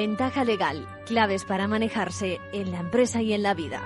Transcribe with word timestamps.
Ventaja 0.00 0.44
legal, 0.44 0.88
claves 1.04 1.44
para 1.44 1.68
manejarse 1.68 2.40
en 2.54 2.70
la 2.70 2.80
empresa 2.80 3.20
y 3.20 3.34
en 3.34 3.42
la 3.42 3.52
vida. 3.52 3.82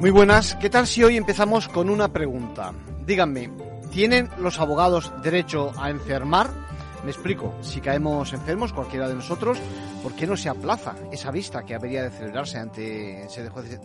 Muy 0.00 0.10
buenas, 0.10 0.56
¿qué 0.56 0.68
tal 0.68 0.88
si 0.88 1.04
hoy 1.04 1.16
empezamos 1.16 1.68
con 1.68 1.88
una 1.88 2.08
pregunta? 2.12 2.72
Díganme, 3.06 3.52
¿tienen 3.92 4.28
los 4.38 4.58
abogados 4.58 5.12
derecho 5.22 5.70
a 5.78 5.90
enfermar? 5.90 6.65
Me 7.06 7.12
explico, 7.12 7.54
si 7.60 7.80
caemos 7.80 8.32
enfermos, 8.32 8.72
cualquiera 8.72 9.06
de 9.06 9.14
nosotros, 9.14 9.60
¿por 10.02 10.16
qué 10.16 10.26
no 10.26 10.36
se 10.36 10.48
aplaza 10.48 10.96
esa 11.12 11.30
vista 11.30 11.64
que 11.64 11.76
habría 11.76 12.02
de 12.02 12.10
celebrarse 12.10 12.58
ante 12.58 13.28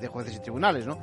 jueces 0.08 0.36
y 0.36 0.40
tribunales, 0.40 0.88
no? 0.88 0.98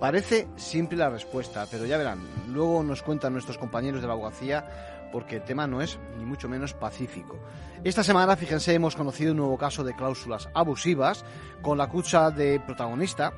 Parece 0.00 0.48
simple 0.56 0.98
la 0.98 1.10
respuesta, 1.10 1.68
pero 1.70 1.86
ya 1.86 1.96
verán, 1.96 2.26
luego 2.48 2.82
nos 2.82 3.04
cuentan 3.04 3.34
nuestros 3.34 3.56
compañeros 3.56 4.00
de 4.00 4.08
la 4.08 4.14
abogacía 4.14 5.08
porque 5.12 5.36
el 5.36 5.44
tema 5.44 5.68
no 5.68 5.80
es 5.80 6.00
ni 6.18 6.24
mucho 6.24 6.48
menos 6.48 6.74
pacífico. 6.74 7.38
Esta 7.84 8.02
semana, 8.02 8.34
fíjense, 8.34 8.74
hemos 8.74 8.96
conocido 8.96 9.30
un 9.30 9.36
nuevo 9.36 9.56
caso 9.56 9.84
de 9.84 9.94
cláusulas 9.94 10.48
abusivas 10.54 11.24
con 11.62 11.78
la 11.78 11.88
cucha 11.88 12.32
de 12.32 12.58
protagonista 12.58 13.32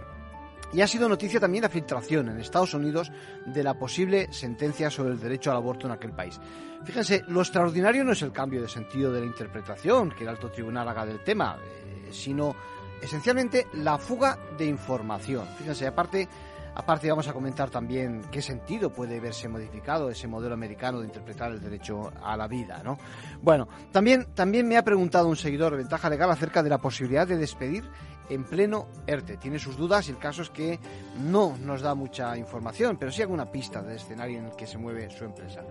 y 0.73 0.81
ha 0.81 0.87
sido 0.87 1.09
noticia 1.09 1.41
también 1.41 1.63
la 1.63 1.69
filtración 1.69 2.29
en 2.29 2.41
Estados 2.41 2.75
Unidos 2.75 3.13
de 3.47 3.63
la 3.63 3.79
posible 3.79 4.29
sentencia 4.33 4.91
sobre 4.91 5.13
el 5.13 5.21
derecho 5.21 5.51
al 5.51 5.59
aborto 5.59 5.87
en 5.87 5.93
aquel 5.93 6.13
país. 6.13 6.41
Fíjense, 6.85 7.25
lo 7.29 7.41
extraordinario 7.41 8.05
no 8.05 8.13
es 8.13 8.23
el 8.23 8.33
cambio 8.33 8.61
de 8.63 8.69
sentido 8.69 9.13
de 9.13 9.21
la 9.21 9.27
interpretación 9.27 10.11
que 10.11 10.25
el 10.25 10.31
alto 10.31 10.51
tribunal 10.51 10.89
haga 10.89 11.07
del 11.07 11.23
tema, 11.23 11.59
eh, 11.61 12.09
sino 12.11 12.55
esencialmente 13.01 13.67
la 13.75 13.99
fuga 13.99 14.39
de 14.57 14.67
información. 14.67 15.47
Fíjense, 15.59 15.87
aparte 15.87 16.29
Aparte 16.75 17.11
vamos 17.11 17.29
a 17.29 17.33
comentar 17.33 17.69
también 17.69 18.23
qué 18.31 18.41
sentido 18.41 18.91
puede 18.91 19.21
verse 19.21 19.47
modificado 19.47 20.09
ese 20.09 20.27
modelo 20.27 20.55
americano 20.55 21.01
de 21.01 21.07
interpretar 21.07 21.53
el 21.53 21.61
derecho 21.61 22.11
a 22.23 22.37
la 22.37 22.49
vida, 22.49 22.81
¿no? 22.83 22.99
Bueno, 23.43 23.69
también, 23.91 24.29
también 24.35 24.67
me 24.67 24.79
ha 24.79 24.83
preguntado 24.83 25.29
un 25.29 25.37
seguidor 25.37 25.73
de 25.73 25.79
Ventaja 25.79 26.09
Legal 26.09 26.31
acerca 26.31 26.63
de 26.63 26.71
la 26.71 26.79
posibilidad 26.79 27.27
de 27.27 27.37
despedir 27.37 27.85
en 28.29 28.45
pleno 28.45 28.89
ERTE. 29.07 29.37
Tiene 29.37 29.59
sus 29.59 29.77
dudas 29.77 30.09
y 30.09 30.13
el 30.13 30.19
caso 30.19 30.43
es 30.43 30.51
que 30.51 30.79
no 31.19 31.57
nos 31.59 31.81
da 31.81 31.95
mucha 31.95 32.37
información, 32.37 32.97
pero 32.97 33.13
sí 33.13 33.23
alguna 33.23 33.51
pista 33.51 33.83
del 33.83 33.97
escenario 33.97 34.39
en 34.39 34.47
el 34.47 34.57
que 34.57 34.67
se 34.67 34.79
mueve 34.79 35.11
su 35.11 35.25
empresa. 35.25 35.63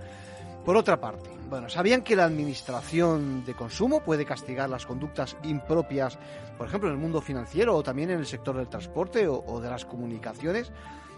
Por 0.65 0.77
otra 0.77 1.01
parte, 1.01 1.29
bueno, 1.49 1.69
¿sabían 1.69 2.03
que 2.03 2.15
la 2.15 2.25
administración 2.25 3.43
de 3.43 3.55
consumo 3.55 4.01
puede 4.01 4.25
castigar 4.25 4.69
las 4.69 4.85
conductas 4.85 5.35
impropias, 5.43 6.19
por 6.55 6.67
ejemplo, 6.67 6.89
en 6.89 6.95
el 6.95 7.01
mundo 7.01 7.19
financiero 7.19 7.75
o 7.75 7.81
también 7.81 8.11
en 8.11 8.19
el 8.19 8.27
sector 8.27 8.55
del 8.55 8.67
transporte 8.67 9.27
o, 9.27 9.43
o 9.47 9.59
de 9.59 9.69
las 9.69 9.85
comunicaciones? 9.85 10.71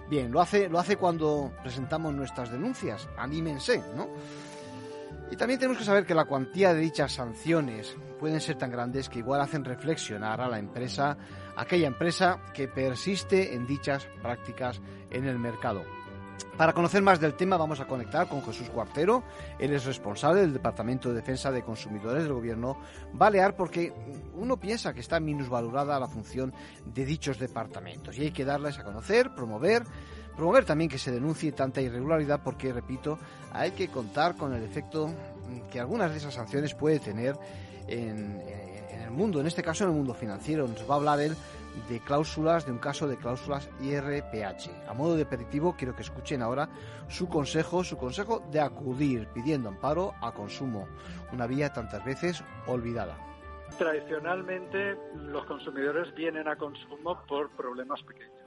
Bien, 0.09 0.31
lo 0.31 0.39
hace, 0.41 0.69
lo 0.69 0.79
hace 0.79 0.95
cuando 0.95 1.51
presentamos 1.61 2.13
nuestras 2.13 2.51
denuncias. 2.51 3.09
Anímense, 3.17 3.83
¿no? 3.95 4.07
Y 5.31 5.35
también 5.35 5.59
tenemos 5.59 5.79
que 5.79 5.85
saber 5.85 6.05
que 6.05 6.13
la 6.13 6.25
cuantía 6.25 6.73
de 6.73 6.81
dichas 6.81 7.13
sanciones 7.13 7.95
pueden 8.19 8.39
ser 8.39 8.57
tan 8.57 8.71
grandes 8.71 9.09
que 9.09 9.19
igual 9.19 9.41
hacen 9.41 9.65
reflexionar 9.65 10.39
a 10.41 10.47
la 10.47 10.59
empresa, 10.59 11.17
aquella 11.55 11.87
empresa 11.87 12.39
que 12.53 12.67
persiste 12.67 13.55
en 13.55 13.65
dichas 13.65 14.07
prácticas 14.21 14.81
en 15.09 15.25
el 15.25 15.39
mercado. 15.39 15.83
Para 16.57 16.73
conocer 16.73 17.01
más 17.01 17.19
del 17.19 17.33
tema 17.33 17.57
vamos 17.57 17.79
a 17.79 17.87
conectar 17.87 18.27
con 18.27 18.43
Jesús 18.43 18.69
Cuartero. 18.69 19.23
Él 19.57 19.73
es 19.73 19.85
responsable 19.85 20.41
del 20.41 20.53
Departamento 20.53 21.09
de 21.09 21.15
Defensa 21.15 21.51
de 21.51 21.63
Consumidores 21.63 22.23
del 22.23 22.33
Gobierno 22.33 22.77
Balear 23.11 23.55
porque 23.55 23.91
uno 24.35 24.57
piensa 24.57 24.93
que 24.93 24.99
está 24.99 25.19
minusvalorada 25.19 25.99
la 25.99 26.07
función 26.07 26.53
de 26.85 27.05
dichos 27.05 27.39
departamentos 27.39 28.17
y 28.17 28.23
hay 28.23 28.31
que 28.31 28.45
darles 28.45 28.77
a 28.77 28.83
conocer, 28.83 29.33
promover, 29.33 29.83
promover 30.35 30.65
también 30.65 30.89
que 30.89 30.97
se 30.97 31.11
denuncie 31.11 31.51
tanta 31.51 31.81
irregularidad 31.81 32.41
porque, 32.43 32.73
repito, 32.73 33.19
hay 33.51 33.71
que 33.71 33.87
contar 33.87 34.35
con 34.35 34.53
el 34.53 34.63
efecto 34.63 35.13
que 35.71 35.79
algunas 35.79 36.11
de 36.11 36.17
esas 36.17 36.33
sanciones 36.33 36.73
puede 36.73 36.99
tener 36.99 37.35
en, 37.87 38.41
en 38.89 39.01
el 39.01 39.11
mundo, 39.11 39.39
en 39.39 39.47
este 39.47 39.63
caso 39.63 39.83
en 39.83 39.91
el 39.91 39.95
mundo 39.95 40.13
financiero. 40.13 40.67
Nos 40.67 40.89
va 40.89 40.95
a 40.95 40.97
hablar 40.97 41.19
él 41.19 41.35
de 41.89 41.99
cláusulas, 41.99 42.65
de 42.65 42.71
un 42.71 42.77
caso 42.77 43.07
de 43.07 43.17
cláusulas 43.17 43.69
IRPH. 43.81 44.87
A 44.87 44.93
modo 44.93 45.15
de 45.15 45.23
aperitivo, 45.23 45.75
quiero 45.77 45.95
que 45.95 46.03
escuchen 46.03 46.41
ahora 46.41 46.69
su 47.07 47.27
consejo, 47.27 47.83
su 47.83 47.97
consejo 47.97 48.43
de 48.51 48.59
acudir 48.59 49.27
pidiendo 49.33 49.69
amparo 49.69 50.13
a 50.21 50.31
consumo, 50.33 50.87
una 51.31 51.47
vía 51.47 51.73
tantas 51.73 52.03
veces 52.05 52.43
olvidada. 52.67 53.17
Tradicionalmente, 53.77 54.95
los 55.15 55.45
consumidores 55.45 56.13
vienen 56.13 56.47
a 56.47 56.55
consumo 56.55 57.23
por 57.27 57.49
problemas 57.55 58.01
pequeños. 58.03 58.42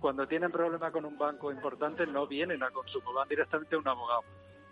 Cuando 0.00 0.26
tienen 0.26 0.50
problema 0.52 0.90
con 0.90 1.04
un 1.04 1.16
banco 1.16 1.50
importante, 1.50 2.06
no 2.06 2.26
vienen 2.26 2.62
a 2.62 2.70
consumo, 2.70 3.12
van 3.12 3.28
directamente 3.28 3.76
a 3.76 3.78
un 3.78 3.88
abogado. 3.88 4.22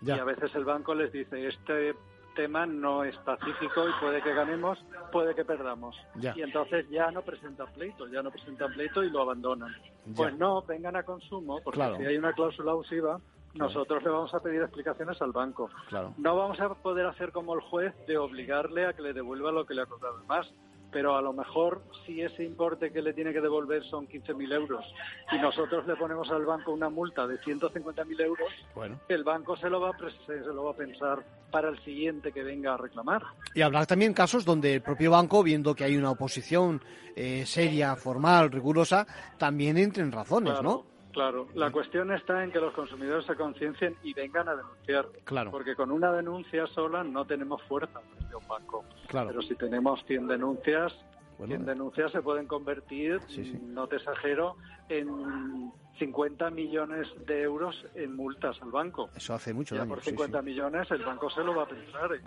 Ya. 0.01 0.17
Y 0.17 0.19
a 0.19 0.23
veces 0.23 0.53
el 0.55 0.65
banco 0.65 0.93
les 0.93 1.11
dice, 1.11 1.47
este 1.47 1.95
tema 2.35 2.65
no 2.65 3.03
es 3.03 3.15
pacífico 3.17 3.87
y 3.87 3.93
puede 3.99 4.21
que 4.21 4.33
ganemos, 4.33 4.77
puede 5.11 5.33
que 5.33 5.45
perdamos. 5.45 5.95
Ya. 6.15 6.33
Y 6.35 6.41
entonces 6.41 6.87
ya 6.89 7.09
no 7.11 7.21
presentan 7.21 7.67
pleito, 7.73 8.07
ya 8.07 8.21
no 8.21 8.29
presentan 8.29 8.73
pleito 8.73 9.03
y 9.03 9.09
lo 9.09 9.21
abandonan. 9.21 9.73
Ya. 10.05 10.15
Pues 10.15 10.37
no, 10.37 10.61
vengan 10.61 10.95
a 10.95 11.03
consumo, 11.03 11.59
porque 11.63 11.79
claro. 11.79 11.97
si 11.97 12.05
hay 12.05 12.17
una 12.17 12.33
cláusula 12.33 12.71
abusiva, 12.71 13.19
nosotros 13.53 14.03
le 14.03 14.09
vamos 14.09 14.33
a 14.33 14.41
pedir 14.41 14.61
explicaciones 14.61 15.21
al 15.21 15.31
banco. 15.31 15.69
Claro. 15.87 16.13
No 16.17 16.35
vamos 16.35 16.59
a 16.59 16.69
poder 16.75 17.05
hacer 17.05 17.31
como 17.31 17.55
el 17.55 17.61
juez 17.61 17.93
de 18.05 18.17
obligarle 18.17 18.85
a 18.85 18.93
que 18.93 19.01
le 19.01 19.13
devuelva 19.13 19.51
lo 19.51 19.65
que 19.65 19.73
le 19.73 19.83
ha 19.83 19.85
cobrado 19.85 20.21
más 20.25 20.51
pero 20.95 21.17
a 21.17 21.21
lo 21.21 21.33
mejor 21.33 21.81
si 22.05 22.21
ese 22.21 22.45
importe 22.45 22.89
que 22.89 23.01
le 23.01 23.11
tiene 23.11 23.33
que 23.33 23.41
devolver 23.41 23.83
son 23.83 24.07
15.000 24.07 24.53
euros 24.53 24.85
y 25.29 25.37
nosotros 25.39 25.85
le 25.85 25.97
ponemos 25.97 26.31
al 26.31 26.45
banco 26.45 26.71
una 26.71 26.87
multa 26.87 27.27
de 27.27 27.37
150.000 27.37 28.21
euros, 28.21 28.47
bueno. 28.73 28.97
el 29.09 29.25
banco 29.25 29.57
se 29.57 29.69
lo, 29.69 29.81
va 29.81 29.89
a, 29.89 29.97
se 30.25 30.37
lo 30.37 30.63
va 30.63 30.71
a 30.71 30.73
pensar 30.73 31.21
para 31.51 31.67
el 31.67 31.83
siguiente 31.83 32.31
que 32.31 32.43
venga 32.43 32.75
a 32.75 32.77
reclamar. 32.77 33.23
Y 33.53 33.61
habrá 33.61 33.85
también 33.85 34.13
casos 34.13 34.45
donde 34.45 34.75
el 34.75 34.81
propio 34.81 35.11
banco, 35.11 35.43
viendo 35.43 35.75
que 35.75 35.83
hay 35.83 35.97
una 35.97 36.11
oposición 36.11 36.81
eh, 37.13 37.43
seria, 37.45 37.97
formal, 37.97 38.49
rigurosa, 38.49 39.05
también 39.37 39.77
entre 39.77 40.01
en 40.01 40.13
razones, 40.13 40.53
claro. 40.53 40.69
¿no? 40.69 40.94
Claro, 41.15 41.47
la 41.53 41.71
cuestión 41.71 42.11
está 42.11 42.43
en 42.43 42.51
que 42.51 42.59
los 42.59 42.73
consumidores 42.73 43.25
se 43.25 43.35
conciencien 43.35 43.95
y 44.03 44.13
vengan 44.13 44.49
a 44.49 44.55
denunciar. 44.57 45.07
Claro. 45.23 45.49
Porque 45.49 45.73
con 45.73 45.89
una 45.89 46.11
denuncia 46.11 46.67
sola 46.67 47.05
no 47.05 47.23
tenemos 47.25 47.61
fuerza 47.63 48.01
frente 48.01 48.33
a 48.33 48.37
un 48.37 48.47
banco. 48.49 48.83
Claro. 49.07 49.29
Pero 49.29 49.41
si 49.41 49.55
tenemos 49.55 50.03
100 50.05 50.27
denuncias, 50.27 50.93
Bueno. 51.37 51.55
100 51.55 51.65
denuncias 51.65 52.11
se 52.11 52.21
pueden 52.21 52.47
convertir, 52.47 53.21
Sí, 53.27 53.45
sí. 53.45 53.57
no 53.63 53.87
te 53.87 53.95
exagero, 53.95 54.57
en 54.89 55.71
50 55.99 56.49
millones 56.49 57.07
de 57.25 57.43
euros 57.43 57.85
en 57.95 58.13
multas 58.13 58.61
al 58.61 58.71
banco. 58.71 59.09
Eso 59.15 59.33
hace 59.33 59.53
mucho 59.53 59.75
Ya 59.75 59.81
daño. 59.81 59.93
por 59.95 60.03
sí, 60.03 60.09
50 60.09 60.39
sí. 60.39 60.45
millones 60.45 60.91
el 60.91 61.03
banco 61.05 61.29
se 61.29 61.41
lo 61.43 61.55
va 61.55 61.63
a 61.63 61.67
pensar. 61.67 62.13
¿eh? 62.13 62.21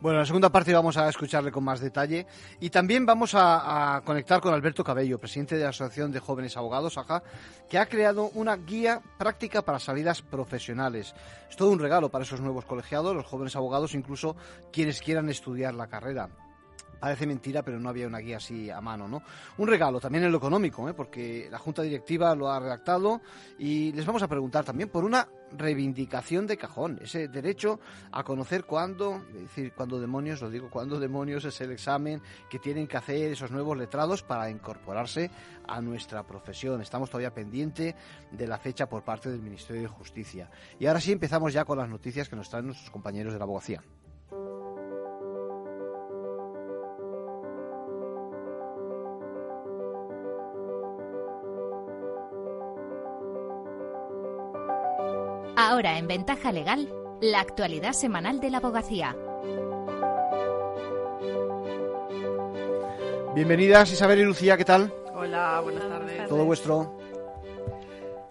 Bueno, 0.00 0.16
en 0.16 0.20
la 0.20 0.26
segunda 0.26 0.48
parte 0.48 0.72
vamos 0.72 0.96
a 0.96 1.10
escucharle 1.10 1.52
con 1.52 1.62
más 1.62 1.78
detalle 1.78 2.26
y 2.58 2.70
también 2.70 3.04
vamos 3.04 3.32
a, 3.34 4.00
conectar 4.02 4.40
con 4.40 4.54
Alberto 4.54 4.82
Cabello, 4.82 5.18
presidente 5.18 5.56
de 5.56 5.64
la 5.64 5.68
Asociación 5.68 6.10
de 6.10 6.20
Jóvenes 6.20 6.56
Abogados, 6.56 6.96
AJA, 6.96 7.22
que 7.68 7.78
ha 7.78 7.84
creado 7.84 8.30
una 8.32 8.56
guía 8.56 9.02
práctica 9.18 9.60
para 9.60 9.78
salidas 9.78 10.22
profesionales. 10.22 11.14
Es 11.50 11.56
todo 11.56 11.70
un 11.70 11.78
regalo 11.78 12.08
para 12.08 12.24
esos 12.24 12.40
nuevos 12.40 12.64
colegiados, 12.64 13.14
los 13.14 13.26
jóvenes 13.26 13.56
abogados, 13.56 13.94
incluso 13.94 14.36
quienes 14.72 15.02
quieran 15.02 15.28
estudiar 15.28 15.74
la 15.74 15.88
carrera. 15.88 16.30
Parece 17.00 17.26
mentira, 17.26 17.62
pero 17.62 17.80
no 17.80 17.88
había 17.88 18.06
una 18.06 18.18
guía 18.18 18.36
así 18.36 18.70
a 18.70 18.80
mano, 18.80 19.08
¿no? 19.08 19.22
Un 19.56 19.68
regalo 19.68 19.98
también 19.98 20.24
en 20.24 20.32
lo 20.32 20.38
económico, 20.38 20.88
¿eh? 20.88 20.94
porque 20.94 21.48
la 21.50 21.58
Junta 21.58 21.82
Directiva 21.82 22.34
lo 22.34 22.50
ha 22.50 22.60
redactado 22.60 23.22
y 23.58 23.92
les 23.92 24.04
vamos 24.04 24.22
a 24.22 24.28
preguntar 24.28 24.64
también 24.64 24.90
por 24.90 25.04
una 25.04 25.26
reivindicación 25.52 26.46
de 26.46 26.56
cajón, 26.56 26.98
ese 27.02 27.28
derecho 27.28 27.80
a 28.12 28.22
conocer 28.22 28.64
cuándo, 28.64 29.22
es 29.34 29.42
decir, 29.42 29.72
cuándo 29.72 30.00
demonios, 30.00 30.40
lo 30.40 30.50
digo, 30.50 30.70
cuándo 30.70 31.00
demonios 31.00 31.44
es 31.44 31.60
el 31.60 31.72
examen 31.72 32.22
que 32.48 32.58
tienen 32.58 32.86
que 32.86 32.96
hacer 32.96 33.32
esos 33.32 33.50
nuevos 33.50 33.76
letrados 33.76 34.22
para 34.22 34.50
incorporarse 34.50 35.30
a 35.66 35.80
nuestra 35.80 36.24
profesión. 36.26 36.80
Estamos 36.80 37.10
todavía 37.10 37.34
pendiente 37.34 37.96
de 38.30 38.46
la 38.46 38.58
fecha 38.58 38.88
por 38.88 39.02
parte 39.02 39.30
del 39.30 39.40
Ministerio 39.40 39.82
de 39.82 39.88
Justicia. 39.88 40.50
Y 40.78 40.86
ahora 40.86 41.00
sí 41.00 41.12
empezamos 41.12 41.52
ya 41.52 41.64
con 41.64 41.78
las 41.78 41.88
noticias 41.88 42.28
que 42.28 42.36
nos 42.36 42.48
traen 42.48 42.66
nuestros 42.66 42.90
compañeros 42.90 43.32
de 43.32 43.38
la 43.38 43.44
abogacía. 43.44 43.82
Ahora 55.80 55.96
en 55.96 56.08
Ventaja 56.08 56.52
Legal, 56.52 56.92
la 57.22 57.40
actualidad 57.40 57.94
semanal 57.94 58.38
de 58.38 58.50
la 58.50 58.58
abogacía. 58.58 59.16
Bienvenidas 63.34 63.90
Isabel 63.90 64.18
y 64.18 64.24
Lucía, 64.24 64.58
¿qué 64.58 64.66
tal? 64.66 64.92
Hola, 65.14 65.58
buenas 65.62 65.88
tardes. 65.88 66.28
Todo 66.28 66.44
vuestro. 66.44 66.98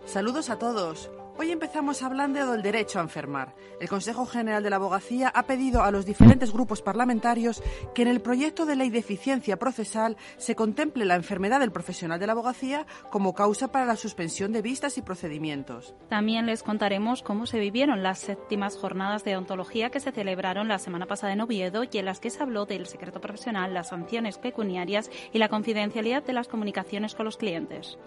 Saludos 0.06 0.52
a 0.52 0.60
todos. 0.60 1.10
Hoy 1.42 1.54
empezamos 1.54 2.04
hablando 2.04 2.52
del 2.52 2.62
derecho 2.62 3.00
a 3.00 3.02
enfermar. 3.02 3.56
El 3.80 3.88
Consejo 3.88 4.26
General 4.26 4.62
de 4.62 4.70
la 4.70 4.76
Abogacía 4.76 5.30
ha 5.30 5.44
pedido 5.44 5.84
a 5.84 5.90
los 5.90 6.06
diferentes 6.06 6.52
grupos 6.52 6.82
parlamentarios 6.82 7.64
que 7.96 8.02
en 8.02 8.10
el 8.10 8.20
proyecto 8.20 8.66
de 8.66 8.76
ley 8.76 8.90
de 8.90 9.00
eficiencia 9.00 9.58
procesal 9.58 10.18
se 10.36 10.58
contemple 10.58 11.06
la 11.06 11.16
enfermedad 11.16 11.62
del 11.62 11.72
profesional 11.72 12.20
de 12.20 12.28
la 12.28 12.34
abogacía 12.34 12.86
como 13.10 13.36
causa 13.36 13.72
para 13.72 13.86
la 13.86 13.96
suspensión 13.96 14.52
de 14.52 14.62
vistas 14.62 14.98
y 14.98 15.02
procedimientos. 15.02 15.96
También 16.10 16.46
les 16.46 16.62
contaremos 16.62 17.24
cómo 17.24 17.46
se 17.46 17.62
vivieron 17.62 18.04
las 18.04 18.20
séptimas 18.20 18.76
jornadas 18.76 19.24
de 19.24 19.38
ontología 19.38 19.92
que 19.92 20.02
se 20.02 20.12
celebraron 20.12 20.68
la 20.68 20.78
semana 20.78 21.06
pasada 21.06 21.32
en 21.32 21.40
Oviedo 21.40 21.86
y 21.90 22.00
en 22.00 22.04
las 22.04 22.20
que 22.20 22.32
se 22.32 22.44
habló 22.44 22.66
del 22.66 22.86
secreto 22.86 23.22
profesional, 23.22 23.74
las 23.74 23.88
sanciones 23.88 24.38
pecuniarias 24.40 25.10
y 25.32 25.38
la 25.38 25.48
confidencialidad 25.48 26.22
de 26.22 26.34
las 26.34 26.50
comunicaciones 26.50 27.16
con 27.16 27.24
los 27.24 27.38
clientes 27.38 27.98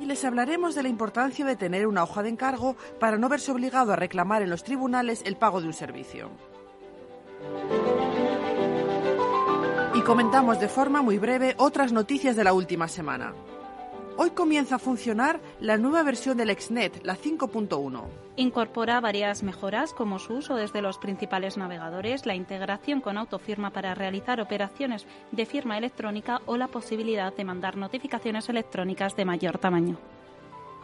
y 0.00 0.06
les 0.06 0.24
hablaremos 0.24 0.74
de 0.74 0.82
la 0.82 0.88
importancia 0.88 1.44
de 1.44 1.56
tener 1.56 1.86
una 1.86 2.02
hoja 2.02 2.22
de 2.22 2.30
encargo 2.30 2.76
para 2.98 3.18
no 3.18 3.28
verse 3.28 3.52
obligado 3.52 3.92
a 3.92 3.96
reclamar 3.96 4.42
en 4.42 4.50
los 4.50 4.64
tribunales 4.64 5.22
el 5.24 5.36
pago 5.36 5.60
de 5.60 5.66
un 5.66 5.72
servicio. 5.72 6.30
Y 9.94 10.00
comentamos 10.00 10.58
de 10.58 10.68
forma 10.68 11.02
muy 11.02 11.18
breve 11.18 11.54
otras 11.58 11.92
noticias 11.92 12.36
de 12.36 12.44
la 12.44 12.52
última 12.52 12.88
semana. 12.88 13.32
Hoy 14.16 14.30
comienza 14.30 14.76
a 14.76 14.78
funcionar 14.78 15.40
la 15.60 15.76
nueva 15.76 16.04
versión 16.04 16.36
del 16.36 16.50
Exnet, 16.50 17.04
la 17.04 17.16
5.1. 17.16 18.04
Incorpora 18.36 19.00
varias 19.00 19.42
mejoras 19.42 19.92
como 19.92 20.20
su 20.20 20.34
uso 20.34 20.54
desde 20.54 20.82
los 20.82 20.98
principales 20.98 21.56
navegadores, 21.56 22.24
la 22.24 22.36
integración 22.36 23.00
con 23.00 23.18
autofirma 23.18 23.70
para 23.70 23.92
realizar 23.96 24.40
operaciones 24.40 25.04
de 25.32 25.46
firma 25.46 25.78
electrónica 25.78 26.40
o 26.46 26.56
la 26.56 26.68
posibilidad 26.68 27.34
de 27.34 27.44
mandar 27.44 27.76
notificaciones 27.76 28.48
electrónicas 28.48 29.16
de 29.16 29.24
mayor 29.24 29.58
tamaño. 29.58 29.96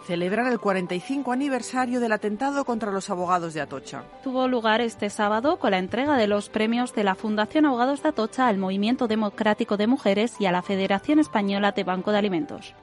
Celebrar 0.06 0.50
el 0.50 0.58
45 0.58 1.30
aniversario 1.30 2.00
del 2.00 2.10
atentado 2.10 2.64
contra 2.64 2.90
los 2.90 3.10
abogados 3.10 3.54
de 3.54 3.60
Atocha. 3.60 4.02
Tuvo 4.24 4.48
lugar 4.48 4.80
este 4.80 5.08
sábado 5.08 5.60
con 5.60 5.70
la 5.70 5.78
entrega 5.78 6.16
de 6.16 6.26
los 6.26 6.48
premios 6.48 6.94
de 6.94 7.04
la 7.04 7.14
Fundación 7.14 7.66
Abogados 7.66 8.02
de 8.02 8.08
Atocha 8.08 8.48
al 8.48 8.58
Movimiento 8.58 9.06
Democrático 9.06 9.76
de 9.76 9.86
Mujeres 9.86 10.34
y 10.40 10.46
a 10.46 10.52
la 10.52 10.62
Federación 10.62 11.20
Española 11.20 11.70
de 11.72 11.84
Banco 11.84 12.10
de 12.10 12.18
Alimentos. 12.18 12.74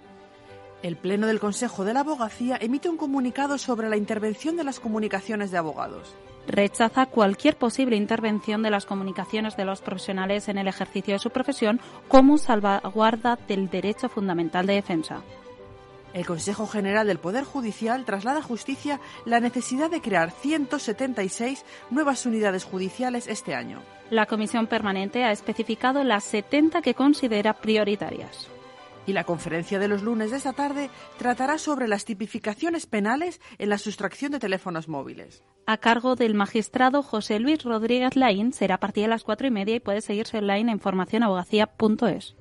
El 0.83 0.95
Pleno 0.95 1.25
del 1.25 1.39
Consejo 1.39 1.85
de 1.85 1.93
la 1.93 2.01
Abogacía 2.01 2.57
emite 2.61 2.87
un 2.87 2.97
comunicado 2.97 3.57
sobre 3.57 3.89
la 3.89 3.97
intervención 3.97 4.57
de 4.57 4.63
las 4.63 4.79
comunicaciones 4.79 5.49
de 5.49 5.57
abogados. 5.57 6.13
Rechaza 6.45 7.07
cualquier 7.07 7.57
posible 7.57 7.95
intervención 7.95 8.61
de 8.61 8.69
las 8.69 8.85
comunicaciones 8.85 9.57
de 9.57 9.65
los 9.65 9.81
profesionales 9.81 10.47
en 10.49 10.59
el 10.59 10.67
ejercicio 10.67 11.15
de 11.15 11.19
su 11.19 11.31
profesión 11.31 11.81
como 12.07 12.37
salvaguarda 12.37 13.39
del 13.47 13.69
derecho 13.69 14.07
fundamental 14.07 14.67
de 14.67 14.75
defensa. 14.75 15.23
El 16.13 16.25
Consejo 16.25 16.67
General 16.67 17.07
del 17.07 17.17
Poder 17.17 17.43
Judicial 17.43 18.05
traslada 18.05 18.39
a 18.39 18.43
Justicia 18.43 18.99
la 19.25 19.39
necesidad 19.39 19.89
de 19.89 20.01
crear 20.01 20.31
176 20.31 21.65
nuevas 21.89 22.25
unidades 22.25 22.63
judiciales 22.63 23.27
este 23.27 23.55
año. 23.55 23.81
La 24.11 24.27
Comisión 24.27 24.67
Permanente 24.67 25.25
ha 25.25 25.31
especificado 25.31 26.03
las 26.03 26.23
70 26.23 26.81
que 26.81 26.93
considera 26.93 27.53
prioritarias 27.53 28.47
y 29.07 29.13
la 29.13 29.23
conferencia 29.23 29.79
de 29.79 29.87
los 29.87 30.03
lunes 30.03 30.29
de 30.29 30.37
esta 30.37 30.53
tarde 30.53 30.91
tratará 31.17 31.57
sobre 31.57 31.87
las 31.87 32.05
tipificaciones 32.05 32.85
penales 32.85 33.41
en 33.57 33.69
la 33.69 33.79
sustracción 33.79 34.31
de 34.31 34.39
teléfonos 34.39 34.87
móviles. 34.87 35.43
A 35.65 35.77
cargo 35.77 36.15
del 36.15 36.35
magistrado 36.35 37.01
José 37.01 37.39
Luis 37.39 37.63
Rodríguez 37.63 38.15
Laín 38.15 38.53
será 38.53 38.75
a 38.75 38.79
partir 38.79 39.05
de 39.05 39.09
las 39.09 39.23
cuatro 39.23 39.47
y 39.47 39.51
media 39.51 39.75
y 39.75 39.79
puede 39.79 40.01
seguirse 40.01 40.37
online 40.37 40.71
en 40.71 40.79
formacionabogacía.es. 40.79 42.35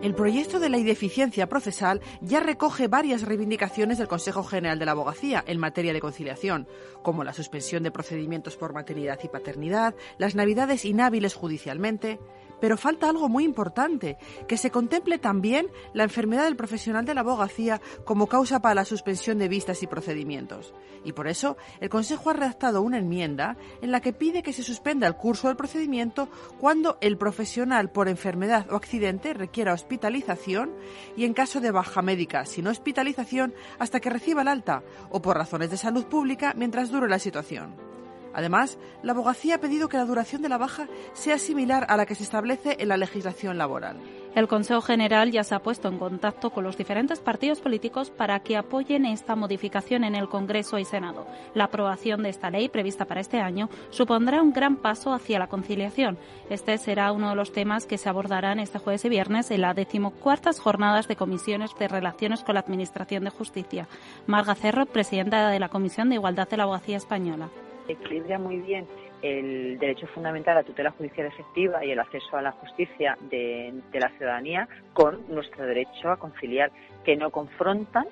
El 0.00 0.14
proyecto 0.14 0.60
de 0.60 0.68
ley 0.68 0.84
de 0.84 0.92
eficiencia 0.92 1.48
procesal 1.48 2.00
ya 2.20 2.38
recoge 2.38 2.86
varias 2.86 3.22
reivindicaciones 3.22 3.98
del 3.98 4.06
Consejo 4.06 4.44
General 4.44 4.78
de 4.78 4.84
la 4.84 4.92
Abogacía 4.92 5.42
en 5.44 5.58
materia 5.58 5.92
de 5.92 6.00
conciliación, 6.00 6.68
como 7.02 7.24
la 7.24 7.32
suspensión 7.32 7.82
de 7.82 7.90
procedimientos 7.90 8.56
por 8.56 8.72
maternidad 8.72 9.18
y 9.24 9.28
paternidad, 9.28 9.96
las 10.16 10.36
navidades 10.36 10.84
inhábiles 10.84 11.34
judicialmente, 11.34 12.20
pero 12.60 12.76
falta 12.76 13.08
algo 13.08 13.28
muy 13.28 13.44
importante, 13.44 14.16
que 14.46 14.56
se 14.56 14.70
contemple 14.70 15.18
también 15.18 15.66
la 15.94 16.04
enfermedad 16.04 16.44
del 16.44 16.56
profesional 16.56 17.04
de 17.04 17.14
la 17.14 17.20
abogacía 17.20 17.80
como 18.04 18.26
causa 18.26 18.60
para 18.60 18.74
la 18.74 18.84
suspensión 18.84 19.38
de 19.38 19.48
vistas 19.48 19.82
y 19.82 19.86
procedimientos. 19.86 20.74
Y 21.04 21.12
por 21.12 21.28
eso 21.28 21.56
el 21.80 21.88
Consejo 21.88 22.30
ha 22.30 22.34
redactado 22.34 22.82
una 22.82 22.98
enmienda 22.98 23.56
en 23.82 23.92
la 23.92 24.00
que 24.00 24.12
pide 24.12 24.42
que 24.42 24.52
se 24.52 24.62
suspenda 24.62 25.06
el 25.06 25.16
curso 25.16 25.48
del 25.48 25.56
procedimiento 25.56 26.28
cuando 26.58 26.98
el 27.00 27.16
profesional 27.16 27.90
por 27.90 28.08
enfermedad 28.08 28.70
o 28.70 28.76
accidente 28.76 29.34
requiera 29.34 29.72
hospitalización 29.72 30.74
y 31.16 31.24
en 31.24 31.34
caso 31.34 31.60
de 31.60 31.70
baja 31.70 32.02
médica 32.02 32.44
sin 32.44 32.66
hospitalización 32.66 33.54
hasta 33.78 34.00
que 34.00 34.10
reciba 34.10 34.42
el 34.42 34.48
alta 34.48 34.82
o 35.10 35.22
por 35.22 35.36
razones 35.36 35.70
de 35.70 35.76
salud 35.76 36.06
pública 36.06 36.54
mientras 36.56 36.90
dure 36.90 37.08
la 37.08 37.18
situación. 37.18 37.97
Además, 38.38 38.78
la 39.02 39.10
abogacía 39.10 39.56
ha 39.56 39.58
pedido 39.58 39.88
que 39.88 39.96
la 39.96 40.04
duración 40.04 40.42
de 40.42 40.48
la 40.48 40.58
baja 40.58 40.86
sea 41.12 41.38
similar 41.38 41.84
a 41.88 41.96
la 41.96 42.06
que 42.06 42.14
se 42.14 42.22
establece 42.22 42.76
en 42.78 42.86
la 42.86 42.96
legislación 42.96 43.58
laboral. 43.58 43.96
El 44.36 44.46
Consejo 44.46 44.80
General 44.80 45.32
ya 45.32 45.42
se 45.42 45.56
ha 45.56 45.58
puesto 45.58 45.88
en 45.88 45.98
contacto 45.98 46.50
con 46.50 46.62
los 46.62 46.76
diferentes 46.76 47.18
partidos 47.18 47.60
políticos 47.60 48.10
para 48.10 48.38
que 48.38 48.56
apoyen 48.56 49.06
esta 49.06 49.34
modificación 49.34 50.04
en 50.04 50.14
el 50.14 50.28
Congreso 50.28 50.78
y 50.78 50.84
Senado. 50.84 51.26
La 51.54 51.64
aprobación 51.64 52.22
de 52.22 52.28
esta 52.28 52.48
ley, 52.48 52.68
prevista 52.68 53.06
para 53.06 53.20
este 53.20 53.40
año, 53.40 53.70
supondrá 53.90 54.40
un 54.40 54.52
gran 54.52 54.76
paso 54.76 55.12
hacia 55.12 55.40
la 55.40 55.48
conciliación. 55.48 56.16
Este 56.48 56.78
será 56.78 57.10
uno 57.10 57.30
de 57.30 57.34
los 57.34 57.50
temas 57.50 57.86
que 57.86 57.98
se 57.98 58.08
abordarán 58.08 58.60
este 58.60 58.78
jueves 58.78 59.04
y 59.04 59.08
viernes 59.08 59.50
en 59.50 59.62
las 59.62 59.74
decimocuartas 59.74 60.60
jornadas 60.60 61.08
de 61.08 61.16
comisiones 61.16 61.72
de 61.76 61.88
relaciones 61.88 62.44
con 62.44 62.54
la 62.54 62.60
Administración 62.60 63.24
de 63.24 63.30
Justicia. 63.30 63.88
Marga 64.28 64.54
Cerro, 64.54 64.86
presidenta 64.86 65.50
de 65.50 65.58
la 65.58 65.70
Comisión 65.70 66.08
de 66.08 66.14
Igualdad 66.14 66.48
de 66.48 66.56
la 66.56 66.62
Abogacía 66.62 66.98
Española 66.98 67.48
equilibra 67.88 68.38
muy 68.38 68.58
bien 68.58 68.86
el 69.22 69.78
derecho 69.78 70.06
fundamental 70.08 70.58
a 70.58 70.62
tutela 70.62 70.90
judicial 70.92 71.26
efectiva 71.26 71.84
y 71.84 71.90
el 71.90 71.98
acceso 71.98 72.36
a 72.36 72.42
la 72.42 72.52
justicia 72.52 73.18
de, 73.30 73.74
la 73.92 74.10
ciudadanía 74.10 74.68
con 74.92 75.24
nuestro 75.28 75.66
derecho 75.66 76.10
a 76.10 76.16
conciliar, 76.16 76.70
que 77.04 77.16
no 77.16 77.30
confrontan, 77.30 78.06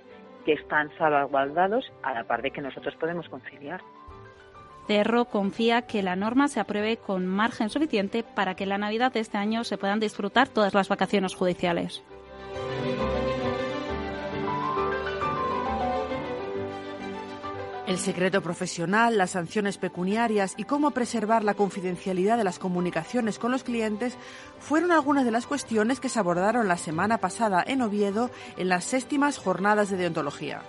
que 0.44 0.54
están 0.54 0.90
salvaguardados 0.98 1.92
a 2.02 2.14
la 2.14 2.24
par 2.24 2.42
de 2.42 2.50
que 2.50 2.60
nosotros 2.60 2.94
podemos 2.96 3.28
conciliar. 3.28 3.80
Cerro 4.86 5.24
confía 5.24 5.82
que 5.82 6.02
la 6.02 6.14
norma 6.14 6.46
se 6.46 6.60
apruebe 6.60 6.96
con 6.96 7.26
margen 7.26 7.70
suficiente 7.70 8.22
para 8.22 8.54
que 8.54 8.64
en 8.64 8.70
la 8.70 8.78
Navidad 8.78 9.12
de 9.12 9.20
este 9.20 9.36
año 9.36 9.64
se 9.64 9.78
puedan 9.78 9.98
disfrutar 9.98 10.48
todas 10.48 10.74
las 10.74 10.88
vacaciones 10.88 11.34
judiciales. 11.34 12.04
El 17.86 17.98
secreto 17.98 18.42
profesional, 18.42 19.16
las 19.16 19.30
sanciones 19.30 19.78
pecuniarias 19.78 20.54
y 20.56 20.64
cómo 20.64 20.90
preservar 20.90 21.44
la 21.44 21.54
confidencialidad 21.54 22.36
de 22.36 22.42
las 22.42 22.58
comunicaciones 22.58 23.38
con 23.38 23.52
los 23.52 23.62
clientes 23.62 24.18
fueron 24.58 24.90
algunas 24.90 25.24
de 25.24 25.30
las 25.30 25.46
cuestiones 25.46 26.00
que 26.00 26.08
se 26.08 26.18
abordaron 26.18 26.66
la 26.66 26.78
semana 26.78 27.18
pasada 27.18 27.62
en 27.64 27.82
Oviedo 27.82 28.32
en 28.56 28.70
las 28.70 28.82
séptimas 28.84 29.38
jornadas 29.38 29.88
de 29.88 29.98
deontología. 29.98 30.62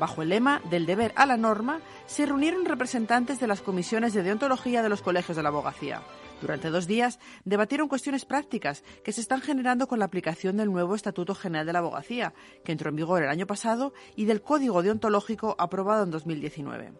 Bajo 0.00 0.22
el 0.22 0.30
lema 0.30 0.60
del 0.68 0.86
deber 0.86 1.12
a 1.14 1.24
la 1.24 1.36
norma, 1.36 1.78
se 2.06 2.26
reunieron 2.26 2.64
representantes 2.64 3.38
de 3.38 3.46
las 3.46 3.62
comisiones 3.62 4.12
de 4.12 4.24
deontología 4.24 4.82
de 4.82 4.88
los 4.88 5.02
colegios 5.02 5.36
de 5.36 5.44
la 5.44 5.50
abogacía. 5.50 6.02
Durante 6.40 6.70
dos 6.70 6.86
días 6.86 7.18
debatieron 7.44 7.88
cuestiones 7.88 8.24
prácticas 8.24 8.84
que 9.02 9.12
se 9.12 9.20
están 9.20 9.40
generando 9.40 9.88
con 9.88 9.98
la 9.98 10.04
aplicación 10.04 10.56
del 10.56 10.70
nuevo 10.70 10.94
Estatuto 10.94 11.34
General 11.34 11.66
de 11.66 11.72
la 11.72 11.78
Abogacía, 11.78 12.34
que 12.64 12.72
entró 12.72 12.90
en 12.90 12.96
vigor 12.96 13.22
el 13.22 13.30
año 13.30 13.46
pasado, 13.46 13.94
y 14.16 14.26
del 14.26 14.42
Código 14.42 14.82
Deontológico 14.82 15.56
aprobado 15.58 16.04
en 16.04 16.10
2019. 16.10 16.92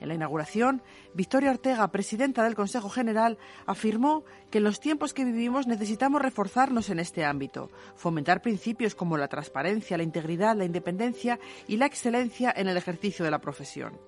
En 0.00 0.08
la 0.08 0.14
inauguración, 0.14 0.82
Victoria 1.14 1.50
Ortega, 1.50 1.88
presidenta 1.90 2.44
del 2.44 2.54
Consejo 2.54 2.88
General, 2.88 3.38
afirmó 3.66 4.24
que 4.50 4.58
en 4.58 4.64
los 4.64 4.80
tiempos 4.80 5.12
que 5.12 5.24
vivimos 5.24 5.66
necesitamos 5.66 6.22
reforzarnos 6.22 6.90
en 6.90 7.00
este 7.00 7.24
ámbito, 7.24 7.70
fomentar 7.96 8.40
principios 8.40 8.94
como 8.94 9.16
la 9.16 9.28
transparencia, 9.28 9.96
la 9.96 10.04
integridad, 10.04 10.56
la 10.56 10.64
independencia 10.64 11.40
y 11.66 11.78
la 11.78 11.86
excelencia 11.86 12.52
en 12.56 12.68
el 12.68 12.76
ejercicio 12.76 13.24
de 13.24 13.30
la 13.32 13.40
profesión. 13.40 13.98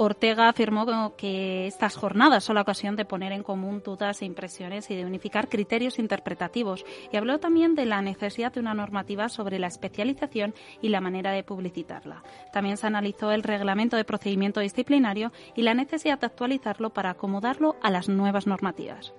Ortega 0.00 0.48
afirmó 0.48 1.16
que 1.16 1.66
estas 1.66 1.96
jornadas 1.96 2.44
son 2.44 2.54
la 2.54 2.62
ocasión 2.62 2.94
de 2.94 3.04
poner 3.04 3.32
en 3.32 3.42
común 3.42 3.82
dudas 3.84 4.22
e 4.22 4.26
impresiones 4.26 4.88
y 4.92 4.94
de 4.94 5.04
unificar 5.04 5.48
criterios 5.48 5.98
interpretativos 5.98 6.86
y 7.10 7.16
habló 7.16 7.40
también 7.40 7.74
de 7.74 7.84
la 7.84 8.00
necesidad 8.00 8.52
de 8.52 8.60
una 8.60 8.74
normativa 8.74 9.28
sobre 9.28 9.58
la 9.58 9.66
especialización 9.66 10.54
y 10.80 10.90
la 10.90 11.00
manera 11.00 11.32
de 11.32 11.42
publicitarla. 11.42 12.22
También 12.52 12.76
se 12.76 12.86
analizó 12.86 13.32
el 13.32 13.42
reglamento 13.42 13.96
de 13.96 14.04
procedimiento 14.04 14.60
disciplinario 14.60 15.32
y 15.56 15.62
la 15.62 15.74
necesidad 15.74 16.20
de 16.20 16.26
actualizarlo 16.26 16.90
para 16.90 17.10
acomodarlo 17.10 17.74
a 17.82 17.90
las 17.90 18.08
nuevas 18.08 18.46
normativas. 18.46 19.12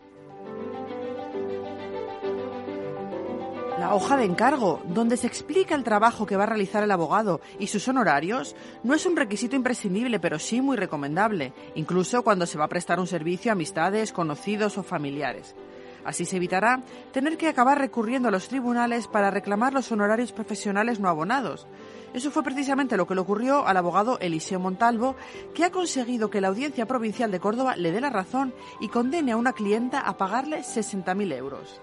La 3.80 3.96
hoja 3.96 4.18
de 4.18 4.26
encargo, 4.26 4.82
donde 4.90 5.16
se 5.16 5.26
explica 5.26 5.74
el 5.74 5.86
trabajo 5.86 6.26
que 6.26 6.36
va 6.36 6.44
a 6.44 6.48
realizar 6.48 6.84
el 6.84 6.92
abogado 6.92 7.40
y 7.60 7.68
sus 7.68 7.88
honorarios, 7.88 8.54
no 8.84 8.94
es 8.94 9.06
un 9.06 9.16
requisito 9.16 9.56
imprescindible, 9.56 10.20
pero 10.20 10.38
sí 10.38 10.60
muy 10.60 10.76
recomendable, 10.76 11.54
incluso 11.76 12.22
cuando 12.22 12.46
se 12.46 12.58
va 12.58 12.66
a 12.66 12.70
prestar 12.70 13.00
un 13.00 13.08
servicio 13.08 13.52
a 13.52 13.54
amistades, 13.54 14.12
conocidos 14.12 14.78
o 14.78 14.84
familiares. 14.84 15.56
Así 16.04 16.26
se 16.26 16.36
evitará 16.36 16.84
tener 17.14 17.38
que 17.38 17.48
acabar 17.48 17.80
recurriendo 17.80 18.28
a 18.28 18.32
los 18.32 18.50
tribunales 18.50 19.08
para 19.08 19.32
reclamar 19.32 19.72
los 19.72 19.90
honorarios 19.94 20.34
profesionales 20.34 21.00
no 21.00 21.08
abonados. 21.08 21.66
Eso 22.14 22.32
fue 22.32 22.44
precisamente 22.44 22.98
lo 22.98 23.08
que 23.08 23.16
le 23.16 23.22
ocurrió 23.22 23.66
al 23.66 23.78
abogado 23.78 24.20
Eliseo 24.20 24.60
Montalvo, 24.60 25.16
que 25.56 25.64
ha 25.64 25.72
conseguido 25.72 26.30
que 26.30 26.42
la 26.42 26.50
Audiencia 26.50 26.86
Provincial 26.86 27.32
de 27.32 27.40
Córdoba 27.40 27.78
le 27.78 27.94
dé 27.94 28.02
la 28.02 28.10
razón 28.10 28.54
y 28.82 28.90
condene 28.90 29.32
a 29.32 29.38
una 29.38 29.54
clienta 29.54 30.02
a 30.02 30.18
pagarle 30.18 30.64
60.000 30.64 31.34
euros. 31.34 31.80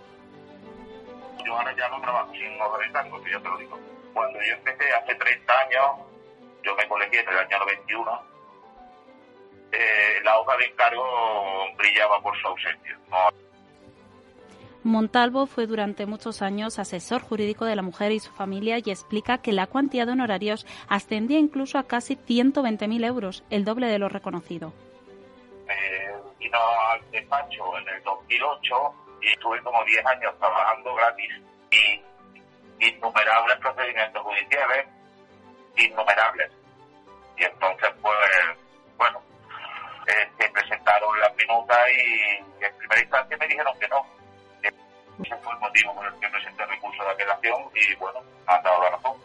Yo 1.46 1.56
ahora 1.56 1.72
ya 1.76 1.88
no 1.88 2.00
trabajo 2.00 2.32
sin 2.32 2.60
honorarios, 2.60 3.30
yo 3.30 3.40
te 3.40 3.48
lo 3.48 3.56
digo. 3.58 3.78
Cuando 4.12 4.38
yo 4.42 4.54
empecé 4.54 4.92
hace 4.92 5.14
30 5.14 5.52
años, 5.60 6.06
yo 6.64 6.74
me 6.74 6.88
colegié 6.88 7.20
en 7.20 7.28
el 7.28 7.38
año 7.38 7.58
91, 7.60 8.22
eh, 9.70 10.20
la 10.24 10.38
hoja 10.40 10.56
de 10.56 10.64
encargo 10.64 11.04
brillaba 11.76 12.20
por 12.20 12.36
su 12.40 12.48
ausencia. 12.48 12.98
Montalvo 14.82 15.46
fue 15.46 15.66
durante 15.66 16.06
muchos 16.06 16.42
años 16.42 16.78
asesor 16.80 17.22
jurídico 17.22 17.64
de 17.64 17.76
la 17.76 17.82
mujer 17.82 18.10
y 18.12 18.20
su 18.20 18.32
familia 18.32 18.78
y 18.78 18.90
explica 18.90 19.38
que 19.38 19.52
la 19.52 19.66
cuantía 19.66 20.06
de 20.06 20.12
honorarios 20.12 20.66
ascendía 20.88 21.38
incluso 21.38 21.78
a 21.78 21.86
casi 21.86 22.16
120.000 22.16 23.04
euros, 23.04 23.44
el 23.50 23.64
doble 23.64 23.86
de 23.86 23.98
lo 23.98 24.08
reconocido. 24.08 24.72
Eh, 25.68 26.12
vino 26.38 26.58
al 26.90 27.10
despacho 27.10 27.78
en 27.78 27.88
el 27.88 28.02
2008 28.02 29.05
y 29.26 29.33
estuve 29.33 29.61
como 29.62 29.85
10 29.85 30.06
años 30.06 30.38
trabajando 30.38 30.95
gratis 30.95 31.30
y 31.71 32.00
innumerables 32.78 33.56
procedimientos 33.59 34.23
judiciales, 34.23 34.87
innumerables. 35.76 36.52
Y 37.37 37.45
entonces, 37.45 37.90
pues, 38.00 38.16
bueno, 38.97 39.21
eh, 40.06 40.30
se 40.38 40.49
presentaron 40.50 41.21
las 41.21 41.35
minutas 41.35 41.78
y 41.90 42.64
en 42.64 42.76
primera 42.78 43.02
instancia 43.02 43.37
me 43.37 43.49
dijeron 43.49 43.78
que 43.80 43.88
no, 43.88 44.06
ese 44.62 45.37
fue 45.42 45.52
el 45.52 45.59
motivo 45.59 45.95
por 45.95 46.06
el 46.06 46.21
que 46.21 46.28
presenté 46.28 46.62
el 46.62 46.68
recurso 46.68 47.02
de 47.02 47.11
apelación 47.11 47.71
y 47.75 47.95
bueno, 47.97 48.21
han 48.47 48.62
dado 48.62 48.83
la 48.83 48.90
razón. 48.90 49.16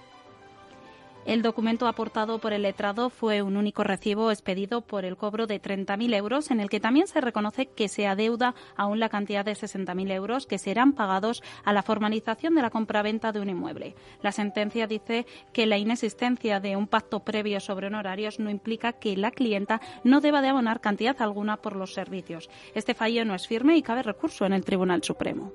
El 1.23 1.43
documento 1.43 1.87
aportado 1.87 2.39
por 2.39 2.51
el 2.51 2.63
letrado 2.63 3.11
fue 3.11 3.43
un 3.43 3.55
único 3.55 3.83
recibo 3.83 4.31
expedido 4.31 4.81
por 4.81 5.05
el 5.05 5.17
cobro 5.17 5.45
de 5.45 5.61
30.000 5.61 6.15
euros, 6.15 6.49
en 6.49 6.59
el 6.59 6.69
que 6.69 6.79
también 6.79 7.05
se 7.05 7.21
reconoce 7.21 7.67
que 7.67 7.89
se 7.89 8.07
adeuda 8.07 8.55
aún 8.75 8.99
la 8.99 9.09
cantidad 9.09 9.45
de 9.45 9.53
60.000 9.53 10.11
euros 10.11 10.47
que 10.47 10.57
serán 10.57 10.93
pagados 10.93 11.43
a 11.63 11.73
la 11.73 11.83
formalización 11.83 12.55
de 12.55 12.63
la 12.63 12.71
compraventa 12.71 13.31
de 13.31 13.39
un 13.39 13.49
inmueble. 13.49 13.95
La 14.23 14.31
sentencia 14.31 14.87
dice 14.87 15.27
que 15.53 15.67
la 15.67 15.77
inexistencia 15.77 16.59
de 16.59 16.75
un 16.75 16.87
pacto 16.87 17.19
previo 17.19 17.59
sobre 17.59 17.87
honorarios 17.87 18.39
no 18.39 18.49
implica 18.49 18.93
que 18.93 19.15
la 19.15 19.29
clienta 19.29 19.79
no 20.03 20.21
deba 20.21 20.41
de 20.41 20.49
abonar 20.49 20.81
cantidad 20.81 21.21
alguna 21.21 21.57
por 21.57 21.75
los 21.75 21.93
servicios. 21.93 22.49
Este 22.73 22.95
fallo 22.95 23.25
no 23.25 23.35
es 23.35 23.47
firme 23.47 23.77
y 23.77 23.83
cabe 23.83 24.01
recurso 24.01 24.45
en 24.45 24.53
el 24.53 24.65
Tribunal 24.65 25.03
Supremo. 25.03 25.51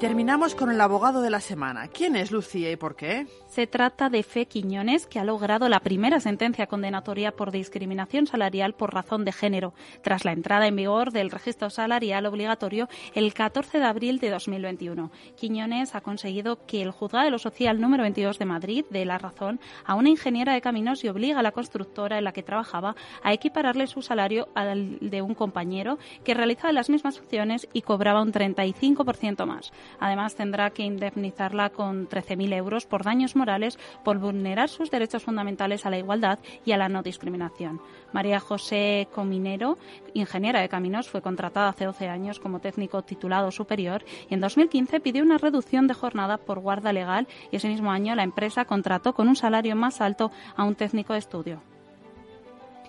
Terminamos 0.00 0.54
con 0.54 0.70
el 0.70 0.80
abogado 0.80 1.20
de 1.20 1.28
la 1.28 1.42
semana. 1.42 1.88
¿Quién 1.88 2.16
es 2.16 2.30
Lucía 2.30 2.70
y 2.72 2.76
por 2.76 2.96
qué? 2.96 3.26
Se 3.50 3.66
trata 3.66 4.10
de 4.10 4.22
Fe 4.22 4.46
Quiñones, 4.46 5.08
que 5.08 5.18
ha 5.18 5.24
logrado 5.24 5.68
la 5.68 5.80
primera 5.80 6.20
sentencia 6.20 6.68
condenatoria 6.68 7.32
por 7.32 7.50
discriminación 7.50 8.28
salarial 8.28 8.74
por 8.74 8.94
razón 8.94 9.24
de 9.24 9.32
género, 9.32 9.74
tras 10.02 10.24
la 10.24 10.30
entrada 10.30 10.68
en 10.68 10.76
vigor 10.76 11.10
del 11.10 11.32
registro 11.32 11.68
salarial 11.68 12.26
obligatorio 12.26 12.88
el 13.12 13.34
14 13.34 13.80
de 13.80 13.84
abril 13.84 14.20
de 14.20 14.30
2021. 14.30 15.10
Quiñones 15.36 15.96
ha 15.96 16.00
conseguido 16.00 16.64
que 16.64 16.80
el 16.80 16.92
juzgado 16.92 17.24
de 17.24 17.32
lo 17.32 17.40
social 17.40 17.80
número 17.80 18.04
22 18.04 18.38
de 18.38 18.44
Madrid 18.44 18.84
dé 18.88 19.04
la 19.04 19.18
razón 19.18 19.58
a 19.84 19.96
una 19.96 20.10
ingeniera 20.10 20.54
de 20.54 20.60
caminos 20.60 21.02
y 21.02 21.08
obliga 21.08 21.40
a 21.40 21.42
la 21.42 21.50
constructora 21.50 22.18
en 22.18 22.24
la 22.24 22.32
que 22.32 22.44
trabajaba 22.44 22.94
a 23.24 23.32
equipararle 23.32 23.88
su 23.88 24.00
salario 24.00 24.46
al 24.54 24.98
de 25.00 25.22
un 25.22 25.34
compañero 25.34 25.98
que 26.22 26.34
realizaba 26.34 26.72
las 26.72 26.88
mismas 26.88 27.18
funciones 27.18 27.66
y 27.72 27.82
cobraba 27.82 28.22
un 28.22 28.32
35% 28.32 29.44
más. 29.44 29.72
Además, 29.98 30.36
tendrá 30.36 30.70
que 30.70 30.84
indemnizarla 30.84 31.70
con 31.70 32.08
13.000 32.08 32.54
euros 32.54 32.86
por 32.86 33.02
daños 33.02 33.34
morales 33.40 33.78
por 34.04 34.18
vulnerar 34.18 34.68
sus 34.68 34.90
derechos 34.90 35.24
fundamentales 35.24 35.86
a 35.86 35.90
la 35.90 35.98
igualdad 35.98 36.38
y 36.64 36.72
a 36.72 36.76
la 36.76 36.88
no 36.88 37.02
discriminación. 37.02 37.80
María 38.12 38.38
José 38.38 39.08
Cominero, 39.12 39.78
ingeniera 40.14 40.60
de 40.60 40.68
caminos, 40.68 41.08
fue 41.08 41.22
contratada 41.22 41.70
hace 41.70 41.86
12 41.86 42.08
años 42.08 42.38
como 42.38 42.60
técnico 42.60 43.02
titulado 43.02 43.50
superior 43.50 44.04
y 44.28 44.34
en 44.34 44.40
2015 44.40 45.00
pidió 45.00 45.22
una 45.22 45.38
reducción 45.38 45.86
de 45.86 45.94
jornada 45.94 46.36
por 46.36 46.60
guarda 46.60 46.92
legal 46.92 47.26
y 47.50 47.56
ese 47.56 47.68
mismo 47.68 47.90
año 47.90 48.14
la 48.14 48.22
empresa 48.22 48.64
contrató 48.64 49.14
con 49.14 49.28
un 49.28 49.36
salario 49.36 49.74
más 49.76 50.00
alto 50.00 50.30
a 50.56 50.64
un 50.64 50.74
técnico 50.74 51.14
de 51.14 51.20
estudio. 51.20 51.62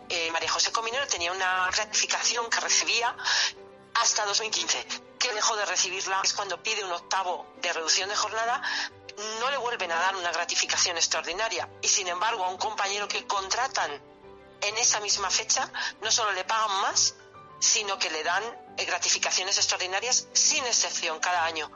Eh, 0.10 0.30
María 0.34 0.50
José 0.50 0.74
Cominero 0.74 1.08
tenía 1.08 1.32
una 1.32 1.70
gratificación 1.74 2.50
que 2.50 2.60
recibía 2.60 3.16
hasta 3.94 4.26
2015, 4.26 4.86
que 5.20 5.34
dejó 5.34 5.56
de 5.56 5.66
recibirla. 5.66 6.22
Es 6.24 6.34
cuando 6.34 6.62
pide 6.62 6.84
un 6.84 6.92
octavo 6.92 7.46
de 7.62 7.72
reducción 7.72 8.10
de 8.10 8.16
jornada, 8.16 8.62
no 9.40 9.52
le 9.52 9.58
vuelven 9.58 9.92
a 9.92 9.96
dar 9.96 10.16
una 10.16 10.32
gratificación 10.32 10.98
extraordinaria. 10.98 11.68
Y 11.82 11.88
sin 11.88 12.08
embargo, 12.08 12.44
a 12.44 12.50
un 12.50 12.58
compañero 12.58 13.08
que 13.08 13.26
contratan 13.26 13.92
en 14.62 14.78
esa 14.78 15.00
misma 15.00 15.30
fecha, 15.30 15.70
no 16.02 16.12
solo 16.12 16.32
le 16.34 16.44
pagan 16.44 16.82
más, 16.82 17.16
sino 17.60 17.98
que 17.98 18.10
le 18.10 18.24
dan 18.24 18.44
eh, 18.78 18.86
gratificaciones 18.86 19.58
extraordinarias 19.58 20.28
sin 20.34 20.64
excepción 20.66 21.20
cada 21.20 21.46
año. 21.46 21.70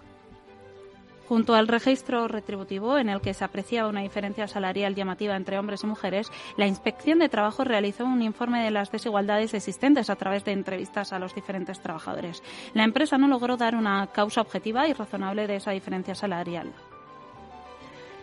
Junto 1.28 1.56
al 1.56 1.68
registro 1.68 2.28
retributivo, 2.28 3.00
en 3.00 3.10
el 3.10 3.20
que 3.20 3.34
se 3.34 3.44
aprecia 3.44 3.88
una 3.88 4.02
diferencia 4.02 4.48
salarial 4.48 4.94
llamativa 4.94 5.36
entre 5.36 5.58
hombres 5.58 5.84
y 5.84 5.88
mujeres, 5.88 6.32
la 6.56 6.68
Inspección 6.68 7.18
de 7.18 7.30
Trabajo 7.30 7.64
realizó 7.64 8.06
un 8.06 8.22
informe 8.22 8.64
de 8.64 8.70
las 8.70 8.92
desigualdades 8.92 9.56
existentes 9.56 10.12
a 10.12 10.16
través 10.18 10.46
de 10.46 10.52
entrevistas 10.52 11.14
a 11.14 11.20
los 11.20 11.34
diferentes 11.34 11.82
trabajadores. 11.82 12.44
La 12.76 12.84
empresa 12.84 13.18
no 13.18 13.28
logró 13.28 13.58
dar 13.58 13.76
una 13.76 14.06
causa 14.12 14.42
objetiva 14.42 14.88
y 14.88 14.94
razonable 14.94 15.48
de 15.48 15.56
esa 15.56 15.72
diferencia 15.72 16.14
salarial. 16.14 16.72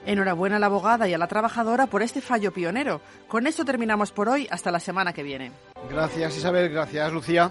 Enhorabuena 0.07 0.57
a 0.57 0.59
la 0.59 0.67
abogada 0.67 1.09
y 1.09 1.15
a 1.15 1.19
la 1.19 1.29
trabajadora 1.29 1.87
por 1.87 2.03
este 2.03 2.21
fallo 2.21 2.53
pionero. 2.53 3.01
Con 3.29 3.47
esto 3.47 3.65
terminamos 3.65 4.13
por 4.13 4.29
hoy. 4.29 4.49
Hasta 4.51 4.71
la 4.71 4.81
semana 4.81 5.13
que 5.13 5.23
viene. 5.23 5.53
Gracias 5.91 6.37
Isabel, 6.37 6.71
gracias 6.71 7.13
Lucía. 7.13 7.51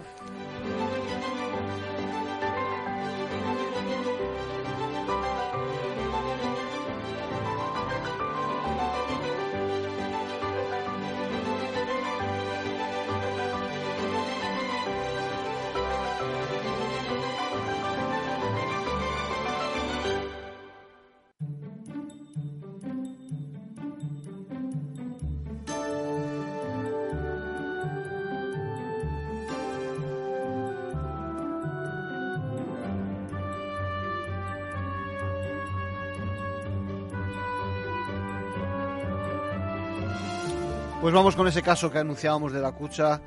Pues 41.01 41.15
vamos 41.15 41.35
con 41.35 41.47
ese 41.47 41.63
caso 41.63 41.91
que 41.91 41.97
anunciábamos 41.97 42.53
de 42.53 42.61
la 42.61 42.73
Cucha. 42.73 43.19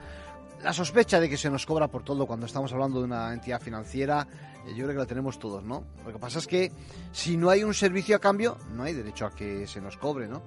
La 0.63 0.73
sospecha 0.73 1.19
de 1.19 1.29
que 1.29 1.37
se 1.37 1.51
nos 1.51 1.67
cobra 1.67 1.89
por 1.89 2.05
todo 2.05 2.25
cuando 2.25 2.47
estamos 2.47 2.73
hablando 2.73 3.01
de 3.01 3.07
una 3.07 3.33
entidad 3.33 3.61
financiera, 3.61 4.29
eh, 4.65 4.69
yo 4.77 4.85
creo 4.85 4.91
que 4.91 5.01
la 5.01 5.07
tenemos 5.07 5.41
todos, 5.41 5.65
¿no? 5.65 5.83
Lo 6.07 6.13
que 6.13 6.21
pasa 6.21 6.39
es 6.39 6.47
que 6.47 6.71
si 7.11 7.37
no 7.37 7.51
hay 7.51 7.65
un 7.65 7.75
servicio 7.75 8.15
a 8.15 8.21
cambio, 8.21 8.59
no 8.71 8.85
hay 8.85 8.93
derecho 8.95 9.27
a 9.27 9.33
que 9.33 9.67
se 9.67 9.81
nos 9.81 9.97
cobre, 9.97 10.29
¿no? 10.29 10.43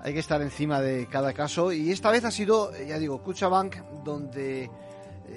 Hay 0.00 0.14
que 0.14 0.20
estar 0.20 0.40
encima 0.40 0.80
de 0.80 1.06
cada 1.08 1.34
caso 1.34 1.72
y 1.72 1.92
esta 1.92 2.10
vez 2.10 2.24
ha 2.24 2.30
sido, 2.30 2.74
eh, 2.74 2.86
ya 2.88 2.98
digo, 2.98 3.22
Bank 3.50 3.76
donde 4.02 4.64
eh, 4.64 4.70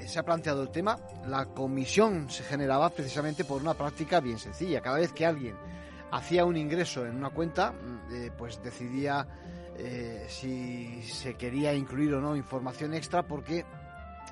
se 0.08 0.20
ha 0.20 0.24
planteado 0.24 0.64
el 0.64 0.70
tema. 0.70 0.98
La 1.28 1.48
comisión 1.48 2.30
se 2.30 2.44
generaba 2.44 2.92
precisamente 2.92 3.44
por 3.44 3.62
una 3.62 3.74
práctica 3.74 4.22
bien 4.22 4.40
sencilla. 4.40 4.80
Cada 4.80 5.00
vez 5.00 5.12
que 5.12 5.26
alguien 5.26 5.58
hacía 6.12 6.46
un 6.46 6.56
ingreso 6.56 7.06
en 7.06 7.18
una 7.18 7.30
cuenta, 7.30 7.74
mm, 7.74 8.38
pues 8.38 8.64
decidía 8.64 9.28
eh, 9.82 10.26
si 10.28 11.02
se 11.04 11.36
quería 11.36 11.74
incluir 11.74 12.14
o 12.14 12.20
no 12.20 12.36
información 12.36 12.94
extra 12.94 13.26
porque 13.26 13.66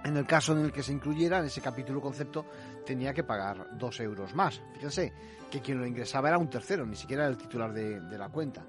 en 0.03 0.17
el 0.17 0.25
caso 0.25 0.51
en 0.51 0.65
el 0.65 0.73
que 0.73 0.83
se 0.83 0.91
incluyera 0.91 1.39
en 1.39 1.45
ese 1.45 1.61
capítulo 1.61 2.01
concepto 2.01 2.45
tenía 2.85 3.13
que 3.13 3.23
pagar 3.23 3.77
dos 3.77 3.99
euros 4.01 4.35
más. 4.35 4.61
Fíjense 4.73 5.13
que 5.49 5.61
quien 5.61 5.79
lo 5.79 5.87
ingresaba 5.87 6.27
era 6.27 6.37
un 6.37 6.49
tercero, 6.49 6.85
ni 6.85 6.97
siquiera 6.97 7.23
era 7.23 7.31
el 7.31 7.37
titular 7.37 7.71
de, 7.73 8.17
la 8.17 8.27
cuenta. 8.27 8.65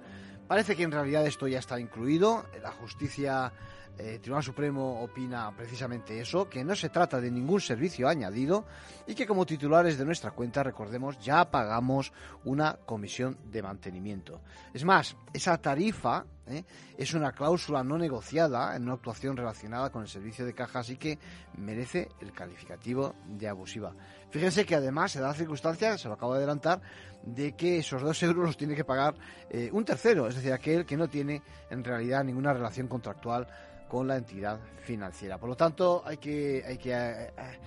Parece 0.46 0.76
que 0.76 0.84
en 0.84 0.92
realidad 0.92 1.26
esto 1.26 1.48
ya 1.48 1.58
está 1.58 1.80
incluido. 1.80 2.46
La 2.62 2.70
justicia 2.70 3.52
el 3.96 4.06
eh, 4.06 4.18
Tribunal 4.18 4.44
Supremo 4.44 5.02
opina 5.02 5.50
precisamente 5.56 6.20
eso, 6.20 6.48
que 6.48 6.64
no 6.64 6.76
se 6.76 6.88
trata 6.88 7.20
de 7.20 7.30
ningún 7.30 7.60
servicio 7.60 8.08
añadido 8.08 8.66
y 9.06 9.14
que 9.14 9.26
como 9.26 9.46
titulares 9.46 9.98
de 9.98 10.04
nuestra 10.04 10.30
cuenta, 10.30 10.62
recordemos, 10.62 11.18
ya 11.18 11.50
pagamos 11.50 12.12
una 12.44 12.74
comisión 12.74 13.38
de 13.50 13.62
mantenimiento. 13.62 14.40
Es 14.72 14.84
más, 14.84 15.16
esa 15.32 15.58
tarifa 15.58 16.24
¿eh? 16.46 16.64
es 16.96 17.14
una 17.14 17.32
cláusula 17.32 17.82
no 17.82 17.98
negociada 17.98 18.76
en 18.76 18.84
una 18.84 18.94
actuación 18.94 19.36
relacionada 19.36 19.90
con 19.90 20.02
el 20.02 20.08
servicio 20.08 20.44
de 20.44 20.54
cajas 20.54 20.90
y 20.90 20.96
que 20.96 21.18
merece 21.56 22.08
el 22.20 22.32
calificativo 22.32 23.14
de 23.26 23.48
abusiva. 23.48 23.92
Fíjense 24.30 24.66
que 24.66 24.74
además 24.74 25.12
se 25.12 25.20
da 25.20 25.28
la 25.28 25.34
circunstancia, 25.34 25.96
se 25.96 26.08
lo 26.08 26.14
acabo 26.14 26.34
de 26.34 26.38
adelantar, 26.38 26.80
de 27.22 27.52
que 27.52 27.78
esos 27.78 28.02
dos 28.02 28.22
euros 28.22 28.44
los 28.44 28.56
tiene 28.56 28.74
que 28.74 28.84
pagar 28.84 29.14
eh, 29.50 29.70
un 29.72 29.84
tercero, 29.84 30.28
es 30.28 30.36
decir, 30.36 30.52
aquel 30.52 30.86
que 30.86 30.96
no 30.96 31.08
tiene 31.08 31.42
en 31.70 31.82
realidad 31.82 32.24
ninguna 32.24 32.52
relación 32.52 32.88
contractual 32.88 33.48
con 33.88 34.06
la 34.06 34.16
entidad 34.16 34.60
financiera. 34.82 35.38
Por 35.38 35.48
lo 35.48 35.56
tanto, 35.56 36.02
hay 36.04 36.18
que, 36.18 36.62
hay 36.66 36.78
que 36.78 36.92
eh, 36.92 37.32
eh, 37.36 37.58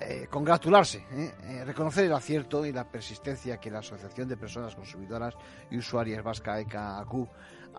eh, 0.00 0.26
congratularse, 0.30 1.04
reconocer 1.64 2.06
el 2.06 2.12
acierto 2.12 2.64
y 2.64 2.72
la 2.72 2.84
persistencia 2.84 3.58
que 3.58 3.70
la 3.70 3.80
Asociación 3.80 4.28
de 4.28 4.36
Personas 4.36 4.74
Consumidoras 4.74 5.34
y 5.70 5.76
Usuarias 5.76 6.22
Vasca 6.22 6.60
ECA-ACU 6.60 7.28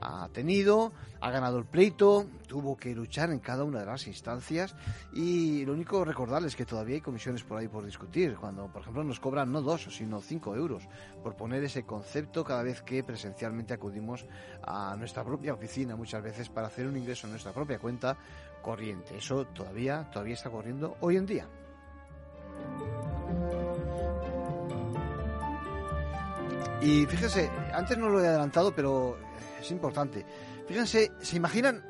ha 0.02 0.28
tenido, 0.30 0.92
ha 1.22 1.32
ganado 1.32 1.58
el 1.58 1.66
pleito, 1.66 2.26
tuvo 2.48 2.78
que 2.78 2.94
luchar 2.94 3.32
en 3.32 3.40
cada 3.40 3.64
una 3.64 3.80
de 3.80 3.86
las 3.86 4.08
instancias 4.08 4.76
y 5.14 5.66
lo 5.66 5.74
único 5.74 6.04
recordarles 6.06 6.54
es 6.54 6.56
que 6.56 6.66
todavía 6.66 6.96
hay 6.96 7.02
comisiones 7.02 7.44
por 7.44 7.58
ahí 7.58 7.68
por 7.68 7.86
discutir, 7.86 8.36
cuando 8.36 8.68
por 8.68 8.82
ejemplo 8.82 9.04
nos 9.04 9.20
cobran 9.20 9.52
no 9.52 9.62
dos, 9.62 9.88
sino 9.90 10.22
cinco 10.22 10.56
euros 10.56 10.84
por 11.24 11.36
poner 11.36 11.64
ese 11.64 11.84
concepto 11.84 12.44
cada 12.44 12.64
vez 12.64 12.82
que 12.82 13.04
presencialmente 13.04 13.74
acudimos 13.74 14.26
a 14.64 14.96
nuestra 14.98 15.24
propia 15.24 15.54
oficina 15.54 15.96
muchas 15.96 16.24
veces 16.24 16.50
para 16.50 16.68
hacer 16.68 16.88
un 16.88 16.98
ingreso 16.98 17.28
en 17.28 17.32
nuestra 17.32 17.54
propia 17.54 17.80
cuenta 17.80 18.18
corriente. 18.62 19.18
Eso 19.18 19.46
todavía, 19.46 20.10
todavía 20.12 20.34
está 20.34 20.50
corriendo 20.50 20.98
hoy 21.02 21.18
en 21.18 21.26
día. 21.26 21.48
Y 26.82 27.06
fíjense, 27.08 27.50
antes 27.74 27.98
no 27.98 28.10
lo 28.10 28.24
he 28.24 28.28
adelantado, 28.28 28.76
pero 28.76 29.18
es 29.66 29.72
importante. 29.72 30.26
Fíjense, 30.68 31.12
¿se 31.22 31.38
imaginan 31.38 31.84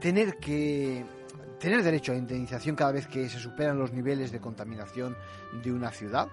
tener 0.00 0.36
que 0.36 1.04
tener 1.58 1.82
derecho 1.82 2.12
a 2.12 2.16
indemnización 2.16 2.76
cada 2.76 2.92
vez 2.92 3.08
que 3.08 3.28
se 3.28 3.38
superan 3.38 3.78
los 3.78 3.92
niveles 3.92 4.30
de 4.30 4.40
contaminación 4.40 5.16
de 5.62 5.72
una 5.72 5.90
ciudad? 5.90 6.28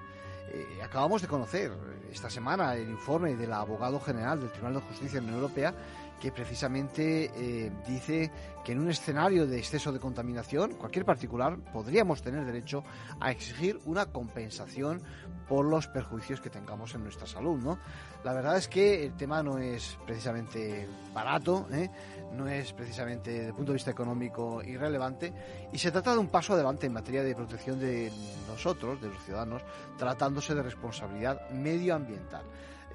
Eh, 0.52 0.82
acabamos 0.84 1.22
de 1.22 1.28
conocer 1.28 1.72
esta 2.12 2.30
semana 2.30 2.76
el 2.76 2.90
informe 2.90 3.36
del 3.36 3.52
abogado 3.52 4.00
general 4.00 4.40
del 4.40 4.52
Tribunal 4.52 4.76
de 4.76 4.88
Justicia 4.88 5.20
de 5.20 5.26
la 5.26 5.34
Unión 5.34 5.42
Europea 5.42 5.74
que 6.20 6.32
precisamente 6.32 7.32
eh, 7.36 7.72
dice 7.88 8.32
que 8.64 8.72
en 8.72 8.80
un 8.80 8.90
escenario 8.90 9.46
de 9.46 9.58
exceso 9.58 9.92
de 9.92 10.00
contaminación, 10.00 10.74
cualquier 10.74 11.06
particular 11.06 11.58
podríamos 11.72 12.22
tener 12.22 12.46
derecho 12.46 12.84
a 13.20 13.32
exigir 13.32 13.80
una 13.86 14.08
compensación 14.08 15.02
por 15.48 15.66
los 15.66 15.88
perjuicios 15.88 16.42
que 16.42 16.50
tengamos 16.50 16.96
en 16.96 17.04
nuestra 17.04 17.28
salud, 17.28 17.60
¿no? 17.62 17.78
La 18.24 18.34
verdad 18.34 18.58
es 18.58 18.68
que 18.68 19.06
el 19.06 19.14
tema 19.14 19.44
no 19.44 19.60
es 19.60 19.98
precisamente 20.06 20.88
barato, 21.14 21.68
¿eh? 21.72 21.92
no 22.34 22.48
es 22.48 22.74
precisamente 22.74 23.32
desde 23.32 23.48
el 23.48 23.54
punto 23.54 23.72
de 23.72 23.76
vista 23.76 23.92
económico 23.92 24.64
irrelevante 24.64 25.32
y 25.72 25.78
se 25.78 25.92
trata 25.92 26.14
de 26.14 26.18
un 26.18 26.28
paso 26.28 26.54
adelante 26.54 26.88
en 26.88 26.94
materia 26.94 27.24
de 27.24 27.36
protección 27.36 27.80
de 27.80 28.12
nosotros, 28.48 29.00
de 29.00 29.10
los 29.10 29.24
ciudadanos, 29.24 29.62
tratándose 29.98 30.56
de 30.56 30.64
responsabilidad 30.64 31.50
medioambiental. 31.52 32.44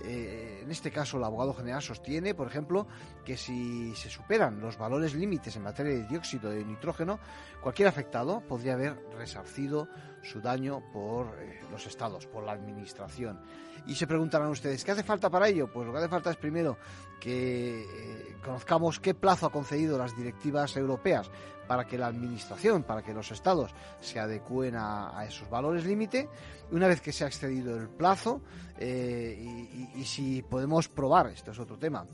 Eh, 0.03 0.61
en 0.63 0.71
este 0.71 0.91
caso, 0.91 1.17
el 1.17 1.25
abogado 1.25 1.55
general 1.55 1.83
sostiene, 1.83 2.35
por 2.35 2.47
ejemplo, 2.47 2.87
que 3.25 3.37
si 3.37 3.95
se 3.95 4.09
superan 4.09 4.61
los 4.61 4.79
valores 4.79 5.15
límites 5.15 5.57
en 5.57 5.63
materia 5.63 5.93
de 5.93 6.07
dióxido 6.07 6.51
de 6.51 6.65
nitrógeno, 6.65 7.19
cualquier 7.61 7.89
afectado 7.89 8.41
podría 8.41 8.75
haber 8.75 8.97
resarcido 9.17 9.89
su 10.23 10.41
daño 10.41 10.83
por 10.93 11.39
eh, 11.41 11.61
los 11.71 11.87
estados, 11.87 12.27
por 12.27 12.45
la 12.45 12.53
administración. 12.53 13.41
Y 13.87 13.95
se 13.95 14.07
preguntarán 14.07 14.51
ustedes, 14.51 14.85
¿qué 14.85 14.93
hace 14.93 15.03
falta 15.03 15.31
para 15.31 15.49
ello? 15.49 15.71
Pues 15.73 15.87
lo 15.87 15.93
que 15.93 15.99
hace 15.99 16.09
falta 16.09 16.31
es 16.31 16.37
primero 16.37 16.77
que 17.19 17.83
eh, 17.83 18.37
conozcamos 18.45 19.01
qué 19.01 19.15
plazo 19.15 19.47
ha 19.47 19.53
concedido 19.53 19.99
las 19.99 20.17
directivas 20.17 20.77
europeas 20.77 21.31
para 21.71 21.87
que 21.87 21.97
la 21.97 22.09
administración, 22.09 22.83
para 22.83 23.01
que 23.01 23.15
los 23.15 23.31
estados 23.31 23.73
se 24.01 24.19
adecúen 24.19 24.75
a, 24.77 25.25
esos 25.25 25.49
valores 25.49 25.85
límite. 25.85 26.29
Una 26.73 26.89
vez 26.89 27.01
que 27.01 27.13
se 27.13 27.23
ha 27.23 27.29
excedido 27.29 27.77
el 27.77 27.89
plazo 27.89 28.41
eh, 28.77 29.89
y, 29.95 30.05
si 30.05 30.43
podemos 30.43 30.89
probar, 30.89 31.29
esto 31.29 31.53
es 31.53 31.61
otro 31.61 31.79
tema, 31.79 32.05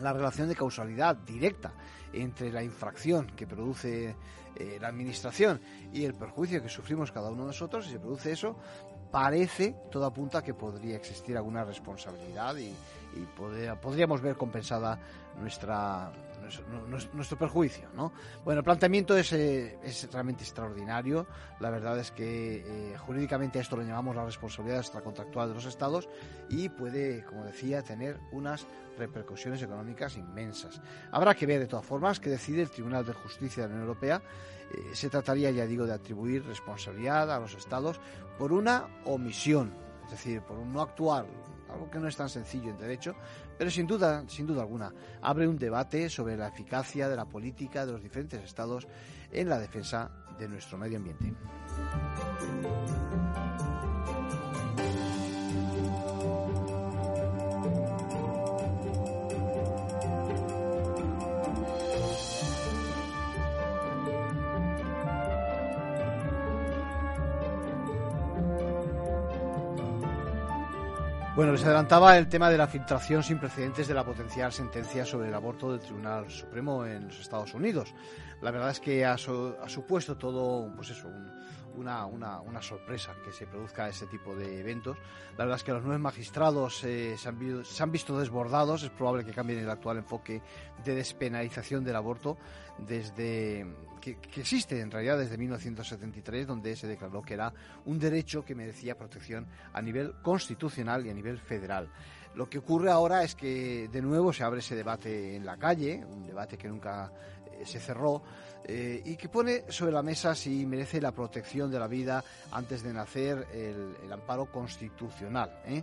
la 0.00 0.12
relación 0.12 0.48
de 0.48 0.56
causalidad 0.56 1.14
directa 1.14 1.74
entre 2.12 2.50
la 2.50 2.60
infracción 2.60 3.28
que 3.36 3.46
produce 3.46 4.16
eh, 4.56 4.78
la 4.80 4.88
administración 4.88 5.60
y 5.92 6.04
el 6.04 6.14
perjuicio 6.14 6.60
que 6.60 6.68
sufrimos 6.68 7.12
cada 7.12 7.30
uno 7.30 7.42
de 7.42 7.48
nosotros, 7.50 7.84
si 7.84 7.92
se 7.92 8.00
produce 8.00 8.32
eso, 8.32 8.56
parece, 9.12 9.76
todo 9.92 10.06
apunta 10.06 10.42
que 10.42 10.54
podría 10.54 10.96
existir 10.96 11.36
alguna 11.36 11.62
responsabilidad 11.62 12.56
y, 12.56 12.74
podríamos 13.80 14.20
ver 14.20 14.36
compensada 14.36 14.98
nuestra 15.40 16.12
nuestro, 17.12 17.38
perjuicio, 17.38 17.88
¿no? 17.94 18.12
Bueno, 18.44 18.60
el 18.60 18.64
planteamiento 18.64 19.16
es, 19.16 19.32
eh, 19.32 19.78
es 19.82 20.10
realmente 20.12 20.44
extraordinario. 20.44 21.26
La 21.60 21.70
verdad 21.70 21.98
es 21.98 22.10
que 22.10 22.64
eh, 22.66 22.96
jurídicamente 22.98 23.58
a 23.58 23.62
esto 23.62 23.76
lo 23.76 23.82
llamamos 23.82 24.16
la 24.16 24.24
responsabilidad 24.24 24.80
extracontractual 24.80 25.48
de 25.48 25.54
los 25.54 25.64
estados 25.64 26.08
y 26.48 26.68
puede, 26.68 27.24
como 27.24 27.44
decía, 27.44 27.82
tener 27.82 28.18
unas 28.32 28.66
repercusiones 28.98 29.62
económicas 29.62 30.16
inmensas. 30.16 30.80
Habrá 31.12 31.34
que 31.34 31.46
ver, 31.46 31.60
de 31.60 31.66
todas 31.66 31.86
formas, 31.86 32.20
que 32.20 32.30
decide 32.30 32.62
el 32.62 32.70
Tribunal 32.70 33.06
de 33.06 33.12
Justicia 33.12 33.62
de 33.62 33.68
la 33.68 33.74
Unión 33.74 33.88
Europea. 33.88 34.22
Eh, 34.72 34.94
se 34.94 35.08
trataría, 35.08 35.50
ya 35.50 35.66
digo, 35.66 35.86
de 35.86 35.94
atribuir 35.94 36.44
responsabilidad 36.44 37.30
a 37.30 37.38
los 37.38 37.54
estados 37.54 38.00
por 38.38 38.52
una 38.52 38.86
omisión, 39.04 39.72
es 40.04 40.10
decir, 40.10 40.42
por 40.42 40.58
un 40.58 40.72
no 40.72 40.82
actuar 40.82 41.26
algo 41.68 41.90
que 41.90 41.98
no 41.98 42.08
es 42.08 42.16
tan 42.16 42.28
sencillo 42.28 42.70
en 42.70 42.78
derecho, 42.78 43.14
pero 43.56 43.70
sin 43.70 43.86
duda, 43.86 44.24
sin 44.28 44.46
duda 44.46 44.62
alguna, 44.62 44.92
abre 45.22 45.46
un 45.46 45.58
debate 45.58 46.08
sobre 46.08 46.36
la 46.36 46.48
eficacia 46.48 47.08
de 47.08 47.16
la 47.16 47.26
política 47.26 47.84
de 47.84 47.92
los 47.92 48.02
diferentes 48.02 48.42
estados 48.42 48.86
en 49.30 49.48
la 49.48 49.58
defensa 49.58 50.10
de 50.38 50.48
nuestro 50.48 50.78
medio 50.78 50.98
ambiente. 50.98 51.34
Bueno, 71.38 71.52
les 71.52 71.64
adelantaba 71.64 72.18
el 72.18 72.28
tema 72.28 72.50
de 72.50 72.58
la 72.58 72.66
filtración 72.66 73.22
sin 73.22 73.38
precedentes 73.38 73.86
de 73.86 73.94
la 73.94 74.04
potencial 74.04 74.52
sentencia 74.52 75.04
sobre 75.04 75.28
el 75.28 75.34
aborto 75.34 75.70
del 75.70 75.78
Tribunal 75.78 76.28
Supremo 76.28 76.84
en 76.84 77.06
los 77.06 77.20
Estados 77.20 77.54
Unidos. 77.54 77.94
La 78.42 78.50
verdad 78.50 78.70
es 78.70 78.80
que 78.80 79.06
ha, 79.06 79.16
supuesto 79.16 80.16
todo, 80.16 80.74
pues 80.74 80.90
eso, 80.90 81.08
una, 81.78 82.04
una, 82.06 82.40
una, 82.40 82.60
sorpresa 82.60 83.14
que 83.24 83.32
se 83.32 83.46
produzca 83.46 83.88
ese 83.88 84.06
tipo 84.06 84.34
de 84.34 84.60
eventos. 84.60 84.96
La 85.36 85.44
verdad 85.44 85.56
es 85.56 85.64
que 85.64 85.72
los 85.72 85.82
nueve 85.82 85.98
magistrados 85.98 86.82
eh, 86.84 87.16
se, 87.16 87.28
han, 87.28 87.64
se, 87.64 87.82
han, 87.82 87.92
visto 87.92 88.18
desbordados. 88.18 88.82
Es 88.82 88.90
probable 88.90 89.24
que 89.24 89.32
cambien 89.32 89.60
el 89.60 89.70
actual 89.70 89.98
enfoque 89.98 90.42
de 90.84 90.94
despenalización 90.94 91.84
del 91.84 91.96
aborto 91.96 92.36
desde 92.78 93.66
que, 94.00 94.18
existe 94.40 94.80
en 94.80 94.90
realidad 94.90 95.18
desde 95.18 95.36
1973, 95.36 96.46
donde 96.46 96.76
se 96.76 96.86
declaró 96.86 97.22
que 97.22 97.34
era 97.34 97.52
un 97.84 97.98
derecho 97.98 98.44
que 98.44 98.54
merecía 98.54 98.96
protección 98.96 99.46
a 99.72 99.82
nivel 99.82 100.14
constitucional 100.22 101.06
y 101.06 101.10
a 101.10 101.14
nivel 101.14 101.38
federal. 101.38 101.90
Lo 102.34 102.48
que 102.48 102.58
ocurre 102.58 102.90
ahora 102.90 103.22
es 103.24 103.34
que 103.34 103.88
de 103.88 104.02
nuevo 104.02 104.32
se 104.32 104.44
abre 104.44 104.60
ese 104.60 104.76
debate 104.76 105.36
en 105.36 105.44
la 105.44 105.56
calle, 105.56 106.04
un 106.04 106.22
debate 106.22 106.56
que 106.56 106.68
nunca 106.68 107.10
eh, 107.52 107.64
se 107.64 107.80
cerró 107.80 108.22
eh, 108.64 109.02
y 109.04 109.16
que 109.16 109.28
pone 109.28 109.64
sobre 109.70 109.92
la 109.92 110.02
mesa 110.02 110.34
si 110.34 110.66
merece 110.66 111.00
la 111.00 111.12
protección 111.12 111.70
de 111.70 111.78
la 111.78 111.86
vida 111.86 112.22
antes 112.52 112.82
de 112.82 112.92
nacer 112.92 113.46
el, 113.52 114.12
amparo 114.12 114.46
constitucional. 114.46 115.62
¿eh? 115.66 115.82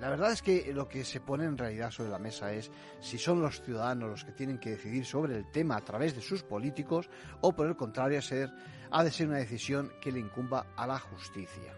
la 0.00 0.10
verdad 0.10 0.32
es 0.32 0.42
que 0.42 0.72
lo 0.74 0.86
que 0.86 1.04
se 1.04 1.20
pone 1.20 1.44
en 1.44 1.56
realidad 1.56 1.90
sobre 1.90 2.10
la 2.10 2.18
mesa 2.18 2.52
es 2.52 2.70
si 3.00 3.16
son 3.16 3.40
los 3.40 3.62
ciudadanos 3.62 4.10
los 4.10 4.24
que 4.24 4.32
tienen 4.32 4.58
que 4.58 4.70
decidir 4.70 5.06
sobre 5.06 5.36
el 5.36 5.50
tema 5.50 5.76
a 5.76 5.80
través 5.80 6.14
de 6.14 6.20
sus 6.20 6.42
políticos 6.42 7.08
o 7.40 7.52
por 7.52 7.66
el 7.66 7.76
contrario 7.76 8.20
ser, 8.20 8.50
ha 8.90 9.02
de 9.02 9.10
ser 9.10 9.28
una 9.28 9.38
decisión 9.38 9.92
que 10.00 10.12
le 10.12 10.20
incumba 10.20 10.66
a 10.76 10.86
la 10.86 10.98
justicia. 10.98 11.74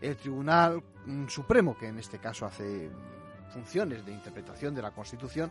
El 0.00 0.16
Tribunal 0.16 0.82
mm, 1.06 1.28
Supremo, 1.28 1.76
que 1.76 1.88
en 1.88 1.98
este 1.98 2.18
caso 2.18 2.46
hace 2.46 2.90
funciones 3.48 4.04
de 4.04 4.12
interpretación 4.12 4.74
de 4.74 4.82
la 4.82 4.90
Constitución, 4.90 5.50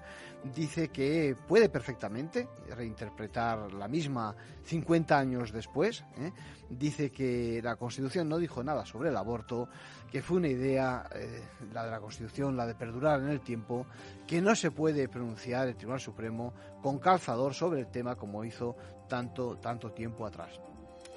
dice 0.53 0.89
que 0.89 1.35
puede 1.47 1.69
perfectamente 1.69 2.47
reinterpretar 2.75 3.73
la 3.73 3.87
misma 3.87 4.35
50 4.63 5.17
años 5.17 5.51
después. 5.51 6.03
¿eh? 6.17 6.31
Dice 6.69 7.11
que 7.11 7.61
la 7.63 7.75
Constitución 7.75 8.29
no 8.29 8.37
dijo 8.37 8.63
nada 8.63 8.85
sobre 8.85 9.09
el 9.09 9.17
aborto, 9.17 9.69
que 10.11 10.21
fue 10.21 10.37
una 10.37 10.47
idea, 10.47 11.07
eh, 11.13 11.43
la 11.73 11.85
de 11.85 11.91
la 11.91 11.99
Constitución, 11.99 12.55
la 12.55 12.65
de 12.65 12.75
perdurar 12.75 13.21
en 13.21 13.29
el 13.29 13.41
tiempo, 13.41 13.85
que 14.27 14.41
no 14.41 14.55
se 14.55 14.71
puede 14.71 15.07
pronunciar 15.07 15.67
el 15.67 15.75
Tribunal 15.75 15.99
Supremo 15.99 16.53
con 16.81 16.99
calzador 16.99 17.53
sobre 17.53 17.81
el 17.81 17.87
tema 17.87 18.15
como 18.15 18.43
hizo 18.43 18.75
tanto, 19.07 19.57
tanto 19.57 19.91
tiempo 19.91 20.25
atrás. 20.25 20.59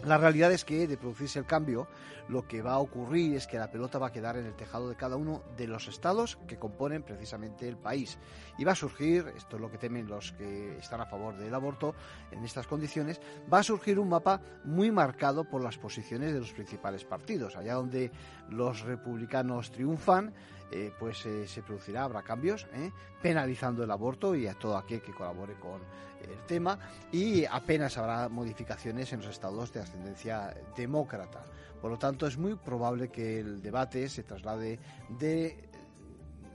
La 0.04 0.16
realidad 0.16 0.52
es 0.52 0.64
que 0.64 0.86
de 0.86 0.96
producirse 0.96 1.40
el 1.40 1.44
cambio, 1.44 1.88
lo 2.28 2.46
que 2.46 2.62
va 2.62 2.74
a 2.74 2.78
ocurrir 2.78 3.34
es 3.34 3.48
que 3.48 3.58
la 3.58 3.70
pelota 3.70 3.98
va 3.98 4.08
a 4.08 4.12
quedar 4.12 4.36
en 4.36 4.46
el 4.46 4.54
tejado 4.54 4.88
de 4.88 4.94
cada 4.94 5.16
uno 5.16 5.42
de 5.56 5.66
los 5.66 5.88
estados 5.88 6.38
que 6.46 6.56
componen 6.56 7.02
precisamente 7.02 7.68
el 7.68 7.76
país. 7.76 8.16
Y 8.58 8.64
va 8.64 8.72
a 8.72 8.76
surgir, 8.76 9.32
esto 9.36 9.56
es 9.56 9.62
lo 9.62 9.70
que 9.70 9.78
temen 9.78 10.06
los 10.06 10.32
que 10.32 10.78
están 10.78 11.00
a 11.00 11.06
favor 11.06 11.36
del 11.36 11.52
aborto 11.52 11.94
en 12.30 12.44
estas 12.44 12.68
condiciones, 12.68 13.20
va 13.52 13.58
a 13.58 13.62
surgir 13.64 13.98
un 13.98 14.08
mapa 14.08 14.40
muy 14.64 14.92
marcado 14.92 15.44
por 15.44 15.62
las 15.62 15.78
posiciones 15.78 16.32
de 16.32 16.40
los 16.40 16.52
principales 16.52 17.04
partidos. 17.04 17.56
Allá 17.56 17.74
donde 17.74 18.12
los 18.50 18.82
republicanos 18.82 19.72
triunfan, 19.72 20.32
eh, 20.70 20.92
pues 20.98 21.24
eh, 21.26 21.46
se 21.46 21.62
producirá, 21.62 22.04
habrá 22.04 22.22
cambios, 22.22 22.66
¿eh? 22.74 22.90
penalizando 23.22 23.82
el 23.82 23.90
aborto 23.90 24.34
y 24.34 24.46
a 24.46 24.54
todo 24.54 24.76
aquel 24.76 25.00
que 25.00 25.12
colabore 25.12 25.54
con 25.54 25.80
el 26.22 26.38
tema 26.46 26.78
y 27.12 27.44
apenas 27.44 27.96
habrá 27.96 28.28
modificaciones 28.28 29.12
en 29.12 29.20
los 29.20 29.28
estados 29.30 29.72
de 29.72 29.80
ascendencia 29.80 30.54
demócrata. 30.76 31.44
Por 31.80 31.92
lo 31.92 31.98
tanto, 31.98 32.26
es 32.26 32.36
muy 32.36 32.56
probable 32.56 33.08
que 33.08 33.38
el 33.38 33.62
debate 33.62 34.08
se 34.08 34.24
traslade 34.24 34.80
de 35.08 35.67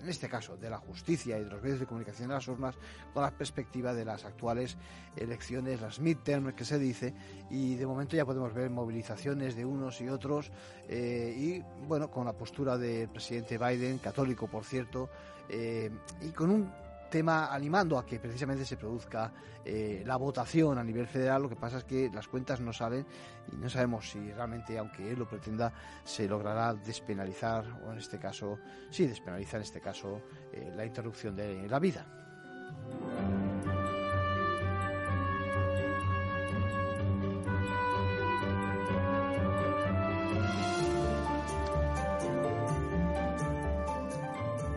en 0.03 0.09
este 0.09 0.27
caso, 0.27 0.57
de 0.57 0.69
la 0.69 0.77
justicia 0.77 1.39
y 1.39 1.43
de 1.43 1.49
los 1.49 1.61
medios 1.63 1.79
de 1.79 1.85
comunicación 1.85 2.27
de 2.27 2.33
las 2.33 2.47
urnas, 2.47 2.75
con 3.13 3.23
la 3.23 3.31
perspectiva 3.31 3.93
de 3.93 4.03
las 4.03 4.25
actuales 4.25 4.77
elecciones, 5.15 5.79
las 5.81 5.99
midterm 5.99 6.53
que 6.53 6.65
se 6.65 6.77
dice, 6.77 7.13
y 7.49 7.75
de 7.75 7.85
momento 7.85 8.15
ya 8.15 8.25
podemos 8.25 8.53
ver 8.53 8.69
movilizaciones 8.69 9.55
de 9.55 9.65
unos 9.65 10.01
y 10.01 10.09
otros, 10.09 10.51
eh, 10.89 11.33
y 11.37 11.87
bueno, 11.87 12.11
con 12.11 12.25
la 12.25 12.33
postura 12.33 12.77
del 12.77 13.07
presidente 13.07 13.57
Biden, 13.57 13.99
católico 13.99 14.47
por 14.47 14.65
cierto, 14.65 15.09
eh, 15.49 15.89
y 16.21 16.29
con 16.29 16.49
un 16.49 16.82
tema 17.13 17.53
animando 17.53 17.99
a 17.99 18.05
que 18.07 18.17
precisamente 18.19 18.65
se 18.65 18.75
produzca 18.75 19.31
eh, 19.63 20.01
la 20.03 20.15
votación 20.15 20.79
a 20.79 20.83
nivel 20.83 21.05
federal. 21.05 21.43
Lo 21.43 21.49
que 21.49 21.55
pasa 21.55 21.77
es 21.77 21.83
que 21.83 22.09
las 22.11 22.27
cuentas 22.27 22.59
no 22.59 22.73
salen 22.73 23.05
y 23.51 23.55
no 23.55 23.69
sabemos 23.69 24.09
si 24.09 24.31
realmente, 24.31 24.79
aunque 24.79 25.11
él 25.11 25.19
lo 25.19 25.27
pretenda, 25.27 25.71
se 26.03 26.27
logrará 26.27 26.73
despenalizar 26.73 27.65
o 27.85 27.91
en 27.91 27.99
este 27.99 28.17
caso, 28.17 28.57
sí, 28.89 29.05
despenalizar 29.05 29.57
en 29.57 29.63
este 29.63 29.79
caso 29.79 30.23
eh, 30.51 30.71
la 30.75 30.87
interrupción 30.87 31.35
de 31.35 31.67
la 31.69 31.77
vida. 31.77 32.03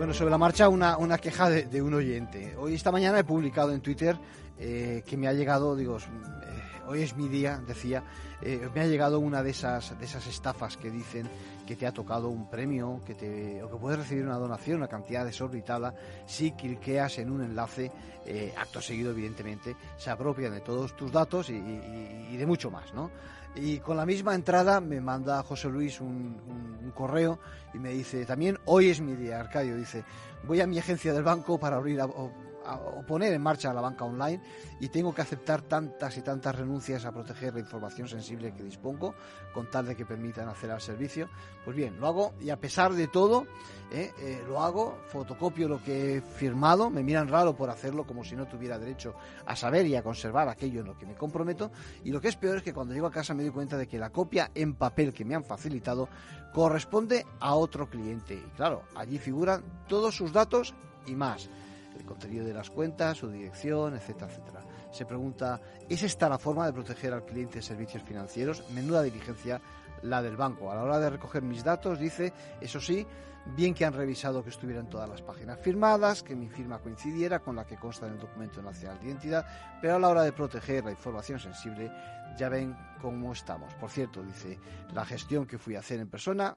Bueno, 0.06 0.16
sobre 0.16 0.30
la 0.30 0.38
marcha 0.38 0.68
una, 0.68 0.98
una 0.98 1.18
queja 1.18 1.50
de, 1.50 1.82
un 1.82 1.92
oyente. 1.92 2.54
Hoy, 2.56 2.74
esta 2.74 2.92
mañana 2.92 3.18
he 3.18 3.24
publicado 3.24 3.72
en 3.72 3.80
Twitter 3.80 4.16
eh, 4.56 5.02
que 5.04 5.16
me 5.16 5.26
ha 5.26 5.32
llegado, 5.32 5.74
digo, 5.74 5.98
eh, 5.98 6.02
hoy 6.86 7.02
es 7.02 7.16
mi 7.16 7.26
día, 7.26 7.60
decía, 7.66 8.04
eh, 8.40 8.68
me 8.72 8.82
ha 8.82 8.86
llegado 8.86 9.18
una 9.18 9.42
de 9.42 9.50
esas, 9.50 9.98
de 9.98 10.04
esas 10.04 10.24
estafas 10.28 10.76
que 10.76 10.92
dicen 10.92 11.28
que 11.66 11.74
te 11.74 11.88
ha 11.88 11.92
tocado 11.92 12.28
un 12.28 12.48
premio, 12.48 13.00
que 13.04 13.16
te, 13.16 13.60
o 13.64 13.68
que 13.68 13.76
puedes 13.78 13.98
recibir 13.98 14.24
una 14.24 14.38
donación, 14.38 14.76
una 14.76 14.86
cantidad 14.86 15.24
desorbitada, 15.24 15.92
si 16.24 16.52
cliqueas 16.52 17.18
en 17.18 17.28
un 17.28 17.42
enlace, 17.42 17.90
acto 18.56 18.80
seguido, 18.80 19.10
evidentemente, 19.10 19.74
se 19.96 20.10
apropian 20.10 20.52
de 20.52 20.60
todos 20.60 20.94
tus 20.94 21.10
datos 21.10 21.50
y, 21.50 21.54
y 21.54 22.36
de 22.36 22.46
mucho 22.46 22.70
más, 22.70 22.94
¿no? 22.94 23.10
Y 23.56 23.78
con 23.78 23.96
la 23.96 24.04
misma 24.04 24.34
entrada 24.34 24.80
me 24.80 25.00
manda 25.00 25.42
José 25.42 25.68
Luis 25.68 26.00
un, 26.00 26.36
correo 26.94 27.38
y 27.74 27.78
me 27.78 27.90
dice, 27.90 28.24
también 28.24 28.58
hoy 28.64 28.88
es 28.88 29.02
mi 29.02 29.14
día, 29.14 29.38
Arcadio, 29.38 29.76
dice, 29.76 30.02
voy 30.44 30.62
a 30.62 30.66
mi 30.66 30.78
agencia 30.78 31.12
del 31.12 31.24
banco 31.24 31.58
para 31.58 31.76
abrir 31.76 32.00
o 32.74 33.02
poner 33.02 33.32
en 33.32 33.42
marcha 33.42 33.72
la 33.72 33.80
banca 33.80 34.04
online 34.04 34.42
y 34.80 34.88
tengo 34.88 35.14
que 35.14 35.22
aceptar 35.22 35.62
tantas 35.62 36.16
y 36.16 36.22
tantas 36.22 36.54
renuncias 36.54 37.04
a 37.04 37.12
proteger 37.12 37.54
la 37.54 37.60
información 37.60 38.08
sensible 38.08 38.52
que 38.54 38.62
dispongo 38.62 39.14
con 39.52 39.70
tal 39.70 39.86
de 39.86 39.96
que 39.96 40.04
permitan 40.04 40.48
hacer 40.48 40.70
al 40.70 40.80
servicio. 40.80 41.28
Pues 41.64 41.76
bien, 41.76 41.98
lo 41.98 42.06
hago 42.06 42.34
y 42.40 42.50
a 42.50 42.58
pesar 42.58 42.92
de 42.92 43.08
todo, 43.08 43.46
eh, 43.90 44.12
eh, 44.18 44.42
lo 44.46 44.62
hago, 44.62 44.98
fotocopio 45.08 45.68
lo 45.68 45.82
que 45.82 46.16
he 46.16 46.20
firmado, 46.20 46.90
me 46.90 47.02
miran 47.02 47.28
raro 47.28 47.56
por 47.56 47.70
hacerlo 47.70 48.06
como 48.06 48.24
si 48.24 48.36
no 48.36 48.46
tuviera 48.46 48.78
derecho 48.78 49.14
a 49.46 49.56
saber 49.56 49.86
y 49.86 49.96
a 49.96 50.02
conservar 50.02 50.48
aquello 50.48 50.80
en 50.80 50.86
lo 50.86 50.98
que 50.98 51.06
me 51.06 51.14
comprometo. 51.14 51.70
Y 52.04 52.10
lo 52.10 52.20
que 52.20 52.28
es 52.28 52.36
peor 52.36 52.58
es 52.58 52.62
que 52.62 52.74
cuando 52.74 52.94
llego 52.94 53.06
a 53.06 53.12
casa 53.12 53.34
me 53.34 53.42
doy 53.42 53.52
cuenta 53.52 53.76
de 53.76 53.86
que 53.86 53.98
la 53.98 54.10
copia 54.10 54.50
en 54.54 54.74
papel 54.74 55.12
que 55.12 55.24
me 55.24 55.34
han 55.34 55.44
facilitado 55.44 56.08
corresponde 56.52 57.26
a 57.40 57.54
otro 57.54 57.88
cliente. 57.88 58.34
Y 58.34 58.56
claro, 58.56 58.82
allí 58.94 59.18
figuran 59.18 59.62
todos 59.88 60.16
sus 60.16 60.32
datos 60.32 60.74
y 61.06 61.14
más 61.14 61.48
el 61.96 62.04
contenido 62.04 62.44
de 62.44 62.54
las 62.54 62.70
cuentas, 62.70 63.18
su 63.18 63.30
dirección, 63.30 63.94
etcétera, 63.94 64.30
etcétera. 64.30 64.60
Se 64.90 65.04
pregunta, 65.04 65.60
¿es 65.88 66.02
esta 66.02 66.28
la 66.28 66.38
forma 66.38 66.66
de 66.66 66.72
proteger 66.72 67.12
al 67.12 67.24
cliente 67.24 67.56
de 67.56 67.62
servicios 67.62 68.02
financieros? 68.02 68.64
Menuda 68.70 69.02
diligencia 69.02 69.60
la 70.02 70.22
del 70.22 70.36
banco. 70.36 70.70
A 70.70 70.74
la 70.74 70.82
hora 70.82 70.98
de 70.98 71.10
recoger 71.10 71.42
mis 71.42 71.64
datos, 71.64 71.98
dice, 71.98 72.32
eso 72.60 72.80
sí, 72.80 73.06
bien 73.54 73.74
que 73.74 73.84
han 73.84 73.92
revisado 73.92 74.42
que 74.42 74.50
estuvieran 74.50 74.88
todas 74.88 75.08
las 75.08 75.22
páginas 75.22 75.58
firmadas, 75.60 76.22
que 76.22 76.34
mi 76.34 76.48
firma 76.48 76.78
coincidiera 76.78 77.40
con 77.40 77.56
la 77.56 77.66
que 77.66 77.76
consta 77.76 78.06
en 78.06 78.14
el 78.14 78.18
documento 78.18 78.62
nacional 78.62 78.98
de 79.00 79.06
identidad, 79.06 79.46
pero 79.80 79.96
a 79.96 79.98
la 79.98 80.08
hora 80.08 80.22
de 80.22 80.32
proteger 80.32 80.84
la 80.84 80.90
información 80.90 81.38
sensible, 81.38 81.90
ya 82.36 82.48
ven 82.48 82.76
cómo 83.00 83.32
estamos. 83.32 83.72
Por 83.74 83.90
cierto, 83.90 84.22
dice, 84.22 84.58
la 84.92 85.04
gestión 85.04 85.46
que 85.46 85.58
fui 85.58 85.76
a 85.76 85.80
hacer 85.80 86.00
en 86.00 86.08
persona 86.08 86.56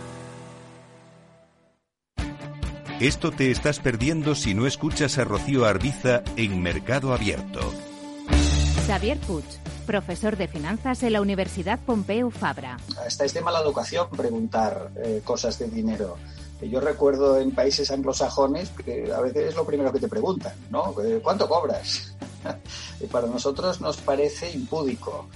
Esto 3.01 3.31
te 3.31 3.49
estás 3.49 3.79
perdiendo 3.79 4.35
si 4.35 4.53
no 4.53 4.67
escuchas 4.67 5.17
a 5.17 5.23
Rocío 5.23 5.65
Arbiza 5.65 6.21
en 6.35 6.61
Mercado 6.61 7.15
Abierto. 7.15 7.59
Xavier 8.85 9.17
Puig, 9.17 9.43
profesor 9.87 10.37
de 10.37 10.47
finanzas 10.47 11.01
en 11.01 11.13
la 11.13 11.21
Universidad 11.21 11.79
Pompeu 11.79 12.29
Fabra. 12.29 12.77
Hasta 13.03 13.25
es 13.25 13.33
de 13.33 13.41
mala 13.41 13.59
educación 13.59 14.07
preguntar 14.11 14.91
eh, 15.03 15.23
cosas 15.23 15.57
de 15.57 15.67
dinero. 15.69 16.15
Yo 16.61 16.79
recuerdo 16.79 17.39
en 17.39 17.55
países 17.55 17.89
anglosajones 17.89 18.69
que 18.69 19.11
a 19.11 19.19
veces 19.19 19.49
es 19.49 19.55
lo 19.55 19.65
primero 19.65 19.91
que 19.91 19.99
te 19.99 20.07
preguntan, 20.07 20.53
¿no? 20.69 20.93
Eh, 21.03 21.21
¿Cuánto 21.23 21.49
cobras? 21.49 22.15
y 22.99 23.07
para 23.07 23.25
nosotros 23.25 23.81
nos 23.81 23.97
parece 23.97 24.51
impúdico. 24.51 25.27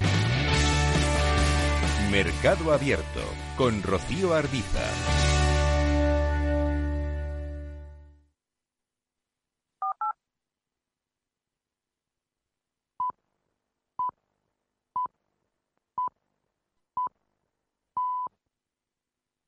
Mercado 2.11 2.71
Abierto 2.71 3.21
con 3.57 3.81
Rocío 3.81 4.35
Arbiza. 4.35 5.24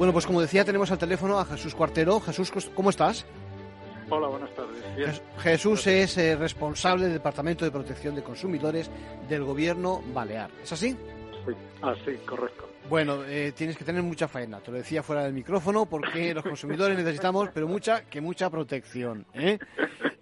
Bueno, 0.00 0.14
pues 0.14 0.24
como 0.24 0.40
decía, 0.40 0.64
tenemos 0.64 0.90
al 0.90 0.96
teléfono 0.96 1.38
a 1.38 1.44
Jesús 1.44 1.74
Cuartero. 1.74 2.20
Jesús, 2.20 2.50
¿cómo 2.74 2.88
estás? 2.88 3.26
Hola, 4.08 4.28
buenas 4.28 4.48
tardes. 4.54 5.20
Jesús 5.40 5.86
es 5.88 6.16
eh, 6.16 6.36
responsable 6.36 7.04
del 7.04 7.12
Departamento 7.12 7.66
de 7.66 7.70
Protección 7.70 8.14
de 8.14 8.22
Consumidores 8.22 8.90
del 9.28 9.44
Gobierno 9.44 10.02
Balear. 10.14 10.48
¿Es 10.62 10.72
así? 10.72 10.96
Sí, 11.44 11.52
así, 11.82 12.16
correcto. 12.24 12.66
Bueno, 12.88 13.24
eh, 13.26 13.52
tienes 13.54 13.76
que 13.76 13.84
tener 13.84 14.02
mucha 14.02 14.26
faena, 14.26 14.60
te 14.60 14.70
lo 14.70 14.78
decía 14.78 15.02
fuera 15.02 15.24
del 15.24 15.34
micrófono, 15.34 15.84
porque 15.84 16.32
los 16.32 16.44
consumidores 16.44 16.96
necesitamos, 16.96 17.50
pero 17.52 17.68
mucha, 17.68 18.06
que 18.06 18.22
mucha 18.22 18.48
protección. 18.48 19.26
¿eh? 19.34 19.58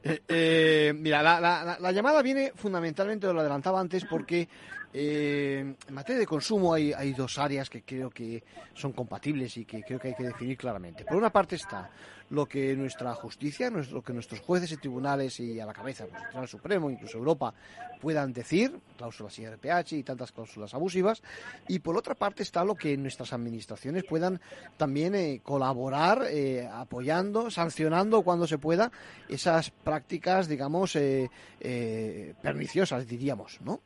mira, 0.98 1.22
la, 1.22 1.92
llamada 1.92 2.20
viene 2.22 2.50
fundamentalmente, 2.56 3.32
lo 3.32 3.38
adelantaba 3.38 3.78
antes, 3.78 4.04
porque 4.06 4.48
en 4.92 5.76
materia 5.90 6.20
de 6.20 6.26
consumo 6.26 6.72
hay, 6.72 6.92
hay 6.92 7.12
dos 7.12 7.38
áreas 7.38 7.68
que 7.68 7.82
creo 7.82 8.10
que 8.10 8.42
son 8.74 8.92
compatibles 8.92 9.56
y 9.56 9.64
que 9.64 9.82
creo 9.82 9.98
que 9.98 10.08
hay 10.08 10.14
que 10.14 10.24
definir 10.24 10.56
claramente. 10.56 11.04
Por 11.04 11.16
una 11.16 11.30
parte 11.30 11.56
está 11.56 11.90
lo 12.30 12.46
que 12.46 12.76
nuestra 12.76 13.14
justicia, 13.14 13.70
lo 13.70 14.02
que 14.02 14.12
nuestros 14.12 14.40
jueces 14.40 14.72
y 14.72 14.76
tribunales 14.76 15.40
y 15.40 15.58
a 15.60 15.66
la 15.66 15.72
cabeza, 15.72 16.04
pues, 16.06 16.16
el 16.16 16.28
Tribunal 16.28 16.48
Supremo, 16.48 16.90
incluso 16.90 17.18
Europa, 17.18 17.54
puedan 18.00 18.32
decir, 18.32 18.78
cláusulas 18.96 19.38
IRPH 19.38 19.92
y 19.92 20.02
tantas 20.02 20.32
cláusulas 20.32 20.74
abusivas, 20.74 21.22
y 21.68 21.78
por 21.78 21.96
otra 21.96 22.14
parte 22.14 22.42
está 22.42 22.64
lo 22.64 22.74
que 22.74 22.96
nuestras 22.96 23.32
administraciones 23.32 24.04
puedan 24.04 24.40
también 24.76 25.14
eh, 25.14 25.40
colaborar 25.42 26.26
eh, 26.28 26.68
apoyando, 26.70 27.50
sancionando 27.50 28.22
cuando 28.22 28.46
se 28.46 28.58
pueda 28.58 28.92
esas 29.28 29.70
prácticas, 29.70 30.48
digamos, 30.48 30.96
eh, 30.96 31.30
perniciosas, 32.42 33.06
diríamos, 33.06 33.58
¿no? 33.62 33.80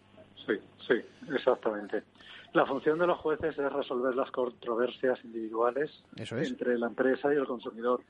Sí, 0.47 0.55
sí, 0.87 0.95
exactamente. 1.33 2.03
La 2.53 2.67
función 2.67 2.99
de 2.99 3.07
los 3.07 3.19
jueces 3.19 3.59
es 3.59 3.73
resolver 3.73 4.15
las 4.15 4.31
controversias 4.31 5.19
individuales 5.25 5.91
entre 6.17 6.79
la 6.79 6.89
empresa 6.89 7.33
y 7.33 7.37
el 7.37 7.47
consumidor. 7.47 8.03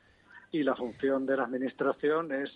Y 0.50 0.62
la 0.64 0.74
función 0.74 1.24
de 1.26 1.36
la 1.36 1.44
Administración 1.44 2.32
es 2.32 2.50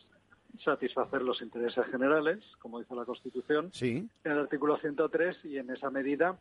satisfacer 0.65 1.23
los 1.23 1.41
intereses 1.43 1.87
generales, 1.87 2.43
como 2.61 2.81
dice 2.81 2.95
la 2.95 3.05
Constitución, 3.05 3.71
en 3.81 4.11
el 4.25 4.39
artículo 4.39 4.79
103, 4.79 5.45
y 5.45 5.59
en 5.59 5.71
esa 5.71 5.91
medida, 5.91 6.37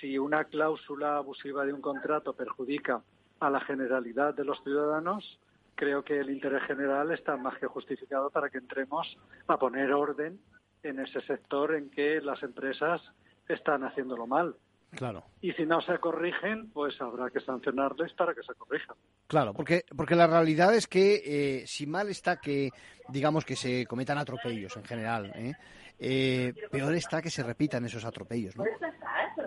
si 0.00 0.18
una 0.18 0.44
cláusula 0.44 1.16
abusiva 1.16 1.64
de 1.64 1.72
un 1.72 1.80
contrato 1.80 2.34
perjudica 2.34 3.02
a 3.40 3.50
la 3.50 3.60
generalidad 3.60 4.34
de 4.34 4.44
los 4.44 4.62
ciudadanos, 4.62 5.38
creo 5.74 6.04
que 6.04 6.20
el 6.20 6.30
interés 6.30 6.62
general 6.64 7.10
está 7.10 7.36
más 7.36 7.58
que 7.58 7.66
justificado 7.66 8.30
para 8.30 8.48
que 8.48 8.58
entremos 8.58 9.18
a 9.48 9.58
poner 9.58 9.92
orden 9.92 10.38
en 10.84 11.00
ese 11.00 11.20
sector 11.22 11.74
en 11.74 11.90
que 11.90 12.20
las 12.20 12.42
empresas 12.42 13.02
están 13.48 13.84
haciéndolo 13.84 14.26
mal. 14.26 14.54
Claro. 14.90 15.24
Y 15.40 15.52
si 15.52 15.66
no 15.66 15.80
se 15.80 15.98
corrigen, 15.98 16.70
pues 16.70 17.00
habrá 17.00 17.28
que 17.30 17.40
sancionarles 17.40 18.12
para 18.12 18.32
que 18.32 18.42
se 18.42 18.54
corrijan. 18.54 18.96
Claro, 19.26 19.52
porque, 19.52 19.84
porque 19.96 20.14
la 20.14 20.26
realidad 20.26 20.74
es 20.74 20.86
que 20.86 21.22
eh, 21.24 21.66
si 21.66 21.86
mal 21.86 22.08
está 22.08 22.36
que, 22.36 22.70
digamos, 23.08 23.44
que 23.44 23.56
se 23.56 23.86
cometan 23.86 24.18
atropellos 24.18 24.76
en 24.76 24.84
general, 24.84 25.32
¿eh? 25.34 25.54
Eh, 25.98 26.52
peor 26.70 26.94
está 26.94 27.22
que 27.22 27.30
se 27.30 27.42
repitan 27.42 27.84
esos 27.84 28.04
atropellos, 28.04 28.56
¿no? 28.56 28.64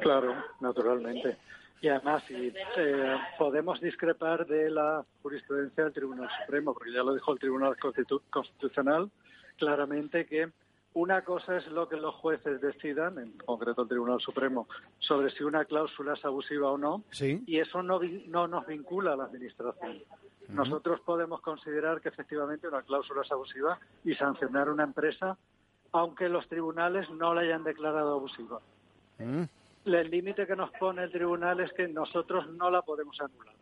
Claro, 0.02 0.34
naturalmente. 0.60 1.38
Y 1.82 1.89
además, 1.89 2.23
si 2.28 2.52
podemos 3.38 3.80
discrepar 3.80 4.45
de 4.47 4.69
la 4.69 5.06
jurisprudencia 5.21 5.84
del 5.84 5.93
Tribunal 5.93 6.30
Supremo, 6.41 6.73
porque 6.73 6.91
ya 6.91 7.04
lo 7.04 7.13
dijo 7.13 7.34
el 7.34 7.39
Tribunal 7.39 7.76
Constitucional 8.30 9.12
claramente 9.58 10.26
que 10.26 10.50
una 10.97 11.21
cosa 11.21 11.57
es 11.57 11.67
lo 11.67 11.88
que 11.88 11.95
los 11.95 12.15
jueces 12.15 12.60
decidan, 12.60 13.19
en 13.19 13.31
concreto 13.33 13.83
el 13.83 13.88
Tribunal 13.88 14.19
Supremo, 14.19 14.67
sobre 14.97 15.29
si 15.29 15.43
una 15.43 15.63
cláusula 15.65 16.13
es 16.13 16.25
abusiva 16.25 16.71
o 16.71 16.77
no, 16.79 17.03
y 17.45 17.60
eso 17.60 17.83
no, 17.83 17.99
no 18.27 18.47
nos 18.47 18.65
vincula 18.65 19.13
a 19.13 19.15
la 19.15 19.25
Administración. 19.25 20.01
Nosotros 20.47 20.99
podemos 21.01 21.41
considerar 21.41 22.01
que 22.01 22.10
efectivamente 22.10 22.67
una 22.67 22.81
cláusula 22.81 23.21
es 23.21 23.31
abusiva 23.31 23.77
y 24.03 24.15
sancionar 24.15 24.71
una 24.71 24.86
empresa, 24.86 25.38
aunque 25.91 26.29
los 26.29 26.47
tribunales 26.47 27.07
no 27.12 27.31
la 27.36 27.41
hayan 27.41 27.63
declarado 27.63 28.15
abusiva. 28.15 28.60
El 29.19 30.10
límite 30.10 30.47
que 30.47 30.55
nos 30.55 30.71
pone 30.79 31.03
el 31.03 31.12
tribunal 31.12 31.60
es 31.60 31.71
que 31.73 31.88
nosotros 31.88 32.49
no 32.49 32.71
la 32.71 32.81
podemos 32.81 33.21
anular, 33.21 33.53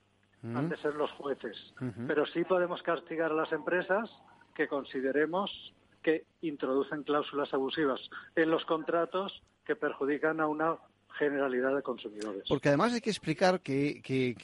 han 0.41 0.69
de 0.69 0.77
ser 0.77 0.95
los 0.95 1.11
jueces. 1.11 1.73
Pero 2.07 2.25
sí 2.27 2.45
podemos 2.45 2.81
castigar 2.81 3.31
a 3.31 3.35
las 3.35 3.51
empresas 3.51 4.09
que 4.53 4.69
consideremos 4.69 5.73
que 6.05 6.23
introducen 6.41 7.01
cláusulas 7.01 7.51
abusivas 7.51 7.99
en 8.35 8.51
los 8.51 8.63
contratos 8.65 9.41
que 9.65 9.75
perjudican 9.75 10.39
a 10.39 10.45
una 10.45 10.77
generalidad 11.17 11.75
de 11.75 11.81
consumidores. 11.81 12.43
Porque 12.47 12.67
además 12.69 12.93
hay 12.93 13.01
que 13.01 13.09
explicar 13.09 13.61
que, 13.61 14.03
que, 14.03 14.35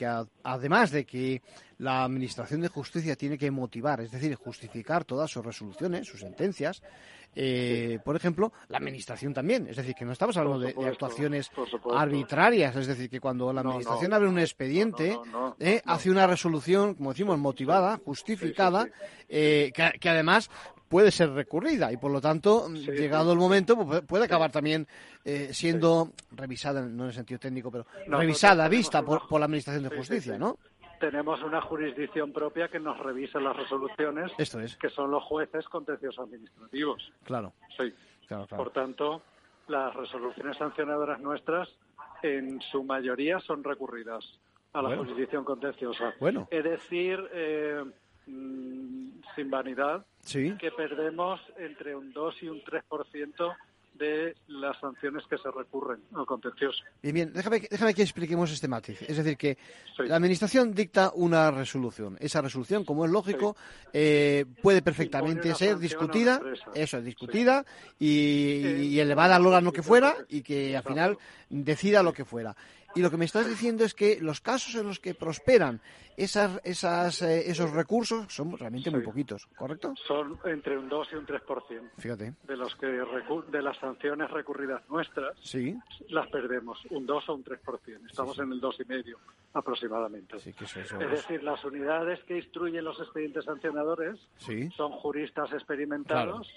además 0.41 0.89
de 0.89 1.05
que 1.05 1.43
la 1.81 2.03
Administración 2.03 2.61
de 2.61 2.67
Justicia 2.67 3.15
tiene 3.15 3.39
que 3.39 3.49
motivar, 3.49 4.01
es 4.01 4.11
decir, 4.11 4.35
justificar 4.35 5.03
todas 5.03 5.31
sus 5.31 5.43
resoluciones, 5.43 6.07
sus 6.07 6.19
sentencias, 6.19 6.83
eh, 7.35 7.97
por 8.05 8.15
ejemplo, 8.15 8.53
la 8.69 8.77
Administración 8.77 9.33
también. 9.33 9.65
Es 9.67 9.77
decir, 9.77 9.95
que 9.95 10.05
no 10.05 10.11
estamos 10.11 10.37
hablando 10.37 10.59
de, 10.59 10.75
actuaciones 10.87 11.49
arbitrarias. 11.91 12.75
Es 12.75 12.85
decir, 12.85 13.09
que 13.09 13.19
cuando 13.19 13.51
la 13.51 13.61
Administración 13.61 14.13
abre 14.13 14.27
un 14.27 14.37
expediente, 14.37 15.17
eh, 15.59 15.81
hace 15.85 16.11
una 16.11 16.27
resolución, 16.27 16.93
como 16.93 17.13
decimos, 17.13 17.39
motivada, 17.39 17.99
justificada, 18.05 18.87
eh, 19.27 19.71
que, 19.73 19.97
que, 19.99 20.09
además 20.09 20.51
puede 20.91 21.09
ser 21.09 21.31
recurrida. 21.31 21.91
Y 21.91 21.97
por 21.97 22.11
lo 22.11 22.19
tanto, 22.19 22.67
llegado 22.69 23.31
el 23.31 23.39
momento, 23.39 23.77
pues, 23.77 24.01
puede 24.01 24.25
acabar 24.25 24.51
también 24.51 24.85
eh, 25.23 25.49
siendo 25.53 26.11
revisada, 26.31 26.81
no 26.81 27.03
en 27.03 27.09
el 27.09 27.15
sentido 27.15 27.39
técnico, 27.39 27.71
pero 27.71 27.87
revisada, 28.07 28.67
vista 28.67 29.01
por, 29.01 29.31
la 29.39 29.45
Administración 29.45 29.83
de 29.83 29.95
Justicia, 29.95 30.37
¿no? 30.37 30.59
Tenemos 31.01 31.41
una 31.41 31.59
jurisdicción 31.61 32.31
propia 32.31 32.67
que 32.67 32.79
nos 32.79 32.97
revisa 32.99 33.39
las 33.39 33.57
resoluciones, 33.57 34.31
Esto 34.37 34.59
es. 34.59 34.77
que 34.77 34.87
son 34.89 35.09
los 35.09 35.23
jueces 35.23 35.67
contenciosos 35.67 36.23
administrativos. 36.27 37.11
Claro. 37.23 37.53
Sí. 37.75 37.91
Por 38.47 38.69
tanto, 38.69 39.23
las 39.67 39.95
resoluciones 39.95 40.57
sancionadoras 40.57 41.19
nuestras, 41.19 41.67
en 42.21 42.61
su 42.61 42.83
mayoría, 42.83 43.39
son 43.39 43.63
recurridas 43.63 44.23
a 44.73 44.81
la 44.83 44.95
jurisdicción 44.95 45.43
contenciosa. 45.43 46.13
Bueno. 46.19 46.47
Es 46.51 46.63
decir, 46.63 47.19
eh, 47.33 47.83
mm, 48.27 49.09
sin 49.35 49.49
vanidad, 49.49 50.05
que 50.31 50.71
perdemos 50.77 51.41
entre 51.57 51.95
un 51.95 52.13
2 52.13 52.43
y 52.43 52.47
un 52.47 52.61
3% 52.63 53.55
de 54.01 54.35
las 54.47 54.79
sanciones 54.79 55.23
que 55.29 55.37
se 55.37 55.51
recurren 55.51 56.01
al 56.15 56.25
contencioso. 56.25 56.83
Bien, 57.03 57.13
bien, 57.13 57.33
déjame, 57.33 57.61
déjame 57.69 57.93
que 57.93 58.01
expliquemos 58.01 58.51
este 58.51 58.67
matiz. 58.67 58.99
Es 59.03 59.17
decir, 59.17 59.37
que 59.37 59.57
la 59.99 60.15
Administración 60.15 60.73
dicta 60.73 61.11
una 61.13 61.51
resolución. 61.51 62.17
Esa 62.19 62.41
resolución, 62.41 62.83
como 62.83 63.05
es 63.05 63.11
lógico, 63.11 63.55
eh, 63.93 64.45
puede 64.61 64.81
perfectamente 64.81 65.53
ser 65.53 65.77
discutida, 65.77 66.41
eso 66.73 66.97
es, 66.97 67.05
discutida 67.05 67.63
y, 67.99 68.97
elevada 68.97 69.35
al 69.35 69.45
órgano 69.45 69.71
que 69.71 69.83
fuera 69.83 70.15
y 70.29 70.41
que 70.41 70.75
al 70.75 70.83
final 70.83 71.17
decida 71.49 72.01
lo 72.01 72.11
que 72.11 72.25
fuera. 72.25 72.55
Y 72.95 73.01
lo 73.01 73.09
que 73.09 73.17
me 73.17 73.25
estás 73.25 73.47
diciendo 73.47 73.83
es 73.83 73.93
que 73.93 74.19
los 74.19 74.41
casos 74.41 74.75
en 74.75 74.87
los 74.87 74.99
que 74.99 75.13
prosperan 75.13 75.81
esas, 76.17 76.59
esas, 76.63 77.21
eh, 77.21 77.49
esos 77.49 77.71
recursos 77.71 78.25
son 78.33 78.57
realmente 78.57 78.91
muy 78.91 79.01
poquitos, 79.01 79.47
¿correcto? 79.55 79.93
Son 80.07 80.37
entre 80.45 80.77
un 80.77 80.89
2 80.89 81.07
y 81.13 81.15
un 81.15 81.25
3%. 81.25 81.89
Fíjate. 81.97 82.33
De, 82.43 82.57
los 82.57 82.75
que 82.75 82.87
de 82.87 83.61
las 83.61 83.77
sanciones 83.77 84.29
recurridas 84.29 84.81
nuestras, 84.89 85.37
sí. 85.41 85.77
las 86.09 86.27
perdemos, 86.29 86.79
un 86.89 87.05
2 87.05 87.29
o 87.29 87.35
un 87.35 87.43
3%. 87.43 88.09
Estamos 88.09 88.37
en 88.39 88.51
el 88.51 88.61
2,5% 88.61 89.15
aproximadamente. 89.53 90.39
Sí, 90.39 90.53
que 90.53 90.65
eso, 90.65 90.79
es 90.79 91.11
decir, 91.11 91.43
las 91.43 91.63
unidades 91.65 92.23
que 92.23 92.37
instruyen 92.37 92.83
los 92.85 92.99
expedientes 92.99 93.45
sancionadores 93.45 94.19
son 94.75 94.91
juristas 94.93 95.51
experimentados 95.53 96.47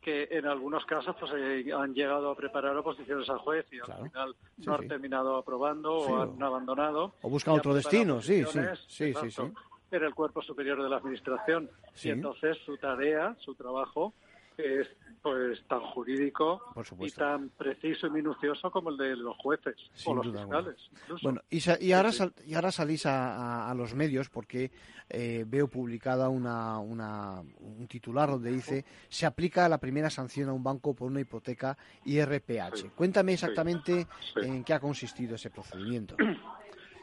que 0.00 0.28
en 0.30 0.46
algunos 0.46 0.84
casos 0.84 1.16
pues 1.18 1.32
eh, 1.36 1.72
han 1.72 1.94
llegado 1.94 2.30
a 2.30 2.36
preparar 2.36 2.76
oposiciones 2.76 3.28
al 3.28 3.38
juez 3.38 3.66
y 3.72 3.78
al 3.78 4.10
final 4.10 4.36
no 4.58 4.74
han 4.74 4.88
terminado 4.88 5.36
aprobando 5.36 5.94
o 5.94 6.22
han 6.22 6.42
abandonado. 6.42 7.14
O 7.22 7.28
buscan 7.28 7.54
otro 7.54 7.74
destino, 7.74 8.20
sí, 8.20 8.44
sí, 8.44 8.60
sí, 8.88 9.14
sí, 9.30 9.42
En 9.90 10.02
el 10.02 10.14
cuerpo 10.14 10.42
superior 10.42 10.82
de 10.82 10.88
la 10.88 10.96
administración. 10.96 11.70
Y 12.02 12.10
entonces 12.10 12.58
su 12.64 12.76
tarea, 12.76 13.36
su 13.40 13.54
trabajo, 13.54 14.12
es 14.58 14.88
pues 15.22 15.60
tan 15.66 15.80
jurídico 15.80 16.62
y 17.00 17.10
tan 17.10 17.48
preciso 17.48 18.06
y 18.06 18.10
minucioso 18.10 18.70
como 18.70 18.90
el 18.90 18.96
de 18.96 19.16
los 19.16 19.36
jueces 19.38 19.74
o 20.04 20.14
los 20.14 20.26
fiscales. 20.26 20.76
Bueno, 21.20 21.40
y, 21.50 21.92
ahora, 21.92 22.10
y 22.46 22.54
ahora 22.54 22.70
salís 22.70 23.06
a, 23.06 23.74
los 23.76 23.94
medios 23.96 24.28
porque 24.30 24.70
eh, 25.08 25.44
veo 25.44 25.66
publicada 25.66 26.28
una, 26.28 26.78
una, 26.78 27.40
un 27.58 27.88
titular 27.88 28.30
donde 28.30 28.52
dice 28.52 28.84
se 29.08 29.26
aplica 29.26 29.68
la 29.68 29.78
primera 29.78 30.10
sanción 30.10 30.48
a 30.48 30.52
un 30.52 30.62
banco 30.62 30.94
por 30.94 31.10
una 31.10 31.20
hipoteca 31.20 31.76
IRPH. 32.04 32.94
Cuéntame 32.94 33.32
exactamente 33.32 34.06
en 34.36 34.62
qué 34.62 34.74
ha 34.74 34.80
consistido 34.80 35.34
ese 35.34 35.50
procedimiento. 35.50 36.16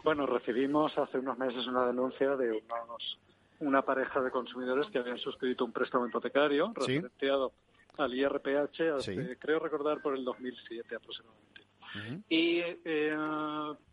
Bueno, 0.03 0.25
recibimos 0.25 0.97
hace 0.97 1.17
unos 1.17 1.37
meses 1.37 1.65
una 1.65 1.87
denuncia 1.87 2.35
de 2.35 2.51
unos, 2.51 3.19
una 3.67 3.81
pareja 3.81 4.21
de 4.21 4.31
consumidores 4.31 4.87
que 4.87 4.99
habían 4.99 5.17
suscrito 5.17 5.65
un 5.65 5.71
préstamo 5.71 6.07
hipotecario 6.07 6.73
referenciado 6.75 7.53
al 7.97 8.13
IRPH, 8.13 9.01
creo 9.39 9.59
recordar 9.59 10.01
por 10.01 10.15
el 10.15 10.23
2007 10.23 10.95
aproximadamente. 10.95 11.52
Y 12.29 12.59
eh, 12.59 13.15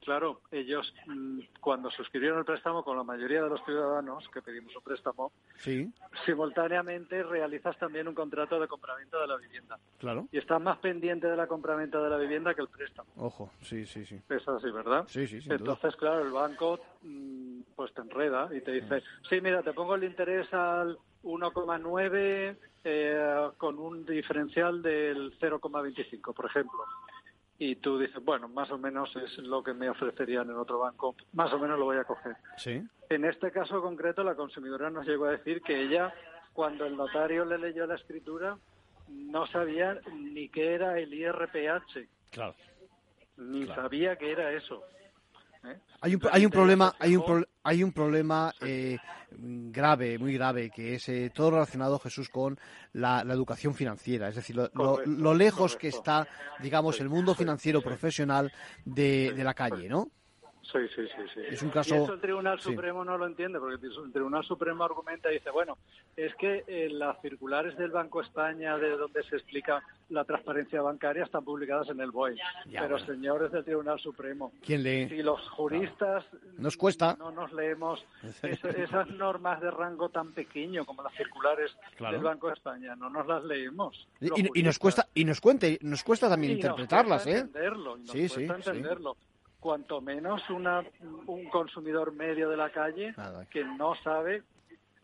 claro, 0.04 0.40
ellos 0.50 0.92
mm, 1.06 1.40
cuando 1.60 1.90
suscribieron 1.90 2.38
el 2.38 2.44
préstamo 2.44 2.82
con 2.82 2.96
la 2.96 3.02
mayoría 3.02 3.42
de 3.42 3.50
los 3.50 3.64
ciudadanos 3.64 4.28
que 4.32 4.42
pedimos 4.42 4.74
un 4.74 4.82
préstamo, 4.82 5.32
sí. 5.56 5.92
simultáneamente 6.24 7.22
realizas 7.22 7.78
también 7.78 8.08
un 8.08 8.14
contrato 8.14 8.58
de 8.58 8.68
compraventa 8.68 9.20
de 9.20 9.26
la 9.26 9.36
vivienda. 9.36 9.78
Claro. 9.98 10.28
Y 10.32 10.38
estás 10.38 10.60
más 10.60 10.78
pendiente 10.78 11.26
de 11.26 11.36
la 11.36 11.46
compraventa 11.46 12.00
de 12.02 12.10
la 12.10 12.16
vivienda 12.16 12.54
que 12.54 12.62
el 12.62 12.68
préstamo. 12.68 13.08
Ojo, 13.16 13.50
sí, 13.60 13.86
sí, 13.86 14.04
sí. 14.04 14.20
Es 14.28 14.48
así, 14.48 14.70
¿verdad? 14.70 15.04
Sí, 15.08 15.26
sí, 15.26 15.40
sí. 15.40 15.48
Entonces, 15.50 15.94
claro, 15.96 16.24
el 16.24 16.32
banco 16.32 16.80
mm, 17.02 17.60
pues 17.76 17.92
te 17.92 18.00
enreda 18.00 18.48
y 18.54 18.60
te 18.60 18.72
dice, 18.72 19.02
sí, 19.28 19.40
mira, 19.40 19.62
te 19.62 19.72
pongo 19.72 19.94
el 19.94 20.04
interés 20.04 20.52
al 20.52 20.98
1,9 21.22 22.56
eh, 22.84 23.48
con 23.58 23.78
un 23.78 24.06
diferencial 24.06 24.82
del 24.82 25.38
0,25, 25.38 26.34
por 26.34 26.46
ejemplo. 26.46 26.80
Y 27.62 27.76
tú 27.76 27.98
dices, 27.98 28.24
bueno, 28.24 28.48
más 28.48 28.70
o 28.70 28.78
menos 28.78 29.14
es 29.16 29.36
lo 29.36 29.62
que 29.62 29.74
me 29.74 29.90
ofrecerían 29.90 30.48
en 30.48 30.56
otro 30.56 30.78
banco, 30.78 31.14
más 31.34 31.52
o 31.52 31.58
menos 31.58 31.78
lo 31.78 31.84
voy 31.84 31.98
a 31.98 32.04
coger. 32.04 32.34
Sí. 32.56 32.82
En 33.10 33.26
este 33.26 33.52
caso 33.52 33.82
concreto, 33.82 34.24
la 34.24 34.34
consumidora 34.34 34.88
nos 34.88 35.06
llegó 35.06 35.26
a 35.26 35.32
decir 35.32 35.60
que 35.60 35.78
ella, 35.78 36.10
cuando 36.54 36.86
el 36.86 36.96
notario 36.96 37.44
le 37.44 37.58
leyó 37.58 37.86
la 37.86 37.96
escritura, 37.96 38.56
no 39.08 39.46
sabía 39.48 40.00
ni 40.10 40.48
qué 40.48 40.72
era 40.72 40.98
el 40.98 41.12
IRPH. 41.12 42.08
Claro. 42.30 42.54
Ni 43.36 43.66
sabía 43.66 44.16
qué 44.16 44.32
era 44.32 44.52
eso. 44.52 44.82
¿Eh? 45.64 45.78
Hay 46.00 46.14
un, 46.14 46.22
hay 46.32 46.44
un 46.46 46.50
problema, 46.50 46.94
hay 46.98 47.16
un, 47.16 47.46
hay 47.62 47.82
un 47.82 47.92
problema 47.92 48.52
eh, 48.62 48.96
grave, 49.30 50.18
muy 50.18 50.32
grave, 50.34 50.70
que 50.70 50.94
es 50.94 51.08
eh, 51.08 51.30
todo 51.34 51.52
relacionado, 51.52 51.98
Jesús, 51.98 52.28
con 52.28 52.58
la, 52.92 53.20
educación 53.22 53.74
financiera. 53.74 54.28
Es 54.28 54.36
decir, 54.36 54.56
lo, 54.56 55.34
lejos 55.34 55.76
que 55.76 55.88
está, 55.88 56.26
digamos, 56.60 57.00
el 57.00 57.08
mundo 57.08 57.34
financiero 57.34 57.82
profesional 57.82 58.52
de, 58.84 59.32
de 59.34 59.44
la 59.44 59.54
calle, 59.54 59.88
¿no? 59.88 60.10
Sí, 60.72 60.78
sí, 60.94 61.02
sí, 61.16 61.22
sí. 61.34 61.40
Es 61.48 61.62
un 61.62 61.70
caso... 61.70 61.94
Y 61.94 61.98
eso 61.98 62.14
el 62.14 62.20
Tribunal 62.20 62.60
Supremo 62.60 63.04
no 63.04 63.18
lo 63.18 63.26
entiende, 63.26 63.58
porque 63.58 63.86
el 63.86 64.12
Tribunal 64.12 64.44
Supremo 64.44 64.84
argumenta 64.84 65.30
y 65.30 65.34
dice, 65.34 65.50
bueno, 65.50 65.78
es 66.16 66.34
que 66.36 66.64
eh, 66.66 66.88
las 66.90 67.20
circulares 67.20 67.76
del 67.76 67.90
Banco 67.90 68.20
España, 68.20 68.76
de 68.78 68.90
donde 68.90 69.22
se 69.24 69.36
explica 69.36 69.82
la 70.10 70.24
transparencia 70.24 70.80
bancaria, 70.82 71.24
están 71.24 71.44
publicadas 71.44 71.88
en 71.88 72.00
el 72.00 72.10
BOE. 72.10 72.36
Pero, 72.70 72.98
señores 73.00 73.50
del 73.50 73.64
Tribunal 73.64 73.98
Supremo, 73.98 74.52
¿quién 74.64 74.82
lee? 74.82 75.08
si 75.08 75.22
los 75.22 75.40
juristas 75.50 76.24
nos 76.58 76.76
cuesta. 76.76 77.16
no 77.18 77.30
nos 77.32 77.52
leemos 77.52 78.04
esas 78.42 79.08
normas 79.10 79.60
de 79.60 79.70
rango 79.70 80.08
tan 80.08 80.32
pequeño 80.32 80.84
como 80.84 81.02
las 81.02 81.14
circulares 81.14 81.72
del 81.98 82.22
Banco 82.22 82.48
de 82.48 82.54
España, 82.54 82.94
no 82.94 83.10
nos 83.10 83.26
las 83.26 83.44
leemos. 83.44 84.08
Y, 84.20 84.62
nos 84.62 84.78
cuesta 84.78 85.08
y 85.14 85.24
nos 85.24 85.40
cuente, 85.40 85.78
nos 85.82 86.04
cuesta 86.04 86.28
también 86.28 86.52
interpretarlas, 86.52 87.26
¿eh? 87.26 87.38
Entenderlo, 87.38 87.98
sí, 88.04 88.28
sí, 88.28 88.44
entenderlo 88.44 89.16
cuanto 89.60 90.00
menos 90.00 90.48
una, 90.50 90.82
un 91.26 91.48
consumidor 91.50 92.12
medio 92.12 92.48
de 92.48 92.56
la 92.56 92.70
calle 92.70 93.14
que 93.50 93.64
no 93.64 93.94
sabe. 93.96 94.42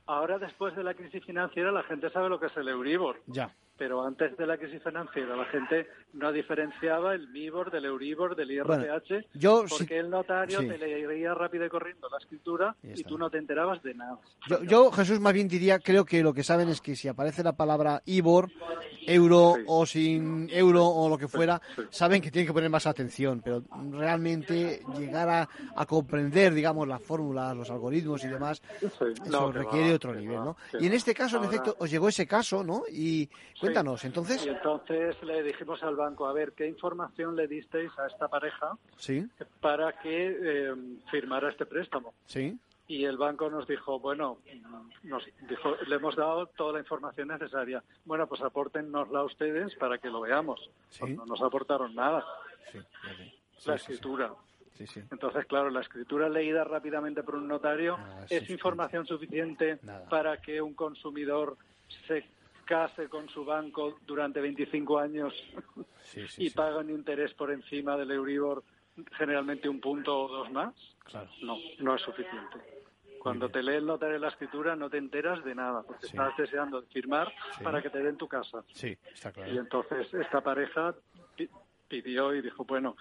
Ahora, 0.07 0.38
después 0.38 0.75
de 0.77 0.85
la 0.85 0.95
crisis 0.95 1.25
financiera, 1.25 1.71
la 1.71 1.83
gente 1.83 2.11
sabe 2.11 2.29
lo 2.29 2.40
que 2.40 2.47
es 2.47 2.57
el 2.57 2.69
Euribor. 2.69 3.21
Ya 3.27 3.53
pero 3.77 4.05
antes 4.05 4.37
de 4.37 4.47
la 4.47 4.57
crisis 4.57 4.83
financiera 4.83 5.37
la 5.37 5.45
gente 5.47 5.89
no 6.12 6.33
diferenciaba 6.33 7.15
el 7.15 7.29
MIBOR 7.29 7.71
del 7.71 7.85
Euribor 7.85 8.35
del 8.37 8.51
IRPH 8.51 9.27
porque 9.69 9.99
el 9.99 10.11
notario 10.11 10.59
te 10.61 10.79
leía 10.79 11.35
rápido 11.35 11.67
y 11.67 11.69
corriendo 11.69 12.09
la 12.09 12.19
escritura 12.19 12.77
y, 12.83 13.05
tú 13.05 13.19
no 13.19 13.31
te 13.31 13.39
enterabas 13.39 13.83
de 13.83 13.95
nada. 13.95 14.19
Yo, 14.67 14.91
Jesús, 14.91 15.21
más 15.21 15.33
bien 15.33 15.49
diría, 15.49 15.79
creo 15.79 16.05
que 16.05 16.23
lo 16.23 16.33
que 16.33 16.43
saben 16.43 16.69
es 16.69 16.81
que 16.81 16.97
si 16.97 17.09
aparece 17.09 17.43
la 17.43 17.57
palabra 17.57 18.03
IBOR, 18.07 18.51
euro 19.07 19.57
o 19.67 19.87
sin 19.87 20.49
euro 20.51 20.87
o 20.87 21.09
lo 21.09 21.19
que 21.19 21.29
fuera, 21.29 21.61
saben 21.91 22.21
que 22.21 22.31
tienen 22.31 22.47
que 22.47 22.53
poner 22.53 22.71
más 22.71 22.87
atención, 22.87 23.41
pero 23.45 23.62
realmente 23.91 24.83
llegar 24.99 25.49
a, 25.75 25.87
comprender, 25.87 26.53
digamos, 26.53 26.89
las 26.89 27.03
fórmulas, 27.03 27.57
los 27.57 27.71
algoritmos 27.71 28.25
y 28.25 28.29
demás, 28.29 28.61
eso 28.81 29.53
requiere 29.53 29.95
otro 29.95 30.15
nivel, 30.15 30.37
¿no? 30.37 30.57
Y 30.81 30.87
en 30.87 30.93
este 30.95 31.15
caso, 31.15 31.39
en 31.39 31.45
efecto, 31.45 31.77
os 31.79 31.91
llegó 31.91 32.09
ese 32.09 32.27
caso, 32.27 32.65
¿no? 32.65 32.83
Y 32.91 33.29
Cuéntanos, 33.66 34.05
entonces. 34.05 34.44
Y 34.44 34.48
entonces 34.48 35.22
le 35.22 35.42
dijimos 35.42 35.83
al 35.83 35.96
banco, 35.96 36.26
a 36.26 36.33
ver, 36.33 36.52
¿qué 36.52 36.66
información 36.66 37.37
le 37.37 37.46
disteis 37.46 37.90
a 37.98 38.07
esta 38.07 38.29
pareja 38.29 38.76
sí. 38.96 39.26
para 39.61 39.92
que 39.98 40.38
eh, 40.40 40.74
firmara 41.11 41.50
este 41.50 41.66
préstamo? 41.66 42.14
Sí. 42.26 42.59
Y 42.88 43.05
el 43.05 43.16
banco 43.16 43.50
nos 43.50 43.66
dijo, 43.66 43.98
bueno, 43.98 44.38
nos 45.02 45.24
dijo, 45.48 45.74
le 45.87 45.96
hemos 45.96 46.14
dado 46.14 46.46
toda 46.46 46.74
la 46.74 46.79
información 46.79 47.29
necesaria. 47.29 47.83
Bueno, 48.05 48.29
pues 48.29 48.40
apórtennosla 48.42 49.24
ustedes 49.24 49.74
para 49.74 49.98
que 49.98 50.09
lo 50.09 50.20
veamos. 50.20 50.70
Pues 50.98 51.16
no 51.16 51.26
nos 51.26 51.42
aportaron 51.42 51.94
nada. 51.96 52.24
Sí, 52.70 52.79
la 53.66 53.74
escritura. 53.74 54.33
Entonces, 55.11 55.46
claro, 55.46 55.70
la 55.70 55.81
escritura 55.81 56.29
leída 56.29 56.64
rápidamente 56.64 57.22
por 57.22 57.37
un 57.37 57.48
notario 57.48 57.96
ah, 57.98 58.26
es 58.29 58.48
información 58.50 59.07
suficiente 59.07 59.79
para 60.11 60.37
que 60.40 60.61
un 60.61 60.74
consumidor 60.74 61.57
se 62.07 62.24
case 62.66 63.09
con 63.09 63.29
su 63.31 63.44
banco 63.44 63.98
durante 64.07 64.40
25 64.40 64.98
años 64.98 65.33
y 66.37 66.50
paga 66.50 66.79
un 66.79 66.90
interés 66.90 67.33
por 67.33 67.50
encima 67.50 67.96
del 67.96 68.11
Euribor, 68.11 68.62
generalmente 69.12 69.68
un 69.68 69.81
punto 69.81 70.24
o 70.24 70.29
dos 70.29 70.50
más, 70.50 70.74
no, 71.42 71.57
no 71.79 71.94
es 71.94 72.02
suficiente. 72.02 72.59
Cuando 73.20 73.48
te 73.48 73.62
lee 73.62 73.74
el 73.74 73.87
notario 73.87 74.18
la 74.18 74.29
escritura 74.29 74.76
no 74.76 74.88
te 74.88 74.98
enteras 74.98 75.42
de 75.44 75.55
nada, 75.55 75.83
porque 75.83 76.07
estás 76.07 76.37
deseando 76.37 76.83
firmar 76.83 77.33
para 77.62 77.83
que 77.83 77.90
te 77.90 78.00
den 78.00 78.16
tu 78.16 78.29
casa. 78.29 78.62
Sí, 78.72 78.96
está 79.12 79.33
claro. 79.33 79.52
Y 79.52 79.59
entonces 79.59 80.12
esta 80.14 80.42
pareja 80.42 80.94
pidió 81.88 82.35
y 82.35 82.42
dijo, 82.42 82.64
bueno, 82.64 82.96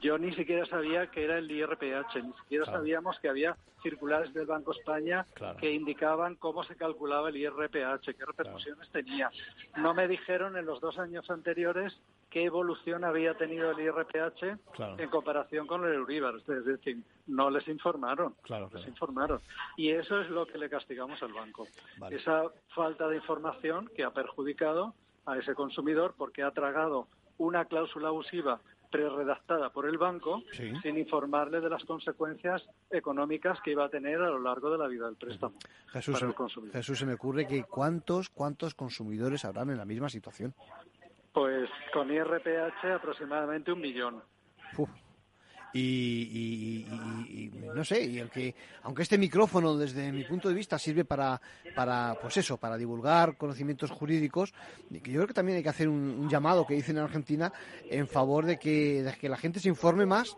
yo 0.00 0.18
ni 0.18 0.32
siquiera 0.34 0.64
sabía 0.66 1.10
que 1.10 1.24
era 1.24 1.38
el 1.38 1.50
IRPH, 1.50 2.22
ni 2.22 2.32
siquiera 2.34 2.64
sabíamos 2.66 3.18
que 3.18 3.28
había 3.28 3.56
circulares 3.82 4.32
del 4.32 4.46
Banco 4.46 4.72
España 4.72 5.26
que 5.60 5.72
indicaban 5.72 6.36
cómo 6.36 6.62
se 6.64 6.76
calculaba 6.76 7.28
el 7.28 7.36
IRPH, 7.36 8.14
qué 8.16 8.24
repercusiones 8.24 8.88
tenía. 8.90 9.30
No 9.76 9.94
me 9.94 10.06
dijeron 10.06 10.56
en 10.56 10.66
los 10.66 10.80
dos 10.80 10.98
años 10.98 11.28
anteriores 11.30 11.98
qué 12.30 12.44
evolución 12.44 13.04
había 13.04 13.34
tenido 13.34 13.72
el 13.72 13.80
IRPH 13.80 14.58
en 14.98 15.10
comparación 15.10 15.66
con 15.66 15.84
el 15.84 15.94
Euribor. 15.94 16.40
Es 16.46 16.64
decir, 16.64 16.98
no 17.26 17.50
les 17.50 17.66
informaron. 17.66 18.34
Les 18.72 18.86
informaron. 18.86 19.40
Y 19.76 19.90
eso 19.90 20.20
es 20.20 20.30
lo 20.30 20.46
que 20.46 20.58
le 20.58 20.68
castigamos 20.68 21.20
al 21.22 21.32
banco. 21.32 21.66
Esa 22.10 22.44
falta 22.74 23.08
de 23.08 23.16
información 23.16 23.90
que 23.94 24.04
ha 24.04 24.10
perjudicado 24.10 24.94
a 25.26 25.36
ese 25.36 25.54
consumidor 25.54 26.14
porque 26.16 26.42
ha 26.42 26.52
tragado 26.52 27.08
una 27.38 27.64
cláusula 27.66 28.08
abusiva 28.08 28.60
preredactada 28.90 29.70
por 29.70 29.86
el 29.86 29.98
banco 29.98 30.42
sin 30.82 30.98
informarle 30.98 31.60
de 31.60 31.68
las 31.68 31.84
consecuencias 31.84 32.62
económicas 32.90 33.58
que 33.62 33.72
iba 33.72 33.84
a 33.84 33.88
tener 33.88 34.20
a 34.20 34.30
lo 34.30 34.40
largo 34.40 34.70
de 34.70 34.78
la 34.78 34.86
vida 34.86 35.06
del 35.06 35.16
préstamo. 35.16 35.54
Jesús, 35.88 36.24
Jesús 36.72 36.98
se 36.98 37.06
me 37.06 37.14
ocurre 37.14 37.46
que 37.46 37.64
cuántos 37.64 38.28
cuántos 38.30 38.74
consumidores 38.74 39.44
habrán 39.44 39.70
en 39.70 39.78
la 39.78 39.84
misma 39.84 40.08
situación. 40.08 40.54
Pues 41.32 41.68
con 41.92 42.10
IRPH 42.10 42.94
aproximadamente 42.96 43.72
un 43.72 43.80
millón. 43.80 44.22
Y, 45.72 46.86
no 47.74 47.84
sé, 47.84 48.04
y 48.04 48.18
el 48.18 48.30
que, 48.30 48.54
aunque 48.82 49.02
este 49.02 49.18
micrófono 49.18 49.76
desde 49.76 50.10
mi 50.12 50.24
punto 50.24 50.48
de 50.48 50.54
vista 50.54 50.78
sirve 50.78 51.04
para, 51.04 51.40
para 51.74 52.16
pues 52.20 52.36
eso, 52.38 52.56
para 52.56 52.76
divulgar 52.76 53.36
conocimientos 53.36 53.90
jurídicos, 53.90 54.52
yo 54.90 55.00
creo 55.00 55.26
que 55.26 55.34
también 55.34 55.56
hay 55.56 55.62
que 55.62 55.68
hacer 55.68 55.88
un, 55.88 56.28
llamado 56.28 56.66
que 56.66 56.74
dicen 56.74 56.96
en 56.96 57.04
Argentina 57.04 57.52
en 57.88 58.06
favor 58.06 58.44
de 58.44 58.58
que, 58.58 59.02
de 59.02 59.12
que 59.14 59.28
la 59.28 59.36
gente 59.36 59.60
se 59.60 59.68
informe 59.68 60.06
más 60.06 60.36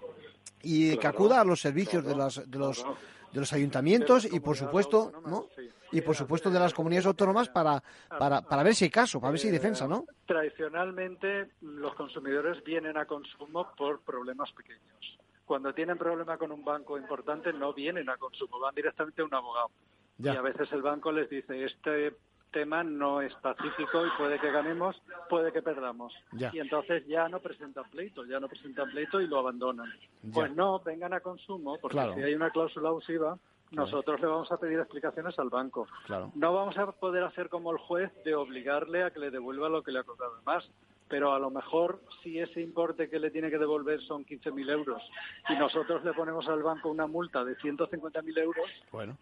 y 0.63 0.97
que 0.97 1.07
acuda 1.07 1.41
a 1.41 1.45
los 1.45 1.61
servicios 1.61 2.05
de, 2.05 2.15
los, 2.15 2.51
de, 2.51 2.59
los, 2.59 2.85
de 3.33 3.41
los 3.41 3.53
ayuntamientos 3.53 4.29
y 4.31 4.41
por 4.41 4.57
supuesto, 4.57 5.13
¿no? 5.27 5.47
y 5.93 6.01
por 6.01 6.15
supuesto 6.15 6.51
de 6.51 6.59
las 6.59 6.75
comunidades 6.75 7.07
autónomas 7.07 7.49
para, 7.49 7.83
para, 8.09 8.43
para 8.43 8.63
ver 8.63 8.75
si 8.75 8.85
hay 8.85 8.91
caso, 8.91 9.21
para 9.21 9.33
ver 9.33 9.41
si 9.41 9.49
hay 9.49 9.53
defensa, 9.53 9.87
¿no? 9.89 10.05
Tradicionalmente 10.27 11.51
los 11.61 11.95
consumidores 11.95 12.63
vienen 12.65 12.97
a 12.97 13.07
consumo 13.07 13.73
por 13.77 14.01
problemas 14.01 14.53
pequeños. 14.53 15.20
Cuando 15.51 15.75
tienen 15.75 15.99
problema 15.99 16.39
con 16.39 16.53
un 16.53 16.65
banco 16.65 16.97
importante 16.97 17.53
no 17.53 17.75
vienen 17.75 18.09
a 18.09 18.17
consumo, 18.19 18.61
van 18.61 18.73
directamente 18.73 19.21
a 19.21 19.25
un 19.25 19.35
abogado. 19.35 19.73
Y 20.17 20.29
a 20.29 20.41
veces 20.41 20.71
el 20.71 20.81
banco 20.81 21.11
les 21.11 21.29
dice, 21.29 21.65
este 21.65 22.15
tema 22.53 22.85
no 22.85 23.21
es 23.21 23.35
pacífico 23.35 24.07
y 24.07 24.11
puede 24.17 24.39
que 24.39 24.53
ganemos, 24.53 25.03
puede 25.29 25.51
que 25.51 25.61
perdamos. 25.61 26.15
Y 26.53 26.61
entonces 26.61 27.05
ya 27.09 27.29
no 27.29 27.41
presentan 27.41 27.91
pleito, 27.91 28.25
ya 28.27 28.39
no 28.39 28.47
presentan 28.47 28.93
pleito 28.93 29.21
y 29.21 29.27
lo 29.27 29.41
abandonan. 29.41 29.93
Pues 30.33 30.55
no, 30.55 30.79
vengan 30.79 31.15
a 31.15 31.21
consumo, 31.21 31.79
porque 31.83 31.99
si 32.15 32.23
hay 32.23 32.35
una 32.35 32.51
cláusula 32.51 32.91
abusiva, 32.91 33.37
nosotros 33.73 34.21
le 34.21 34.29
vamos 34.29 34.53
a 34.53 34.57
pedir 34.57 34.79
explicaciones 34.79 35.37
al 35.41 35.51
banco. 35.51 35.89
No 36.37 36.55
vamos 36.55 36.79
a 36.79 36.93
poder 36.93 37.25
hacer 37.25 37.49
como 37.49 37.73
el 37.73 37.79
juez 37.79 38.13
de 38.25 38.37
obligarle 38.37 39.03
a 39.03 39.11
que 39.11 39.19
le 39.19 39.33
devuelva 39.33 39.69
lo 39.69 39.83
que 39.83 39.91
le 39.91 39.99
ha 39.99 40.05
cobrado 40.05 40.41
más, 40.45 40.71
pero 41.11 41.35
a 41.35 41.39
lo 41.41 41.51
mejor 41.51 42.01
si 42.23 42.39
ese 42.39 42.61
importe 42.61 43.11
que 43.11 43.19
le 43.19 43.33
tiene 43.33 43.51
que 43.51 43.59
devolver 43.59 44.01
son 44.01 44.25
15.000 44.25 44.71
euros 44.71 45.03
y 45.49 45.55
nosotros 45.55 46.05
le 46.05 46.13
ponemos 46.13 46.47
al 46.49 46.63
banco 46.63 46.89
una 46.89 47.09
multa 47.09 47.45
de 47.45 47.57
150.000 47.59 48.39
euros, 48.39 48.65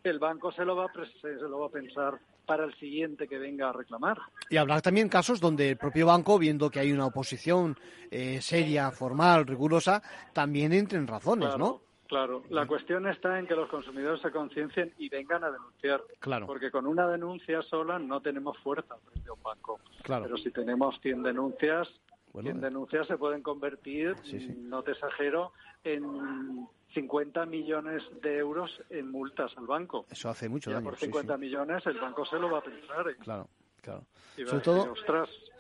el 0.05 0.18
banco 0.18 0.53
se 0.53 0.66
lo, 0.66 0.76
va 0.76 0.84
a 0.84 0.93
se 1.20 1.34
lo 1.34 1.61
va 1.61 1.66
a 1.66 1.70
pensar 1.70 2.20
para 2.45 2.64
el 2.64 2.74
siguiente 2.74 3.26
que 3.26 3.39
venga 3.39 3.70
a 3.70 3.72
reclamar. 3.72 4.18
Y 4.51 4.59
habrá 4.59 4.80
también 4.80 5.09
casos 5.09 5.41
donde 5.41 5.70
el 5.70 5.76
propio 5.78 6.07
banco, 6.07 6.39
viendo 6.39 6.70
que 6.70 6.80
hay 6.80 6.93
una 6.93 7.07
oposición 7.07 7.76
eh, 8.11 8.41
seria, 8.43 8.91
formal, 8.91 9.47
rigurosa, 9.47 10.03
también 10.32 10.72
entre 10.74 10.99
en 10.99 11.07
razones, 11.07 11.57
¿no? 11.57 11.88
Claro, 12.09 12.42
la 12.48 12.66
cuestión 12.66 13.06
está 13.06 13.38
en 13.38 13.46
que 13.46 13.54
los 13.54 13.68
consumidores 13.68 14.22
se 14.22 14.30
conciencien 14.30 14.94
y 14.98 15.11
vengan 15.11 15.44
a 15.44 15.50
denunciar. 15.50 16.02
Claro. 16.20 16.46
Porque 16.46 16.70
con 16.70 16.86
una 16.86 17.06
denuncia 17.06 17.61
sola 17.62 17.98
no 17.98 18.22
tenemos 18.22 18.56
fuerza 18.59 18.96
frente 18.96 19.28
a 19.28 19.34
un 19.34 19.42
banco. 19.42 19.78
Claro. 20.02 20.24
Pero 20.24 20.38
si 20.38 20.50
tenemos 20.50 20.98
100 21.02 21.22
denuncias, 21.22 21.88
100 22.32 22.61
denuncias 22.62 23.06
se 23.06 23.18
pueden 23.18 23.42
convertir, 23.42 24.16
no 24.56 24.82
te 24.82 24.92
exagero, 24.92 25.52
en 25.84 26.66
50 26.94 27.44
millones 27.44 28.02
de 28.22 28.38
euros 28.38 28.70
en 28.88 29.11
multas 29.11 29.52
al 29.59 29.66
banco. 29.66 30.06
Eso 30.11 30.30
hace 30.30 30.48
mucho 30.48 30.70
daño. 30.70 30.84
por 30.84 30.96
50 30.96 31.36
millones 31.36 31.86
el 31.86 31.98
banco 32.00 32.24
se 32.24 32.38
lo 32.38 32.50
va 32.50 32.59
a 32.59 32.62
pensar. 32.62 33.09
¿eh? 33.11 33.16
Claro. 33.20 33.48
Claro. 33.82 34.04
Sobre 34.34 34.61
todo, 34.61 34.94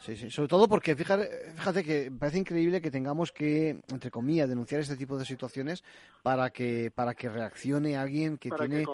sí, 0.00 0.16
sí, 0.16 0.30
sobre 0.30 0.48
todo 0.48 0.68
porque 0.68 0.94
fíjate, 0.94 1.52
fíjate 1.56 1.84
que 1.84 2.12
parece 2.16 2.38
increíble 2.38 2.80
que 2.80 2.90
tengamos 2.90 3.32
que, 3.32 3.80
entre 3.88 4.10
comillas, 4.10 4.48
denunciar 4.48 4.80
este 4.80 4.96
tipo 4.96 5.18
de 5.18 5.24
situaciones 5.24 5.84
para 6.22 6.50
que 6.50 6.90
para 6.94 7.14
que 7.14 7.28
reaccione 7.28 7.96
alguien 7.96 8.38
que 8.38 8.50
tiene 8.50 8.84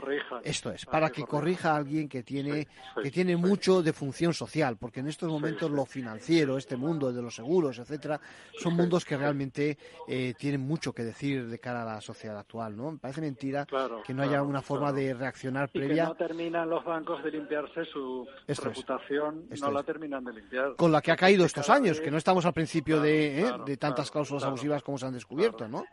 esto 0.43 0.71
es, 0.71 0.85
para, 0.87 1.11
que, 1.11 1.25
corrija. 1.25 1.73
a 1.73 1.77
alguien 1.77 2.09
que 2.09 2.23
tiene 2.23 2.69
que 3.03 3.11
tiene 3.11 3.37
mucho 3.37 3.83
de 3.83 3.93
función 3.93 4.35
social, 4.35 4.77
porque 4.77 5.01
en 5.01 5.09
estos 5.09 5.29
momentos 5.29 5.71
lo 5.71 5.85
financiero, 5.85 6.57
este 6.57 6.77
mundo 6.77 7.13
de 7.13 7.23
los 7.23 7.35
seguros, 7.35 7.79
etcétera, 7.79 8.21
son 8.59 8.75
mundos 8.75 9.05
que 9.05 9.17
realmente 9.17 9.79
eh, 10.09 10.35
tienen 10.39 10.61
mucho 10.61 10.93
que 10.93 11.03
decir 11.03 11.47
de 11.47 11.59
cara 11.59 11.83
a 11.83 11.95
la 11.95 12.01
sociedad 12.01 12.39
actual, 12.39 12.77
¿no? 12.77 12.93
Me 12.93 12.99
parece 12.99 13.21
mentira 13.21 13.67
que 14.05 14.15
no 14.15 14.23
haya 14.23 14.43
una 14.43 14.63
forma 14.63 14.93
de 14.93 15.15
reaccionar 15.15 15.69
previa. 15.69 15.95
Y 15.95 15.97
que 15.97 16.03
no 16.03 16.15
terminan 16.15 16.69
los 16.69 16.85
bancos 16.85 17.23
de 17.23 17.31
limpiarse 17.31 17.85
su 17.85 18.27
reputación, 18.47 19.47
no 19.61 19.71
la 19.71 19.83
terminan 19.83 20.25
de 20.25 20.33
limpiar. 20.33 20.77
Con 20.77 20.93
la 20.95 21.03
que 21.03 21.13
ha 21.13 21.17
caído 21.17 21.45
estos 21.45 21.69
años, 21.69 22.01
que 22.01 22.11
no 22.11 22.17
estamos 22.17 22.47
al 22.47 22.53
principio 22.53 23.01
de, 23.01 23.41
¿eh? 23.41 23.53
de 23.67 23.77
tantas 23.77 24.11
cláusulas 24.11 24.45
abusivas 24.45 24.83
como 24.83 24.97
se 24.97 25.07
han 25.07 25.13
descubierto, 25.13 25.69
¿no? 25.69 25.85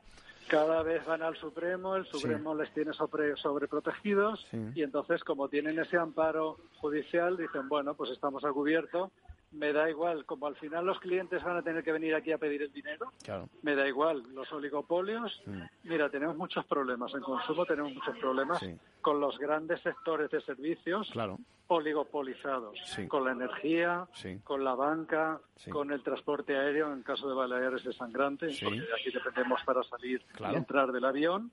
cada 0.52 0.84
vez 0.84 1.06
van 1.06 1.24
al 1.24 1.38
Supremo, 1.38 1.96
el 1.96 2.06
Supremo 2.06 2.54
les 2.54 2.74
tiene 2.74 2.92
sobre, 2.92 3.38
sobreprotegidos 3.38 4.46
y 4.76 4.84
entonces 4.84 5.24
como 5.24 5.48
tienen 5.48 5.80
ese 5.80 5.96
amparo 5.96 6.58
judicial 6.82 7.38
dicen, 7.38 7.70
bueno, 7.70 7.94
pues 7.94 8.12
estamos 8.12 8.44
a 8.44 8.52
cubierto. 8.52 9.12
Me 9.54 9.72
da 9.72 9.90
igual, 9.90 10.26
como 10.26 10.48
al 10.48 10.56
final 10.58 10.86
los 10.86 11.00
clientes 11.00 11.42
van 11.42 11.56
a 11.56 11.62
tener 11.62 11.86
que 11.86 11.94
venir 11.94 12.16
aquí 12.16 12.34
a 12.34 12.38
pedir 12.38 12.62
el 12.64 12.72
dinero, 12.74 13.14
me 13.62 13.76
da 13.76 13.88
igual, 13.88 14.24
los 14.34 14.52
oligopolios, 14.52 15.42
mira, 15.84 16.10
tenemos 16.10 16.36
muchos 16.36 16.66
problemas 16.66 17.14
en 17.14 17.22
consumo, 17.22 17.66
tenemos 17.66 17.94
muchos 17.94 18.18
problemas 18.18 18.62
con 19.02 19.20
los 19.20 19.38
grandes 19.38 19.82
sectores 19.82 20.30
de 20.32 20.42
servicios 20.42 21.12
oligopolizados, 21.68 22.78
con 23.08 23.24
la 23.24 23.32
energía, 23.32 24.06
con 24.44 24.64
la 24.64 24.76
banca, 24.76 25.40
con 25.70 25.92
el 25.92 26.04
transporte 26.04 26.58
aéreo, 26.58 26.92
en 26.92 27.02
caso 27.02 27.30
de 27.30 27.34
Baleares 27.34 27.84
de 27.84 27.94
sangrante, 27.94 28.48
porque 28.62 28.82
aquí 29.00 29.12
dependemos 29.14 29.62
para 29.64 29.82
salir 29.84 30.22
y 30.40 30.56
entrar 30.56 30.92
del 30.92 31.06
avión. 31.06 31.52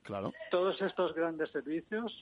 Todos 0.51 0.81
estos 0.83 1.15
grandes 1.15 1.51
servicios 1.51 2.13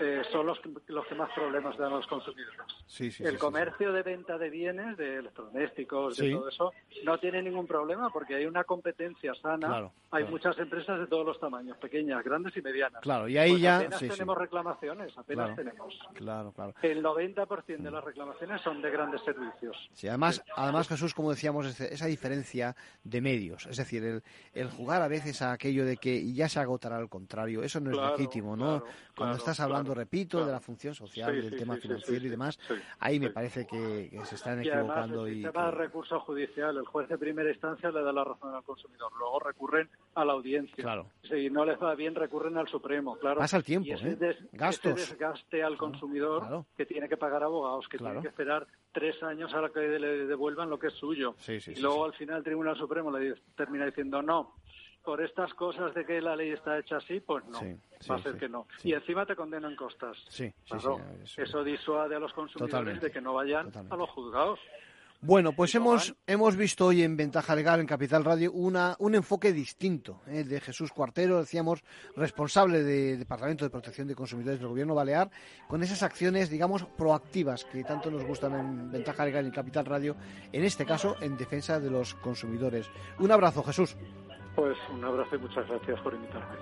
eh, 0.00 0.22
son 0.30 0.46
los 0.46 0.58
que, 0.60 0.70
los 0.88 1.06
que 1.06 1.14
más 1.14 1.30
problemas 1.32 1.76
dan 1.78 1.92
a 1.92 1.96
los 1.96 2.06
consumidores. 2.06 3.20
el 3.20 3.38
comercio 3.38 3.92
de 3.92 4.02
venta 4.02 4.36
de 4.36 4.50
bienes, 4.50 4.96
de 4.96 5.16
electrodomésticos, 5.16 6.16
de 6.18 6.32
todo 6.32 6.48
eso, 6.48 6.72
no 7.04 7.18
tiene 7.18 7.42
ningún 7.42 7.66
problema 7.66 8.10
porque 8.10 8.34
hay 8.34 8.46
una 8.46 8.64
competencia 8.64 9.34
sana. 9.36 9.90
hay 10.10 10.24
muchas 10.24 10.58
empresas 10.58 10.98
de 10.98 11.06
todos 11.06 11.24
los 11.24 11.40
tamaños, 11.40 11.78
pequeñas, 11.78 12.22
grandes 12.24 12.56
y 12.56 12.62
medianas. 12.62 13.00
Claro, 13.02 13.28
y 13.28 13.38
ahí 13.38 13.52
pues 13.52 13.62
ya 13.62 13.88
tenemos 13.88 14.36
reclamaciones, 14.66 15.16
apenas 15.16 15.56
tenemos. 15.56 15.98
Claro, 16.14 16.52
claro. 16.52 16.74
El 16.82 17.02
90% 17.02 17.78
de 17.78 17.90
las 17.90 18.04
reclamaciones 18.04 18.60
son 18.62 18.82
de 18.82 18.90
grandes 18.90 19.22
servicios. 19.22 19.76
Sí, 19.92 20.08
además, 20.08 20.42
además 20.56 20.88
Jesús, 20.88 21.14
como 21.14 21.30
decíamos, 21.30 21.80
esa 21.80 22.06
diferencia 22.06 22.74
de 23.04 23.20
medios, 23.20 23.66
es 23.66 23.76
decir, 23.76 24.04
el, 24.04 24.22
el 24.52 24.70
jugar 24.70 25.02
a 25.02 25.08
veces 25.08 25.42
a 25.42 25.52
aquello 25.52 25.84
de 25.84 25.96
que 25.96 26.32
ya 26.32 26.48
se 26.48 26.60
agotará 26.60 26.96
al 26.96 27.08
contrario, 27.08 27.62
eso 27.62 27.80
no 27.80 27.90
es 27.90 28.18
legítimo, 28.18 28.56
¿no? 28.56 28.82
Cuando 29.16 29.36
estás 29.36 29.58
hablando, 29.60 29.94
repito, 29.94 30.44
de 30.44 30.52
la 30.52 30.60
función 30.60 30.94
social, 30.94 31.40
del 31.40 31.56
tema 31.56 31.76
financiero 31.76 32.26
y 32.26 32.28
demás, 32.28 32.58
ahí 32.98 33.18
me 33.18 33.30
parece 33.30 33.66
que, 33.66 34.10
se 34.24 34.34
están 34.34 34.60
equivocando. 34.60 35.26
Y 35.26 35.30
el 35.30 35.36
sistema 35.36 35.66
de 35.66 35.70
recurso 35.70 36.20
judicial, 36.20 36.76
el 36.76 36.84
juez 36.84 37.08
de 37.08 37.16
primera 37.16 37.50
instancia 37.50 37.90
le 37.90 38.02
da 38.02 38.12
la 38.12 38.24
razón 38.24 38.54
al 38.54 38.62
consumidor, 38.62 39.10
luego 39.18 39.40
recurren 39.40 39.88
a 40.14 40.24
la 40.24 40.34
audiencia. 40.34 40.82
Claro. 40.82 41.06
Si 41.22 41.48
no 41.48 41.64
les 41.64 41.82
va 41.82 41.94
bien, 41.94 42.14
recurren 42.14 42.58
al 42.58 42.68
Supremo, 42.68 43.16
claro. 43.16 43.40
Pasa 43.40 43.56
el 43.56 43.64
tiempo, 43.64 43.88
y 43.88 43.92
ese, 43.92 44.18
¿eh? 44.20 44.36
Gastos. 44.52 44.94
desgaste 44.96 45.62
al 45.62 45.78
consumidor 45.78 46.66
que 46.76 46.84
tiene 46.84 47.08
que 47.08 47.16
pagar 47.16 47.42
abogados, 47.42 47.88
que 47.88 47.96
tiene 47.96 48.20
que 48.20 48.28
esperar 48.28 48.66
tres 48.92 49.22
años 49.22 49.52
a 49.54 49.62
la 49.62 49.70
que 49.70 49.80
le 49.80 50.26
devuelvan 50.26 50.68
lo 50.68 50.78
que 50.78 50.88
es 50.88 50.94
suyo. 50.94 51.34
y 51.48 51.80
luego 51.80 52.04
al 52.04 52.14
final 52.14 52.38
el 52.38 52.44
Tribunal 52.44 52.76
Supremo 52.76 53.10
le 53.10 53.34
termina 53.54 53.86
diciendo 53.86 54.20
no, 54.20 54.56
por 55.06 55.22
estas 55.22 55.54
cosas 55.54 55.94
de 55.94 56.04
que 56.04 56.20
la 56.20 56.34
ley 56.34 56.50
está 56.50 56.76
hecha 56.78 56.96
así, 56.96 57.20
pues 57.20 57.44
no, 57.46 57.60
va 58.10 58.16
a 58.16 58.22
ser 58.22 58.36
que 58.36 58.48
no. 58.48 58.66
Y 58.82 58.92
encima 58.92 59.24
te 59.24 59.36
condenan 59.36 59.76
costas. 59.76 60.18
Sí, 60.28 60.52
eso, 61.36 61.62
disuade 61.62 62.16
a 62.16 62.18
los 62.18 62.32
consumidores 62.32 63.00
de 63.00 63.10
que 63.12 63.20
no 63.20 63.32
vayan 63.32 63.70
a 63.88 63.96
los 63.96 64.10
juzgados. 64.10 64.58
Bueno, 65.22 65.52
pues 65.52 65.74
hemos, 65.74 66.14
hemos 66.26 66.56
visto 66.56 66.86
hoy 66.86 67.02
en 67.02 67.16
Ventaja 67.16 67.54
Legal, 67.54 67.80
en 67.80 67.86
Capital 67.86 68.22
Radio, 68.22 68.52
una, 68.52 68.96
un 68.98 69.14
enfoque 69.14 69.52
distinto 69.52 70.20
el 70.26 70.34
¿eh? 70.36 70.44
de 70.44 70.60
Jesús 70.60 70.92
Cuartero, 70.92 71.38
decíamos, 71.38 71.82
responsable 72.16 72.82
del 72.82 73.20
Departamento 73.20 73.64
de 73.64 73.70
Protección 73.70 74.08
de 74.08 74.14
Consumidores 74.14 74.60
del 74.60 74.68
Gobierno 74.68 74.94
Balear, 74.94 75.30
con 75.68 75.82
esas 75.82 76.02
acciones, 76.02 76.50
digamos, 76.50 76.84
proactivas 76.84 77.64
que 77.64 77.82
tanto 77.82 78.10
nos 78.10 78.24
gustan 78.24 78.54
en 78.54 78.92
Ventaja 78.92 79.24
Legal 79.24 79.44
y 79.44 79.48
en 79.48 79.54
Capital 79.54 79.86
Radio, 79.86 80.16
en 80.52 80.64
este 80.64 80.84
caso, 80.84 81.16
en 81.20 81.36
defensa 81.36 81.80
de 81.80 81.90
los 81.90 82.14
consumidores. 82.16 82.90
Un 83.18 83.32
abrazo, 83.32 83.62
Jesús. 83.62 83.96
Pues 84.56 84.78
un 84.90 85.04
abrazo 85.04 85.36
y 85.36 85.38
muchas 85.38 85.68
gracias 85.68 86.00
por 86.00 86.14
invitarme. 86.14 86.56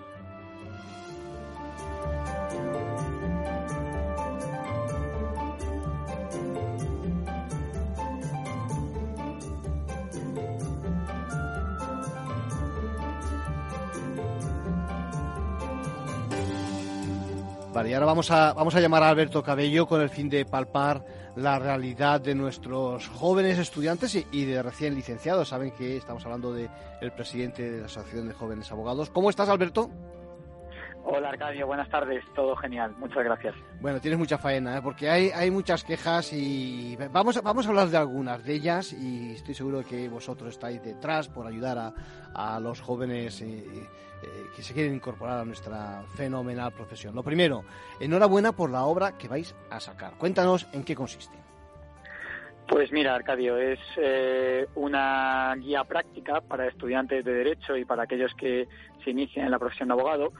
Vale, 17.72 17.90
y 17.90 17.92
ahora 17.92 18.06
vamos 18.06 18.30
a, 18.30 18.52
vamos 18.52 18.74
a 18.74 18.80
llamar 18.80 19.04
a 19.04 19.08
Alberto 19.10 19.42
Cabello 19.42 19.86
con 19.86 20.00
el 20.00 20.10
fin 20.10 20.28
de 20.28 20.44
palpar 20.44 21.04
la 21.36 21.58
realidad 21.58 22.20
de 22.20 22.34
nuestros 22.34 23.08
jóvenes 23.08 23.58
estudiantes 23.58 24.14
y, 24.30 24.44
de 24.44 24.62
recién 24.62 24.94
licenciados. 24.94 25.48
Saben 25.48 25.72
que 25.72 25.96
estamos 25.96 26.24
hablando 26.24 26.52
del 26.52 26.70
el 27.00 27.12
presidente 27.12 27.70
de 27.70 27.80
la 27.80 27.86
Asociación 27.86 28.28
de 28.28 28.34
Jóvenes 28.34 28.70
Abogados. 28.70 29.10
¿Cómo 29.10 29.30
estás, 29.30 29.48
Alberto? 29.48 29.90
Hola 31.06 31.28
Arcadio, 31.28 31.66
buenas 31.66 31.90
tardes, 31.90 32.24
todo 32.34 32.56
genial, 32.56 32.94
muchas 32.96 33.22
gracias. 33.22 33.54
Bueno, 33.78 34.00
tienes 34.00 34.18
mucha 34.18 34.38
faena, 34.38 34.78
¿eh? 34.78 34.80
porque 34.82 35.10
hay, 35.10 35.28
hay 35.28 35.50
muchas 35.50 35.84
quejas 35.84 36.32
y 36.32 36.96
vamos, 37.12 37.42
vamos 37.42 37.66
a 37.66 37.68
hablar 37.68 37.88
de 37.88 37.98
algunas 37.98 38.42
de 38.42 38.54
ellas 38.54 38.94
y 38.94 39.32
estoy 39.34 39.52
seguro 39.52 39.84
que 39.84 40.08
vosotros 40.08 40.54
estáis 40.54 40.82
detrás 40.82 41.28
por 41.28 41.46
ayudar 41.46 41.76
a, 41.76 41.92
a 42.32 42.58
los 42.58 42.80
jóvenes 42.80 43.42
eh, 43.42 43.86
eh, 44.24 44.46
que 44.54 44.62
se 44.62 44.74
quieren 44.74 44.94
incorporar 44.94 45.40
a 45.40 45.44
nuestra 45.44 46.02
fenomenal 46.14 46.72
profesión. 46.72 47.14
Lo 47.14 47.22
primero, 47.22 47.64
enhorabuena 48.00 48.52
por 48.52 48.70
la 48.70 48.84
obra 48.84 49.16
que 49.16 49.28
vais 49.28 49.54
a 49.70 49.80
sacar. 49.80 50.14
Cuéntanos 50.14 50.66
en 50.72 50.84
qué 50.84 50.94
consiste. 50.94 51.36
Pues 52.66 52.90
mira, 52.92 53.14
Arcadio, 53.14 53.58
es 53.58 53.78
eh, 53.98 54.66
una 54.74 55.54
guía 55.56 55.84
práctica 55.84 56.40
para 56.40 56.66
estudiantes 56.66 57.24
de 57.24 57.34
Derecho 57.34 57.76
y 57.76 57.84
para 57.84 58.04
aquellos 58.04 58.34
que 58.34 58.66
se 59.04 59.10
inician 59.10 59.44
en 59.44 59.50
la 59.50 59.58
profesión 59.58 59.88
de 59.88 59.94
abogado 59.94 60.32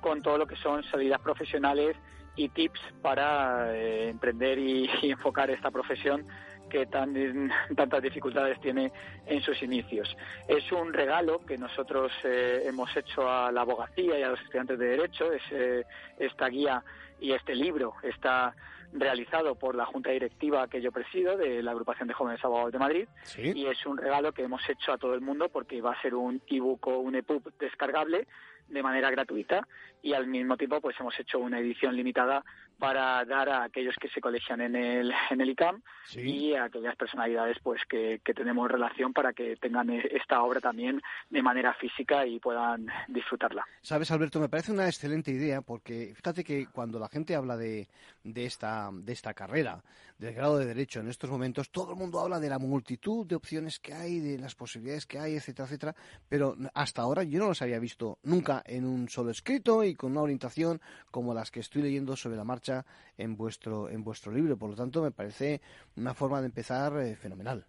con 0.00 0.22
todo 0.22 0.38
lo 0.38 0.46
que 0.46 0.56
son 0.56 0.84
salidas 0.84 1.20
profesionales 1.20 1.96
y 2.36 2.48
tips 2.48 2.80
para 3.02 3.74
eh, 3.74 4.08
emprender 4.08 4.58
y, 4.58 4.88
enfocar 5.02 5.50
esta 5.50 5.70
profesión 5.70 6.24
que 6.72 6.86
tan, 6.86 7.14
tantas 7.76 8.02
dificultades 8.02 8.58
tiene 8.60 8.90
en 9.26 9.42
sus 9.42 9.62
inicios. 9.62 10.16
Es 10.48 10.72
un 10.72 10.92
regalo 10.92 11.44
que 11.44 11.58
nosotros 11.58 12.10
eh, 12.24 12.62
hemos 12.64 12.96
hecho 12.96 13.30
a 13.30 13.52
la 13.52 13.60
abogacía 13.60 14.18
y 14.18 14.22
a 14.22 14.30
los 14.30 14.40
estudiantes 14.40 14.78
de 14.78 14.86
Derecho, 14.86 15.30
es 15.32 15.42
eh, 15.50 15.84
esta 16.18 16.48
guía 16.48 16.82
y 17.20 17.32
este 17.32 17.54
libro 17.54 17.94
está 18.02 18.54
realizado 18.94 19.54
por 19.54 19.74
la 19.74 19.86
Junta 19.86 20.10
Directiva 20.10 20.66
que 20.68 20.80
yo 20.80 20.92
presido 20.92 21.36
de 21.36 21.62
la 21.62 21.72
Agrupación 21.72 22.08
de 22.08 22.14
Jóvenes 22.14 22.44
Abogados 22.44 22.72
de 22.72 22.78
Madrid. 22.78 23.08
Y 23.36 23.66
es 23.66 23.86
un 23.86 23.98
regalo 23.98 24.32
que 24.32 24.42
hemos 24.42 24.66
hecho 24.68 24.92
a 24.92 24.98
todo 24.98 25.14
el 25.14 25.20
mundo 25.20 25.48
porque 25.50 25.80
va 25.80 25.92
a 25.92 26.02
ser 26.02 26.14
un 26.14 26.42
ebook 26.46 26.88
o 26.88 26.98
un 26.98 27.14
EPUB 27.14 27.52
descargable 27.58 28.26
de 28.68 28.82
manera 28.82 29.10
gratuita 29.10 29.66
y 30.02 30.12
al 30.14 30.26
mismo 30.26 30.56
tiempo 30.56 30.80
pues 30.80 30.96
hemos 31.00 31.18
hecho 31.18 31.38
una 31.38 31.60
edición 31.60 31.96
limitada 31.96 32.44
para 32.78 33.24
dar 33.24 33.48
a 33.48 33.62
aquellos 33.62 33.94
que 34.00 34.08
se 34.08 34.20
colegian 34.20 34.60
en 34.60 34.74
el, 34.74 35.12
en 35.30 35.40
el 35.40 35.50
ICAM 35.50 35.82
y 36.16 36.54
a 36.54 36.64
aquellas 36.64 36.96
personalidades 36.96 37.58
pues 37.62 37.80
que, 37.88 38.20
que 38.24 38.34
tenemos 38.34 38.68
relación 38.68 39.12
para 39.12 39.32
que 39.32 39.56
tengan 39.56 39.88
esta 39.90 40.42
obra 40.42 40.60
también 40.60 41.00
de 41.30 41.42
manera 41.42 41.74
física 41.74 42.26
y 42.26 42.40
puedan 42.40 42.88
disfrutarla. 43.06 43.64
Sabes, 43.82 44.10
Alberto, 44.10 44.40
me 44.40 44.48
parece 44.48 44.72
una 44.72 44.86
excelente 44.86 45.30
idea 45.30 45.62
porque 45.62 46.12
fíjate 46.16 46.42
que 46.42 46.66
cuando 46.66 46.98
la 46.98 47.08
gente 47.08 47.36
habla 47.36 47.56
de, 47.56 47.88
de, 48.24 48.44
esta, 48.44 48.90
de 48.92 49.12
esta 49.12 49.32
carrera, 49.32 49.82
del 50.18 50.34
grado 50.34 50.58
de 50.58 50.66
Derecho 50.66 51.00
en 51.00 51.08
estos 51.08 51.30
momentos, 51.30 51.70
todo 51.70 51.92
el 51.92 51.98
mundo 51.98 52.20
habla 52.20 52.40
de 52.40 52.48
la 52.48 52.58
multitud 52.58 53.26
de 53.26 53.36
opciones 53.36 53.78
que 53.78 53.94
hay, 53.94 54.18
de 54.18 54.38
las 54.38 54.54
posibilidades 54.54 55.06
que 55.06 55.18
hay, 55.18 55.36
etcétera, 55.36 55.66
etcétera, 55.66 55.94
pero 56.28 56.56
hasta 56.74 57.02
ahora 57.02 57.22
yo 57.22 57.38
no 57.38 57.48
los 57.48 57.62
había 57.62 57.78
visto 57.78 58.18
nunca 58.22 58.62
en 58.66 58.84
un 58.84 59.08
solo 59.08 59.30
escrito 59.30 59.84
y 59.84 59.91
con 59.94 60.12
una 60.12 60.22
orientación 60.22 60.80
como 61.10 61.34
las 61.34 61.50
que 61.50 61.60
estoy 61.60 61.82
leyendo 61.82 62.16
sobre 62.16 62.36
la 62.36 62.44
marcha 62.44 62.84
en 63.18 63.36
vuestro, 63.36 63.88
en 63.88 64.04
vuestro 64.04 64.32
libro. 64.32 64.56
Por 64.56 64.70
lo 64.70 64.76
tanto, 64.76 65.02
me 65.02 65.10
parece 65.10 65.60
una 65.96 66.14
forma 66.14 66.40
de 66.40 66.46
empezar 66.46 66.96
eh, 66.98 67.16
fenomenal. 67.16 67.64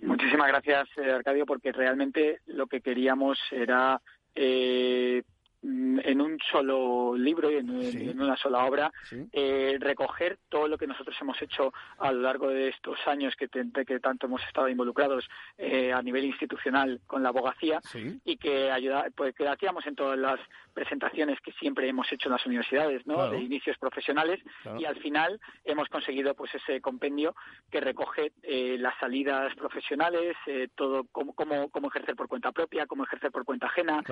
Muchísimas 0.00 0.48
gracias, 0.48 0.88
eh, 0.96 1.10
Arcadio, 1.10 1.44
porque 1.44 1.72
realmente 1.72 2.40
lo 2.46 2.66
que 2.66 2.80
queríamos 2.80 3.38
era 3.50 4.00
eh, 4.34 5.22
en 5.62 6.20
un 6.20 6.38
solo 6.50 7.14
libro 7.16 7.50
y 7.50 7.56
en, 7.56 8.20
una 8.20 8.36
sola 8.36 8.64
obra 8.64 8.90
eh, 9.32 9.76
recoger 9.78 10.38
todo 10.48 10.68
lo 10.68 10.78
que 10.78 10.86
nosotros 10.86 11.14
hemos 11.20 11.40
hecho 11.42 11.72
a 11.98 12.12
lo 12.12 12.22
largo 12.22 12.48
de 12.48 12.68
estos 12.68 12.98
años 13.06 13.34
que, 13.36 13.48
que 13.48 14.00
tanto 14.00 14.26
hemos 14.26 14.42
estado 14.44 14.68
involucrados 14.68 15.28
eh, 15.58 15.92
a 15.92 16.00
nivel 16.00 16.24
institucional 16.24 17.00
con 17.06 17.22
la 17.22 17.28
abogacía 17.28 17.80
y 18.24 18.36
que 18.38 18.70
ayuda 18.70 19.06
pues 19.14 19.34
que 19.34 19.46
hacíamos 19.46 19.86
en 19.86 19.96
todas 19.96 20.18
las 20.18 20.40
presentaciones 20.72 21.38
que 21.40 21.52
siempre 21.52 21.88
hemos 21.88 22.10
hecho 22.10 22.28
en 22.28 22.32
las 22.32 22.46
universidades 22.46 23.06
¿no? 23.06 23.28
de 23.28 23.40
inicios 23.40 23.76
profesionales 23.76 24.40
y 24.78 24.86
al 24.86 24.96
final 24.96 25.40
hemos 25.64 25.88
conseguido 25.88 26.34
pues 26.34 26.54
ese 26.54 26.80
compendio 26.80 27.34
que 27.70 27.80
recoge 27.80 28.32
eh, 28.42 28.76
las 28.78 28.98
salidas 28.98 29.54
profesionales 29.56 30.36
todo 30.74 31.04
cómo, 31.12 31.34
cómo, 31.34 31.68
cómo 31.68 31.88
ejercer 31.88 32.16
por 32.16 32.28
cuenta 32.28 32.52
propia 32.52 32.86
cómo 32.86 33.04
ejercer 33.04 33.30
por 33.30 33.44
cuenta 33.44 33.66
ajena 33.66 34.02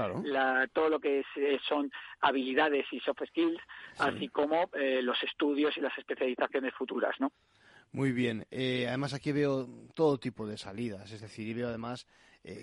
todo 0.72 0.90
lo 0.90 1.00
que 1.00 1.20
es 1.20 1.26
eh, 1.38 1.58
son 1.66 1.90
habilidades 2.20 2.86
y 2.92 3.00
soft 3.00 3.22
skills, 3.28 3.60
así 3.98 4.28
como 4.28 4.68
eh, 4.74 5.00
los 5.02 5.22
estudios 5.22 5.76
y 5.76 5.80
las 5.80 5.96
especializaciones 5.96 6.74
futuras, 6.74 7.14
¿no? 7.20 7.32
Muy 7.92 8.12
bien. 8.12 8.44
Eh, 8.50 8.86
además 8.88 9.14
aquí 9.14 9.32
veo 9.32 9.66
todo 9.94 10.18
tipo 10.18 10.46
de 10.46 10.58
salidas, 10.58 11.10
es 11.12 11.20
decir, 11.20 11.48
y 11.48 11.54
veo 11.54 11.68
además 11.68 12.06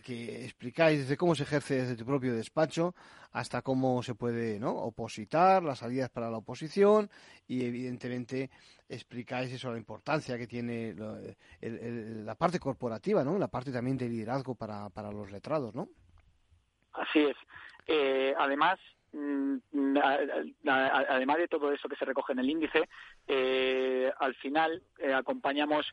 que 0.03 0.45
explicáis 0.45 0.99
desde 0.99 1.17
cómo 1.17 1.35
se 1.35 1.43
ejerce 1.43 1.75
desde 1.75 1.97
tu 1.97 2.05
propio 2.05 2.33
despacho 2.33 2.95
hasta 3.33 3.61
cómo 3.61 4.01
se 4.01 4.15
puede 4.15 4.57
¿no? 4.57 4.71
opositar, 4.71 5.61
las 5.61 5.79
salidas 5.79 6.09
para 6.09 6.31
la 6.31 6.37
oposición 6.37 7.07
y 7.45 7.65
evidentemente 7.65 8.49
explicáis 8.89 9.51
eso, 9.51 9.71
la 9.71 9.77
importancia 9.77 10.39
que 10.39 10.47
tiene 10.47 10.95
la 10.95 12.33
parte 12.33 12.57
corporativa, 12.57 13.23
¿no? 13.23 13.37
la 13.37 13.49
parte 13.49 13.71
también 13.71 13.97
de 13.97 14.09
liderazgo 14.09 14.55
para, 14.55 14.89
para 14.89 15.11
los 15.11 15.29
letrados, 15.29 15.75
¿no? 15.75 15.89
Así 16.95 17.19
es. 17.19 17.35
Eh, 17.87 18.33
además, 18.37 18.79
mm, 19.13 19.57
además 20.67 21.37
de 21.37 21.47
todo 21.47 21.71
eso 21.71 21.87
que 21.87 21.95
se 21.95 22.05
recoge 22.05 22.33
en 22.33 22.39
el 22.39 22.49
índice, 22.49 22.89
eh, 23.27 24.11
al 24.19 24.35
final 24.35 24.81
eh, 24.99 25.13
acompañamos 25.13 25.85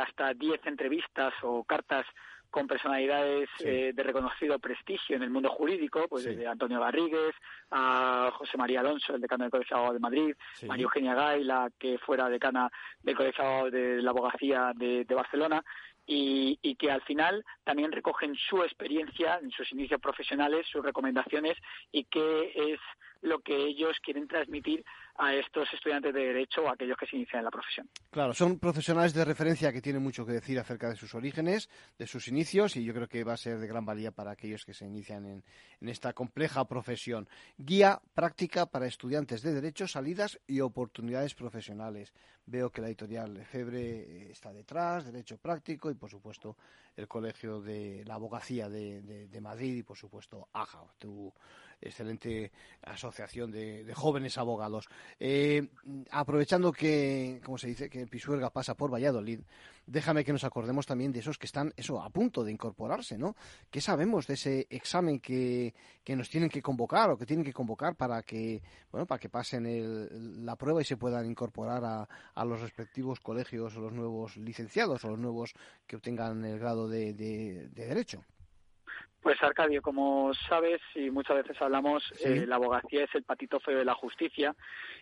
hasta 0.00 0.32
10 0.32 0.66
entrevistas 0.66 1.34
o 1.42 1.62
cartas 1.64 2.06
con 2.48 2.66
personalidades 2.66 3.50
de 3.58 4.02
reconocido 4.02 4.58
prestigio 4.58 5.16
en 5.16 5.22
el 5.22 5.28
mundo 5.28 5.50
jurídico, 5.50 6.06
pues 6.08 6.24
desde 6.24 6.46
Antonio 6.46 6.80
Garrigues 6.80 7.34
a 7.70 8.30
José 8.32 8.56
María 8.56 8.80
Alonso, 8.80 9.14
el 9.14 9.20
decano 9.20 9.44
del 9.44 9.50
Colegio 9.50 9.92
de 9.92 9.98
Madrid, 9.98 10.34
María 10.66 10.84
Eugenia 10.84 11.14
Gay, 11.14 11.44
la 11.44 11.70
que 11.78 11.98
fuera 11.98 12.30
decana 12.30 12.70
del 13.02 13.16
Colegio 13.16 13.70
de 13.70 14.00
la 14.00 14.12
Abogacía 14.12 14.72
de 14.74 15.04
Barcelona, 15.14 15.62
y, 16.06 16.74
que 16.76 16.90
al 16.90 17.02
final 17.02 17.44
también 17.64 17.92
recogen 17.92 18.34
su 18.36 18.62
experiencia 18.62 19.38
en 19.42 19.50
sus 19.50 19.70
inicios 19.72 20.00
profesionales, 20.00 20.66
sus 20.70 20.84
recomendaciones 20.84 21.56
y 21.90 22.04
qué 22.04 22.52
es 22.54 22.80
lo 23.22 23.40
que 23.40 23.56
ellos 23.56 23.96
quieren 24.02 24.28
transmitir 24.28 24.84
a 25.18 25.34
estos 25.34 25.72
estudiantes 25.72 26.12
de 26.12 26.20
Derecho 26.20 26.62
o 26.62 26.68
a 26.68 26.72
aquellos 26.72 26.96
que 26.96 27.06
se 27.06 27.16
inician 27.16 27.40
en 27.40 27.44
la 27.44 27.50
profesión. 27.50 27.88
Claro, 28.10 28.34
son 28.34 28.58
profesionales 28.58 29.14
de 29.14 29.24
referencia 29.24 29.72
que 29.72 29.80
tienen 29.80 30.02
mucho 30.02 30.26
que 30.26 30.32
decir 30.32 30.58
acerca 30.58 30.88
de 30.88 30.96
sus 30.96 31.14
orígenes, 31.14 31.68
de 31.98 32.06
sus 32.06 32.28
inicios, 32.28 32.76
y 32.76 32.84
yo 32.84 32.94
creo 32.94 33.08
que 33.08 33.24
va 33.24 33.34
a 33.34 33.36
ser 33.36 33.58
de 33.58 33.66
gran 33.66 33.84
valía 33.84 34.10
para 34.10 34.32
aquellos 34.32 34.64
que 34.64 34.74
se 34.74 34.86
inician 34.86 35.26
en, 35.26 35.44
en 35.80 35.88
esta 35.88 36.12
compleja 36.12 36.66
profesión. 36.66 37.28
Guía 37.56 38.00
práctica 38.14 38.66
para 38.66 38.86
estudiantes 38.86 39.42
de 39.42 39.54
Derecho, 39.54 39.86
salidas 39.86 40.40
y 40.46 40.60
oportunidades 40.60 41.34
profesionales. 41.34 42.12
Veo 42.46 42.70
que 42.70 42.80
la 42.80 42.86
editorial 42.86 43.44
Febre 43.44 44.30
está 44.30 44.52
detrás, 44.52 45.04
Derecho 45.04 45.36
Práctico 45.36 45.90
y, 45.90 45.94
por 45.94 46.10
supuesto, 46.10 46.56
el 46.96 47.08
Colegio 47.08 47.60
de 47.60 48.04
la 48.06 48.14
Abogacía 48.14 48.68
de, 48.68 49.02
de, 49.02 49.40
Madrid 49.40 49.76
y, 49.76 49.82
por 49.82 49.96
supuesto, 49.96 50.48
AJA, 50.52 50.84
tu 50.98 51.32
excelente 51.80 52.52
asociación 52.82 53.50
de, 53.50 53.92
jóvenes 53.94 54.38
abogados. 54.38 54.88
Eh, 55.20 55.68
aprovechando 56.10 56.72
que, 56.72 57.40
como 57.44 57.58
se 57.58 57.68
dice, 57.68 57.90
que 57.90 58.06
Pisuerga 58.06 58.50
pasa 58.50 58.74
por 58.74 58.92
Valladolid, 58.92 59.40
déjame 59.86 60.24
que 60.24 60.32
nos 60.32 60.44
acordemos 60.44 60.86
también 60.86 61.12
de 61.12 61.20
esos 61.20 61.38
que 61.38 61.46
están 61.46 61.72
eso 61.76 62.02
a 62.02 62.10
punto 62.10 62.42
de 62.44 62.52
incorporarse, 62.52 63.16
¿no? 63.16 63.36
¿Qué 63.70 63.80
sabemos 63.80 64.26
de 64.26 64.34
ese 64.34 64.66
examen 64.70 65.20
que, 65.20 65.74
que 66.02 66.16
nos 66.16 66.28
tienen 66.28 66.50
que 66.50 66.62
convocar 66.62 67.10
o 67.10 67.18
que 67.18 67.26
tienen 67.26 67.44
que 67.44 67.52
convocar 67.52 67.94
para 67.94 68.22
que, 68.22 68.62
bueno, 68.90 69.06
para 69.06 69.18
que 69.18 69.28
pasen 69.28 69.66
el, 69.66 70.44
la 70.44 70.56
prueba 70.56 70.82
y 70.82 70.84
se 70.84 70.96
puedan 70.96 71.26
incorporar 71.26 71.84
a, 71.84 72.08
a 72.34 72.44
los 72.44 72.60
respectivos 72.60 73.20
colegios 73.20 73.76
o 73.76 73.80
los 73.80 73.92
nuevos 73.92 74.36
licenciados 74.36 75.04
o 75.04 75.10
los 75.10 75.18
nuevos 75.18 75.54
que 75.86 75.96
obtengan 75.96 76.44
el 76.44 76.58
grado 76.58 76.88
de, 76.88 77.14
de, 77.14 77.68
derecho? 77.68 78.24
Pues 79.26 79.42
Arcadio, 79.42 79.82
como 79.82 80.32
sabes 80.48 80.80
y 80.94 81.10
muchas 81.10 81.38
veces 81.38 81.60
hablamos, 81.60 82.04
eh, 82.24 82.46
la 82.46 82.54
abogacía 82.54 83.02
es 83.02 83.14
el 83.16 83.24
patito 83.24 83.58
feo 83.58 83.76
de 83.76 83.84
la 83.84 83.96
justicia 83.96 84.54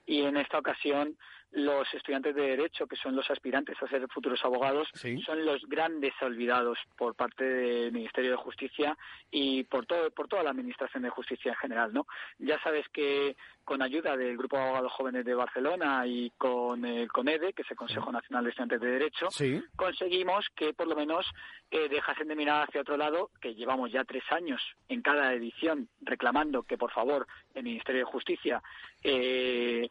y 0.06 0.22
en 0.22 0.38
esta 0.38 0.58
ocasión 0.58 1.18
los 1.54 1.86
estudiantes 1.94 2.34
de 2.34 2.42
Derecho, 2.42 2.86
que 2.86 2.96
son 2.96 3.14
los 3.14 3.30
aspirantes 3.30 3.80
a 3.80 3.86
ser 3.86 4.06
futuros 4.08 4.44
abogados, 4.44 4.88
son 5.24 5.44
los 5.44 5.62
grandes 5.66 6.12
olvidados 6.20 6.78
por 6.96 7.14
parte 7.14 7.44
del 7.44 7.92
Ministerio 7.92 8.32
de 8.32 8.36
Justicia 8.36 8.98
y 9.30 9.62
por, 9.64 9.86
todo, 9.86 10.10
por 10.10 10.26
toda 10.26 10.42
la 10.42 10.50
Administración 10.50 11.04
de 11.04 11.10
Justicia 11.10 11.52
en 11.52 11.58
general. 11.58 11.92
¿no? 11.94 12.06
Ya 12.38 12.60
sabes 12.62 12.88
que 12.92 13.36
con 13.62 13.82
ayuda 13.82 14.16
del 14.16 14.36
Grupo 14.36 14.56
de 14.56 14.64
Abogados 14.64 14.92
Jóvenes 14.92 15.24
de 15.24 15.34
Barcelona 15.34 16.06
y 16.06 16.30
con 16.36 16.84
el 16.84 17.10
CONEDE, 17.10 17.52
que 17.52 17.62
es 17.62 17.70
el 17.70 17.76
Consejo 17.76 18.10
Nacional 18.10 18.44
de 18.44 18.50
Estudiantes 18.50 18.80
de 18.80 18.90
Derecho, 18.90 19.28
conseguimos 19.76 20.46
que 20.56 20.74
por 20.74 20.88
lo 20.88 20.96
menos 20.96 21.24
eh, 21.70 21.88
dejasen 21.88 22.28
de 22.28 22.36
mirar 22.36 22.66
hacia 22.68 22.80
otro 22.80 22.96
lado, 22.96 23.30
que 23.40 23.54
llevamos 23.54 23.92
ya 23.92 24.04
tres 24.14 24.30
años 24.30 24.62
en 24.88 25.02
cada 25.02 25.32
edición 25.32 25.88
reclamando 26.02 26.62
que 26.62 26.78
por 26.78 26.92
favor 26.92 27.26
el 27.52 27.64
Ministerio 27.64 28.02
de 28.02 28.12
Justicia 28.12 28.62
eh, 29.02 29.90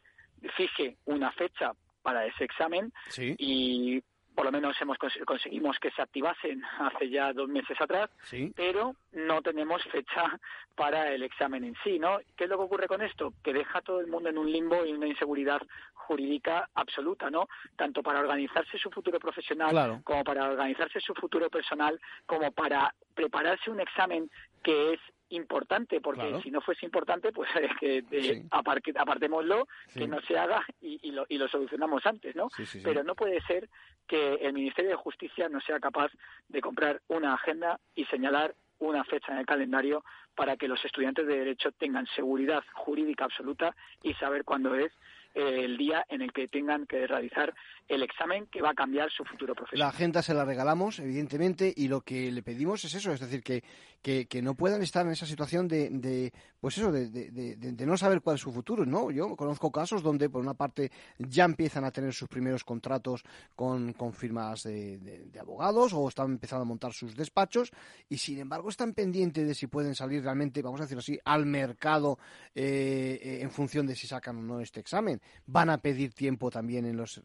fije 0.55 0.95
una 1.03 1.30
fecha 1.34 1.74
para 2.01 2.26
ese 2.26 2.45
examen 2.45 2.93
y 3.17 4.01
por 4.36 4.46
lo 4.46 4.52
menos 4.52 4.76
hemos 4.82 4.98
conseguimos 5.26 5.78
que 5.80 5.92
se 5.92 6.02
activasen 6.02 6.64
hace 6.80 7.10
ya 7.10 7.34
dos 7.34 7.48
meses 7.50 7.80
atrás, 7.80 8.10
pero 8.56 8.96
no 9.12 9.42
tenemos 9.42 9.84
fecha 9.86 10.40
para 10.76 11.12
el 11.12 11.24
examen 11.24 11.64
en 11.64 11.76
sí, 11.84 12.00
¿no? 12.00 12.20
¿Qué 12.36 12.46
es 12.46 12.50
lo 12.50 12.58
que 12.58 12.64
ocurre 12.64 12.88
con 12.88 13.02
esto? 13.02 13.34
Que 13.44 13.54
deja 13.54 13.80
a 13.80 13.82
todo 13.82 14.00
el 14.00 14.08
mundo 14.08 14.30
en 14.30 14.38
un 14.38 14.52
limbo 14.52 14.86
y 14.86 14.92
una 14.92 15.08
inseguridad 15.08 15.62
jurídica 15.94 16.70
absoluta, 16.74 17.30
¿no? 17.30 17.48
Tanto 17.76 18.02
para 18.02 18.20
organizarse 18.20 18.78
su 18.78 18.90
futuro 18.90 19.20
profesional 19.20 20.02
como 20.04 20.24
para 20.24 20.50
organizarse 20.50 21.00
su 21.00 21.14
futuro 21.14 21.50
personal, 21.50 22.00
como 22.26 22.52
para 22.52 22.94
prepararse 23.14 23.70
un 23.70 23.80
examen 23.80 24.30
que 24.64 24.94
es 24.94 25.00
importante, 25.36 26.00
porque 26.02 26.40
si 26.42 26.52
no 26.52 26.62
fuese 26.62 26.86
importante, 26.86 27.32
pues 27.32 27.50
que 27.80 28.04
eh, 28.12 28.44
apartémoslo, 28.52 29.68
que 29.94 30.08
no 30.08 30.22
se 30.22 30.38
haga 30.38 30.66
y, 30.82 31.12
lo, 31.12 31.26
y, 31.30 31.38
lo, 31.38 31.48
solucionamos 31.48 32.06
antes, 32.06 32.36
¿no? 32.36 32.50
Pero 32.84 33.04
no 33.04 33.16
puede 33.16 33.42
ser 33.42 33.70
que 34.08 34.36
el 34.36 34.54
Ministerio 34.54 34.92
de 34.92 34.98
Justicia 34.98 35.50
no 35.50 35.60
sea 35.62 35.80
capaz 35.80 36.12
de 36.48 36.62
comprar 36.62 37.02
una 37.08 37.34
agenda 37.34 37.80
y 37.96 38.06
señalar 38.06 38.56
una 38.80 39.04
fecha 39.04 39.32
en 39.32 39.40
el 39.40 39.46
calendario 39.46 40.04
para 40.36 40.58
que 40.58 40.68
los 40.68 40.84
estudiantes 40.84 41.26
de 41.28 41.38
Derecho 41.38 41.72
tengan 41.72 42.06
seguridad 42.16 42.64
jurídica 42.74 43.26
absoluta 43.26 43.76
y 44.02 44.14
saber 44.16 44.44
cuándo 44.44 44.76
es 44.76 44.92
el 45.34 45.78
día 45.78 46.06
en 46.10 46.22
el 46.22 46.32
que 46.32 46.48
tengan 46.48 46.86
que 46.86 47.08
realizar 47.08 47.54
el 47.88 48.04
examen 48.04 48.48
que 48.48 48.62
va 48.62 48.72
a 48.72 48.74
cambiar 48.74 49.12
su 49.12 49.24
futuro 49.26 49.54
profesional. 49.54 49.88
La 49.88 49.94
agenda 49.94 50.22
se 50.22 50.34
la 50.34 50.46
regalamos, 50.46 51.00
evidentemente, 51.00 51.74
y 51.76 51.88
lo 51.88 52.02
que 52.02 52.32
le 52.32 52.42
pedimos 52.42 52.84
es 52.86 52.96
eso, 52.96 53.12
es 53.12 53.20
decir, 53.20 53.44
que, 53.44 53.64
que, 54.02 54.42
no 54.42 54.56
puedan 54.56 54.82
estar 54.82 55.06
en 55.06 55.12
esa 55.12 55.26
situación 55.26 55.68
de, 55.68 55.90
de 55.90 56.34
pues 56.60 56.78
eso, 56.78 56.92
de, 56.92 57.86
no 57.86 57.98
saber 57.98 58.22
cuál 58.22 58.36
es 58.36 58.42
su 58.42 58.52
futuro, 58.52 58.86
¿no? 58.86 59.12
Yo 59.12 59.36
conozco 59.36 59.72
casos 59.72 60.02
donde, 60.02 60.30
por 60.30 60.42
una 60.42 60.54
parte, 60.54 60.92
ya 61.18 61.46
empiezan 61.46 61.86
a 61.86 61.92
tener 61.92 62.14
sus 62.14 62.28
primeros 62.28 62.64
contratos 62.64 63.24
con, 63.56 63.94
firmas 64.14 64.64
de, 64.64 65.32
abogados 65.40 65.94
o 65.94 66.08
están 66.08 66.32
empezando 66.32 66.64
a 66.64 66.66
montar 66.66 66.94
sus 66.94 67.16
despachos 67.16 67.72
y, 68.10 68.18
sin 68.18 68.40
embargo, 68.40 68.70
están 68.70 68.94
pendientes 68.94 69.48
de 69.48 69.56
si 69.56 69.68
pueden 69.68 69.96
salir 69.96 70.24
realmente, 70.24 70.62
vamos 70.62 70.80
a 70.80 70.84
decirlo 70.84 71.00
así, 71.00 71.20
al 71.24 71.46
mercado 71.46 72.18
eh, 72.56 73.20
eh, 73.22 73.40
en 73.42 73.52
función 73.52 73.88
de 73.88 73.96
si 73.96 74.08
sacan 74.08 74.38
o 74.38 74.42
no 74.42 74.60
este 74.60 74.80
examen 74.80 75.22
van 75.46 75.70
a 75.70 75.78
pedir 75.78 76.14
tiempo 76.14 76.50
también 76.50 76.86
en 76.86 76.98
las 76.98 77.22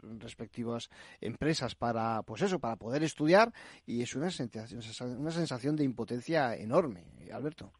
respectivas 0.48 0.90
empresas 1.20 1.74
para, 1.74 2.22
pues 2.22 2.42
eso, 2.42 2.58
para 2.58 2.76
poder 2.76 3.02
estudiar 3.02 3.52
y 3.86 4.02
es 4.02 4.14
una 4.14 4.30
sensación, 4.30 5.20
una 5.20 5.30
sensación 5.30 5.76
de 5.76 5.84
impotencia 5.84 6.54
enorme, 6.56 7.04
Alberto. 7.32 7.72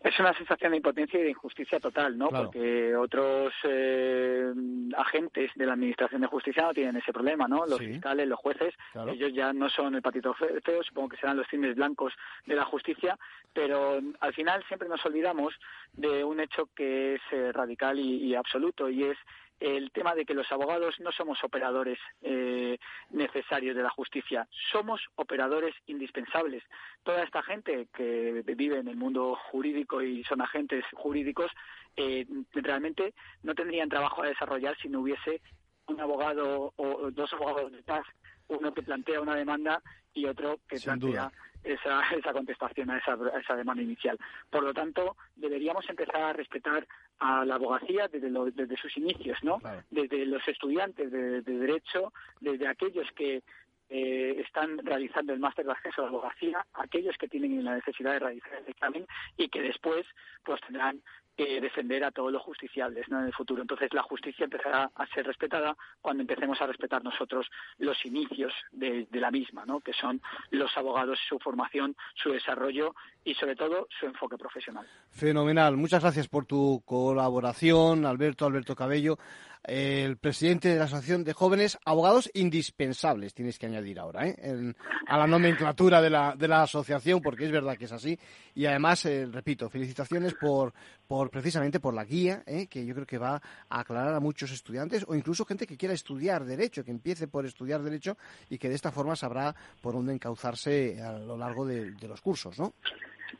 Es 0.00 0.16
una 0.20 0.32
sensación 0.32 0.70
de 0.70 0.76
impotencia 0.76 1.18
y 1.18 1.24
de 1.24 1.30
injusticia 1.30 1.80
total, 1.80 2.16
¿no? 2.16 2.28
Porque 2.28 2.94
otros 2.94 3.52
eh, 3.64 4.52
agentes 4.96 5.50
de 5.56 5.66
la 5.66 5.72
Administración 5.72 6.20
de 6.20 6.28
Justicia 6.28 6.62
no 6.62 6.72
tienen 6.72 6.96
ese 6.96 7.12
problema, 7.12 7.48
¿no? 7.48 7.66
Los 7.66 7.80
fiscales, 7.80 8.28
los 8.28 8.38
jueces, 8.38 8.74
ellos 9.08 9.32
ya 9.34 9.52
no 9.52 9.68
son 9.68 9.96
el 9.96 10.02
patito 10.02 10.34
feo, 10.34 10.84
supongo 10.84 11.08
que 11.08 11.16
serán 11.16 11.36
los 11.36 11.48
cines 11.48 11.74
blancos 11.74 12.12
de 12.46 12.54
la 12.54 12.64
justicia, 12.64 13.18
pero 13.52 13.98
al 14.20 14.34
final 14.34 14.62
siempre 14.68 14.88
nos 14.88 15.04
olvidamos 15.04 15.52
de 15.94 16.22
un 16.22 16.38
hecho 16.38 16.68
que 16.76 17.16
es 17.16 17.22
eh, 17.32 17.50
radical 17.50 17.98
y 17.98 18.36
absoluto, 18.36 18.88
y 18.88 19.02
es 19.02 19.18
el 19.60 19.90
tema 19.90 20.14
de 20.14 20.24
que 20.24 20.34
los 20.34 20.50
abogados 20.52 20.94
no 21.00 21.12
somos 21.12 21.42
operadores 21.42 21.98
eh, 22.22 22.78
necesarios 23.10 23.76
de 23.76 23.82
la 23.82 23.90
justicia, 23.90 24.48
somos 24.72 25.00
operadores 25.16 25.74
indispensables. 25.86 26.62
Toda 27.02 27.22
esta 27.24 27.42
gente 27.42 27.88
que 27.94 28.42
vive 28.56 28.78
en 28.78 28.88
el 28.88 28.96
mundo 28.96 29.36
jurídico 29.50 30.02
y 30.02 30.22
son 30.24 30.40
agentes 30.40 30.84
jurídicos, 30.94 31.50
eh, 31.96 32.26
realmente 32.52 33.14
no 33.42 33.54
tendrían 33.54 33.88
trabajo 33.88 34.22
a 34.22 34.28
desarrollar 34.28 34.76
si 34.78 34.88
no 34.88 35.00
hubiese 35.00 35.40
un 35.86 36.00
abogado 36.00 36.72
o 36.76 37.10
dos 37.10 37.32
abogados 37.32 37.72
detrás, 37.72 38.04
uno 38.48 38.72
que 38.72 38.82
plantea 38.82 39.20
una 39.20 39.34
demanda 39.34 39.82
y 40.12 40.26
otro 40.26 40.58
que 40.68 40.78
plantea 40.80 41.30
esa, 41.62 42.02
esa 42.16 42.32
contestación 42.32 42.90
a 42.90 42.98
esa, 42.98 43.12
a 43.12 43.40
esa 43.40 43.56
demanda 43.56 43.82
inicial. 43.82 44.18
Por 44.50 44.62
lo 44.62 44.72
tanto, 44.72 45.16
deberíamos 45.36 45.88
empezar 45.88 46.16
a 46.16 46.32
respetar 46.32 46.86
a 47.18 47.44
la 47.44 47.56
abogacía 47.56 48.08
desde, 48.08 48.30
desde 48.52 48.76
sus 48.76 48.96
inicios, 48.96 49.38
¿no? 49.42 49.60
Desde 49.90 50.24
los 50.26 50.46
estudiantes 50.46 51.10
de, 51.10 51.42
derecho, 51.42 52.12
desde 52.40 52.68
aquellos 52.68 53.10
que 53.12 53.42
eh, 53.90 54.42
están 54.44 54.78
realizando 54.78 55.32
el 55.32 55.40
máster 55.40 55.64
de 55.64 55.72
acceso 55.72 56.02
a 56.02 56.04
la 56.04 56.10
abogacía, 56.10 56.64
aquellos 56.74 57.16
que 57.16 57.28
tienen 57.28 57.64
la 57.64 57.74
necesidad 57.76 58.12
de 58.12 58.18
realizar 58.18 58.54
el 58.54 58.68
examen 58.68 59.06
y 59.36 59.48
que 59.48 59.62
después 59.62 60.06
pues 60.44 60.60
tendrán 60.60 61.02
que 61.38 61.60
defender 61.60 62.02
a 62.02 62.10
todos 62.10 62.32
los 62.32 62.42
justiciables 62.42 63.08
¿no? 63.08 63.20
en 63.20 63.26
el 63.26 63.32
futuro. 63.32 63.62
Entonces 63.62 63.94
la 63.94 64.02
justicia 64.02 64.42
empezará 64.42 64.90
a 64.92 65.06
ser 65.06 65.24
respetada 65.24 65.76
cuando 66.02 66.22
empecemos 66.22 66.60
a 66.60 66.66
respetar 66.66 67.04
nosotros 67.04 67.46
los 67.78 68.04
inicios 68.04 68.52
de, 68.72 69.06
de 69.08 69.20
la 69.20 69.30
misma, 69.30 69.64
¿no? 69.64 69.78
que 69.78 69.92
son 69.92 70.20
los 70.50 70.76
abogados, 70.76 71.16
su 71.28 71.38
formación, 71.38 71.94
su 72.16 72.32
desarrollo 72.32 72.96
y 73.22 73.34
sobre 73.34 73.54
todo 73.54 73.86
su 74.00 74.06
enfoque 74.06 74.36
profesional. 74.36 74.84
Fenomenal. 75.10 75.76
Muchas 75.76 76.02
gracias 76.02 76.26
por 76.26 76.44
tu 76.44 76.82
colaboración, 76.84 78.04
Alberto, 78.04 78.44
Alberto 78.44 78.74
Cabello 78.74 79.16
el 79.64 80.16
presidente 80.16 80.68
de 80.68 80.78
la 80.78 80.84
Asociación 80.84 81.24
de 81.24 81.32
Jóvenes 81.32 81.78
Abogados 81.84 82.30
Indispensables, 82.34 83.34
tienes 83.34 83.58
que 83.58 83.66
añadir 83.66 83.98
ahora, 83.98 84.26
¿eh? 84.26 84.74
a 85.06 85.18
la 85.18 85.26
nomenclatura 85.26 86.00
de 86.00 86.10
la, 86.10 86.34
de 86.36 86.48
la 86.48 86.62
asociación, 86.62 87.20
porque 87.20 87.44
es 87.44 87.50
verdad 87.50 87.76
que 87.76 87.84
es 87.84 87.92
así. 87.92 88.18
Y 88.54 88.66
además, 88.66 89.04
eh, 89.06 89.26
repito, 89.30 89.68
felicitaciones 89.68 90.34
por, 90.34 90.72
por 91.06 91.30
precisamente 91.30 91.80
por 91.80 91.94
la 91.94 92.04
guía, 92.04 92.42
¿eh? 92.46 92.66
que 92.66 92.84
yo 92.84 92.94
creo 92.94 93.06
que 93.06 93.18
va 93.18 93.40
a 93.68 93.80
aclarar 93.80 94.14
a 94.14 94.20
muchos 94.20 94.50
estudiantes 94.52 95.04
o 95.06 95.14
incluso 95.14 95.44
gente 95.44 95.66
que 95.66 95.76
quiera 95.76 95.94
estudiar 95.94 96.44
Derecho, 96.44 96.84
que 96.84 96.90
empiece 96.90 97.28
por 97.28 97.46
estudiar 97.46 97.82
Derecho 97.82 98.16
y 98.48 98.58
que 98.58 98.68
de 98.68 98.74
esta 98.74 98.92
forma 98.92 99.16
sabrá 99.16 99.54
por 99.80 99.94
dónde 99.94 100.14
encauzarse 100.14 101.02
a 101.02 101.12
lo 101.12 101.36
largo 101.36 101.66
de, 101.66 101.92
de 101.92 102.08
los 102.08 102.20
cursos, 102.20 102.58
¿no? 102.58 102.74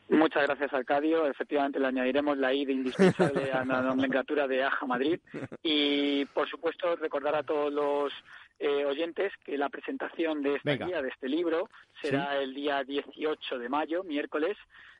Muchas 0.09 0.43
gracias, 0.43 0.73
Arcadio. 0.73 1.25
Efectivamente, 1.25 1.79
le 1.79 1.87
añadiremos 1.87 2.37
la 2.37 2.53
I 2.53 2.65
de 2.65 2.73
indispensable 2.73 3.51
a 3.51 3.63
la 3.65 3.81
nomenclatura 3.81 4.47
de 4.47 4.63
AJA 4.63 4.85
Madrid. 4.85 5.19
Y, 5.63 6.25
por 6.25 6.49
supuesto, 6.49 6.95
recordar 6.95 7.35
a 7.35 7.43
todos 7.43 7.71
los 7.71 8.13
eh, 8.59 8.85
oyentes 8.85 9.31
que 9.45 9.57
la 9.57 9.69
presentación 9.69 10.41
de 10.41 10.55
esta 10.55 10.73
guía, 10.73 11.01
de 11.01 11.09
este 11.09 11.29
libro, 11.29 11.69
será 12.01 12.37
el 12.37 12.53
día 12.53 12.83
18 12.83 13.57
de 13.57 13.69
mayo, 13.69 14.03
miércoles, 14.03 14.57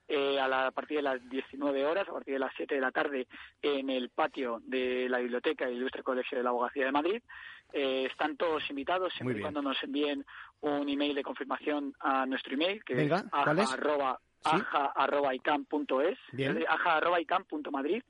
eh, 0.08 0.40
a, 0.40 0.48
la, 0.48 0.72
partir 0.72 0.98
de 0.98 1.04
las 1.04 1.30
19 1.30 1.86
horas, 1.86 2.08
a 2.10 2.14
partir 2.14 2.34
de 2.34 2.40
las 2.40 2.52
7 2.58 2.74
de 2.74 2.82
la 2.82 2.92
tarde, 2.92 3.28
en 3.62 3.92
el 3.92 4.10
patio 4.10 4.60
de 4.66 5.08
la 5.08 5.20
Biblioteca 5.20 5.66
del 5.66 5.76
Ilustre 5.76 6.02
Colegio 6.02 6.38
de 6.38 6.44
la 6.44 6.50
Abogacía 6.50 6.86
de 6.86 6.92
Madrid. 6.92 7.22
Eh, 7.72 8.08
están 8.10 8.36
todos 8.36 8.68
invitados, 8.72 9.14
siempre 9.14 9.38
y 9.38 9.42
cuando 9.42 9.62
nos 9.62 9.82
envíen 9.84 10.26
un 10.62 10.90
email 10.90 11.14
de 11.14 11.22
confirmación 11.22 11.94
a 12.00 12.26
nuestro 12.26 12.54
email, 12.56 12.84
que 12.84 12.94
es, 12.94 13.12
aja.icam.es, 14.44 16.18
aja.icam.madrid. 16.68 18.04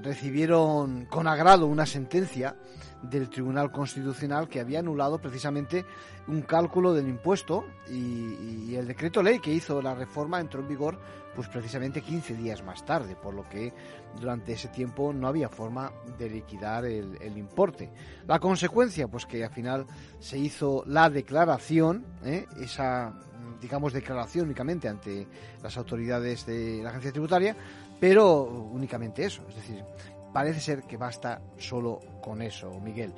recibieron 0.00 1.06
con 1.06 1.26
agrado 1.26 1.66
una 1.66 1.84
sentencia 1.84 2.54
del 3.02 3.28
Tribunal 3.28 3.70
Constitucional 3.70 4.48
que 4.48 4.60
había 4.60 4.80
anulado 4.80 5.18
precisamente 5.18 5.84
un 6.26 6.42
cálculo 6.42 6.94
del 6.94 7.08
impuesto 7.08 7.64
y, 7.88 8.74
el 8.74 8.86
decreto 8.86 9.22
ley 9.22 9.40
que 9.40 9.52
hizo 9.52 9.82
la 9.82 9.94
reforma 9.94 10.40
entró 10.40 10.60
en 10.60 10.68
vigor 10.68 10.98
pues 11.34 11.48
precisamente 11.48 12.00
15 12.00 12.34
días 12.34 12.62
más 12.64 12.84
tarde, 12.84 13.16
por 13.16 13.34
lo 13.34 13.48
que 13.48 13.72
durante 14.20 14.52
ese 14.52 14.68
tiempo 14.68 15.12
no 15.12 15.28
había 15.28 15.48
forma 15.48 15.92
de 16.18 16.28
liquidar 16.28 16.84
el, 16.84 17.36
importe. 17.36 17.92
La 18.26 18.40
consecuencia, 18.40 19.08
pues 19.08 19.24
que 19.26 19.44
al 19.44 19.50
final 19.50 19.86
se 20.18 20.38
hizo 20.38 20.82
la 20.86 21.08
declaración, 21.10 22.04
¿eh? 22.24 22.46
esa 22.60 23.14
digamos 23.60 23.92
declaración 23.92 24.46
únicamente 24.46 24.88
ante 24.88 25.26
las 25.62 25.76
autoridades 25.76 26.46
de 26.46 26.80
la 26.82 26.90
agencia 26.90 27.12
tributaria, 27.12 27.56
pero 28.00 28.44
únicamente 28.44 29.24
eso, 29.24 29.42
es 29.48 29.56
decir, 29.56 29.84
parece 30.32 30.60
ser 30.60 30.82
que 30.82 30.96
basta 30.96 31.40
solo 31.58 32.00
con 32.20 32.42
eso, 32.42 32.78
Miguel. 32.80 33.12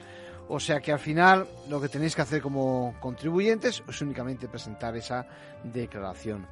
O 0.48 0.58
sea 0.58 0.80
que 0.80 0.92
al 0.92 0.98
final 0.98 1.46
lo 1.68 1.80
que 1.80 1.88
tenéis 1.88 2.16
que 2.16 2.22
hacer 2.22 2.42
como 2.42 2.94
contribuyentes 3.00 3.82
es 3.86 4.02
únicamente 4.02 4.48
presentar 4.48 4.96
esa 4.96 5.26
declaración. 5.62 6.46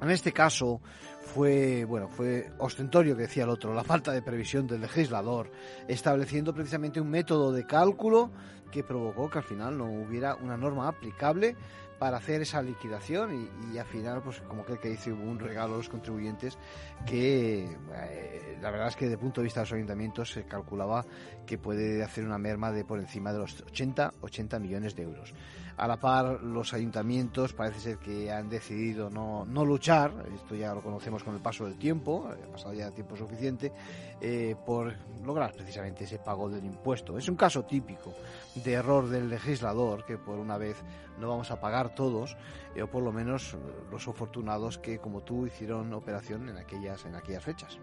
En 0.00 0.10
este 0.10 0.32
caso 0.32 0.80
fue, 1.20 1.84
bueno, 1.84 2.08
fue 2.08 2.50
ostentorio 2.58 3.16
que 3.16 3.22
decía 3.22 3.44
el 3.44 3.50
otro, 3.50 3.74
la 3.74 3.84
falta 3.84 4.12
de 4.12 4.22
previsión 4.22 4.66
del 4.66 4.82
legislador, 4.82 5.50
estableciendo 5.88 6.54
precisamente 6.54 7.00
un 7.00 7.10
método 7.10 7.52
de 7.52 7.66
cálculo 7.66 8.30
que 8.70 8.84
provocó 8.84 9.28
que 9.28 9.38
al 9.38 9.44
final 9.44 9.76
no 9.76 9.86
hubiera 9.86 10.34
una 10.36 10.56
norma 10.56 10.88
aplicable 10.88 11.56
para 12.00 12.16
hacer 12.16 12.40
esa 12.40 12.62
liquidación 12.62 13.50
y, 13.74 13.76
al 13.76 13.84
final, 13.84 14.22
pues 14.22 14.40
como 14.40 14.64
que, 14.64 14.78
que 14.78 14.88
dice, 14.88 15.12
un 15.12 15.38
regalo 15.38 15.74
a 15.74 15.76
los 15.76 15.90
contribuyentes 15.90 16.56
que 17.04 17.66
eh, 17.94 18.58
la 18.62 18.70
verdad 18.70 18.88
es 18.88 18.96
que 18.96 19.04
el 19.04 19.18
punto 19.18 19.42
de 19.42 19.44
vista 19.44 19.60
de 19.60 19.66
los 19.66 19.72
ayuntamientos 19.74 20.32
se 20.32 20.44
calculaba 20.44 21.04
que 21.46 21.58
puede 21.58 22.02
hacer 22.02 22.24
una 22.24 22.38
merma 22.38 22.72
de 22.72 22.86
por 22.86 22.98
encima 22.98 23.34
de 23.34 23.40
los 23.40 23.60
80, 23.60 24.14
80 24.22 24.58
millones 24.60 24.96
de 24.96 25.02
euros. 25.02 25.34
A 25.80 25.88
la 25.88 25.96
par, 25.96 26.42
los 26.42 26.74
ayuntamientos 26.74 27.54
parece 27.54 27.80
ser 27.80 27.96
que 27.96 28.30
han 28.30 28.50
decidido 28.50 29.08
no, 29.08 29.46
no 29.46 29.64
luchar, 29.64 30.12
esto 30.34 30.54
ya 30.54 30.74
lo 30.74 30.82
conocemos 30.82 31.24
con 31.24 31.34
el 31.34 31.40
paso 31.40 31.64
del 31.64 31.78
tiempo, 31.78 32.28
ha 32.28 32.52
pasado 32.52 32.74
ya 32.74 32.90
tiempo 32.90 33.16
suficiente, 33.16 33.72
eh, 34.20 34.56
por 34.66 34.92
lograr 35.24 35.54
precisamente 35.54 36.04
ese 36.04 36.18
pago 36.18 36.50
del 36.50 36.66
impuesto. 36.66 37.16
Es 37.16 37.26
un 37.30 37.36
caso 37.36 37.62
típico 37.64 38.12
de 38.56 38.74
error 38.74 39.08
del 39.08 39.30
legislador, 39.30 40.04
que 40.04 40.18
por 40.18 40.38
una 40.38 40.58
vez 40.58 40.76
no 41.18 41.30
vamos 41.30 41.50
a 41.50 41.58
pagar 41.62 41.94
todos, 41.94 42.36
eh, 42.74 42.82
o 42.82 42.90
por 42.90 43.02
lo 43.02 43.10
menos 43.10 43.56
los 43.90 44.06
afortunados 44.06 44.76
que, 44.76 44.98
como 44.98 45.22
tú, 45.22 45.46
hicieron 45.46 45.94
operación 45.94 46.46
en 46.50 46.58
aquellas, 46.58 47.06
en 47.06 47.14
aquellas 47.14 47.42
fechas. 47.42 47.78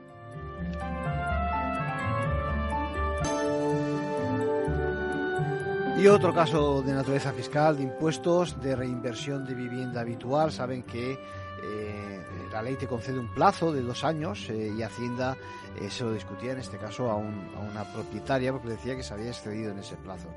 Y 5.98 6.06
otro 6.06 6.32
caso 6.32 6.84
de 6.84 6.94
naturaleza 6.94 7.34
fiscal, 7.34 7.76
de 7.76 7.84
impuestos, 7.84 8.62
de 8.62 8.76
reinversión 8.76 9.46
de 9.48 9.56
vivienda 9.56 10.02
habitual. 10.02 10.52
Saben 10.52 10.84
que 10.84 11.14
eh, 11.14 12.22
la 12.52 12.62
ley 12.62 12.76
te 12.76 12.86
concede 12.86 13.18
un 13.18 13.34
plazo 13.34 13.74
de 13.74 13.82
dos 13.82 14.04
años 14.04 14.48
eh, 14.52 14.72
y 14.78 14.84
Hacienda 14.84 15.36
eh, 15.82 15.90
se 15.90 16.04
lo 16.04 16.14
discutía 16.14 16.52
en 16.52 16.60
este 16.60 16.78
caso 16.78 17.10
a, 17.10 17.16
una 17.16 17.84
propietaria 17.94 18.52
porque 18.52 18.70
decía 18.70 18.96
que 18.96 19.02
se 19.02 19.12
había 19.16 19.30
excedido 19.30 19.72
en 19.72 19.80
ese 19.80 19.96
plazo. 19.96 20.28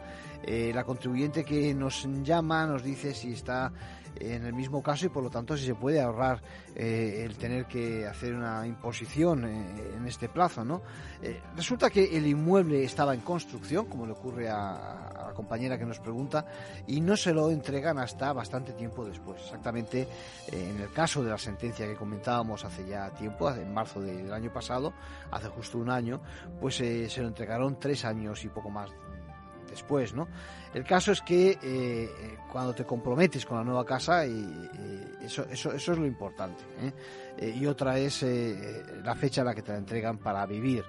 la 0.47 0.83
contribuyente 0.85 1.45
que 1.45 1.75
nos 1.75 2.09
llama 2.23 2.67
nos 2.67 2.83
dice 2.83 3.13
si 3.13 3.33
está 3.33 3.71
en 4.17 4.45
el 4.45 4.53
mismo 4.53 4.83
caso 4.83 5.07
y 5.07 5.09
por 5.09 5.23
lo 5.23 5.31
tanto 5.31 5.57
si 5.57 5.67
se 5.67 5.75
puede 5.75 6.01
ahorrar 6.01 6.43
eh, 6.75 7.23
el 7.25 7.37
tener 7.37 7.67
que 7.67 8.07
hacer 8.07 8.35
una 8.35 8.67
imposición 8.67 9.45
eh, 9.45 9.95
en 9.97 10.07
este 10.07 10.29
plazo, 10.29 10.65
¿no? 10.65 10.83
Eh, 11.23 11.41
resulta 11.57 11.91
que 11.91 12.17
el 12.17 12.27
inmueble 12.27 12.85
estaba 12.85 13.15
en 13.15 13.21
construcción, 13.21 13.87
como 13.87 14.07
le 14.07 14.13
ocurre 14.13 14.49
a, 14.49 15.27
la 15.27 15.33
compañera 15.35 15.79
que 15.79 15.85
nos 15.85 15.99
pregunta, 15.99 16.47
y 16.87 17.01
no 17.01 17.17
se 17.17 17.33
lo 17.33 17.51
entregan 17.51 17.99
hasta 17.99 18.33
bastante 18.33 18.73
tiempo 18.73 19.05
después. 19.05 19.41
Exactamente 19.43 20.09
en 20.53 20.81
el 20.81 20.91
caso 20.93 21.23
de 21.23 21.31
la 21.31 21.39
sentencia 21.39 21.87
que 21.87 21.95
comentábamos 21.95 22.65
hace 22.65 22.87
ya 22.87 23.11
tiempo, 23.11 23.51
en 23.51 23.73
marzo 23.73 24.01
del 24.01 24.33
año 24.33 24.53
pasado, 24.53 24.93
hace 25.31 25.49
justo 25.49 25.79
un 25.79 25.91
año, 25.91 26.21
pues 26.61 26.77
se 26.77 27.23
lo 27.23 27.29
entregaron 27.29 27.79
tres 27.79 28.05
años 28.05 28.45
y 28.45 28.49
poco 28.49 28.71
más 28.71 28.91
después, 29.71 30.13
¿no? 30.15 30.29
El 30.75 30.85
caso 30.85 31.13
es 31.13 31.23
que 31.23 31.59
eh, 31.63 32.37
cuando 32.53 32.75
te 32.75 32.85
comprometes 32.85 33.47
con 33.47 33.59
la 33.59 33.65
nueva 33.65 33.85
casa, 33.85 34.27
y, 34.27 34.69
eso, 35.25 35.45
es 35.51 35.89
lo 35.89 36.07
importante. 36.07 36.63
¿eh? 36.81 36.93
Eh, 37.39 37.57
y 37.57 37.67
otra 37.67 37.99
es 37.99 38.25
la 39.03 39.15
fecha 39.15 39.43
a 39.43 39.45
la 39.45 39.55
que 39.55 39.63
te 39.63 39.73
la 39.73 39.79
entregan 39.79 40.19
para 40.19 40.45
vivir. 40.47 40.85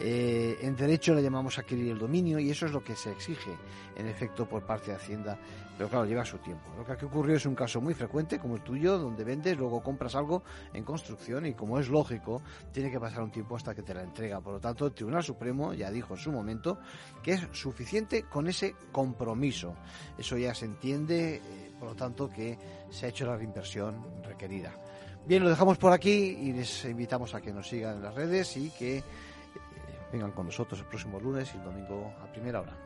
Eh, 0.00 0.58
en 0.62 0.74
derecho 0.74 1.14
le 1.14 1.22
llamamos 1.22 1.58
adquirir 1.58 1.92
el 1.92 1.98
dominio 1.98 2.38
y 2.38 2.50
eso 2.50 2.66
es 2.66 2.72
lo 2.72 2.82
que 2.82 2.96
se 2.96 3.10
exige 3.12 3.50
en 3.96 4.08
efecto 4.08 4.48
por 4.48 4.64
parte 4.64 4.90
de 4.90 4.96
Hacienda, 4.96 5.38
pero 5.76 5.88
claro, 5.88 6.04
lleva 6.04 6.24
su 6.24 6.38
tiempo. 6.38 6.62
Lo 6.76 6.84
que 6.84 6.92
aquí 6.92 7.04
ocurrió 7.04 7.36
es 7.36 7.46
un 7.46 7.54
caso 7.54 7.80
muy 7.80 7.94
frecuente 7.94 8.38
como 8.38 8.56
el 8.56 8.62
tuyo, 8.62 8.98
donde 8.98 9.24
vendes, 9.24 9.56
luego 9.56 9.82
compras 9.82 10.14
algo 10.14 10.42
en 10.72 10.84
construcción 10.84 11.46
y 11.46 11.54
como 11.54 11.78
es 11.78 11.88
lógico, 11.88 12.42
tiene 12.72 12.90
que 12.90 13.00
pasar 13.00 13.22
un 13.22 13.30
tiempo 13.30 13.56
hasta 13.56 13.74
que 13.74 13.82
te 13.82 13.94
la 13.94 14.02
entrega. 14.02 14.40
Por 14.40 14.54
lo 14.54 14.60
tanto, 14.60 14.86
el 14.86 14.92
Tribunal 14.92 15.22
Supremo 15.22 15.74
ya 15.74 15.90
dijo 15.90 16.14
en 16.14 16.20
su 16.20 16.30
momento 16.30 16.78
que 17.22 17.32
es 17.32 17.48
suficiente 17.52 18.24
con 18.24 18.46
ese 18.48 18.74
compromiso. 18.92 19.74
Eso 20.18 20.36
ya 20.36 20.54
se 20.54 20.66
entiende, 20.66 21.36
eh, 21.36 21.72
por 21.78 21.88
lo 21.88 21.94
tanto, 21.94 22.28
que 22.28 22.58
se 22.90 23.06
ha 23.06 23.08
hecho 23.08 23.26
la 23.26 23.36
reinversión 23.36 24.22
requerida. 24.22 24.72
Bien, 25.24 25.42
lo 25.42 25.48
dejamos 25.48 25.78
por 25.78 25.92
aquí 25.92 26.10
y 26.10 26.52
les 26.52 26.84
invitamos 26.84 27.34
a 27.34 27.40
que 27.40 27.52
nos 27.52 27.68
sigan 27.68 27.96
en 27.96 28.02
las 28.02 28.14
redes 28.14 28.56
y 28.56 28.70
que 28.70 29.02
vengan 30.12 30.32
con 30.32 30.46
nosotros 30.46 30.80
el 30.80 30.86
próximo 30.86 31.18
lunes 31.18 31.50
y 31.54 31.58
el 31.58 31.64
domingo 31.64 32.12
a 32.22 32.30
primera 32.30 32.60
hora. 32.60 32.76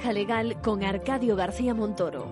Ventaja 0.00 0.12
legal 0.14 0.60
con 0.62 0.82
Arcadio 0.82 1.36
García 1.36 1.74
Montoro. 1.74 2.26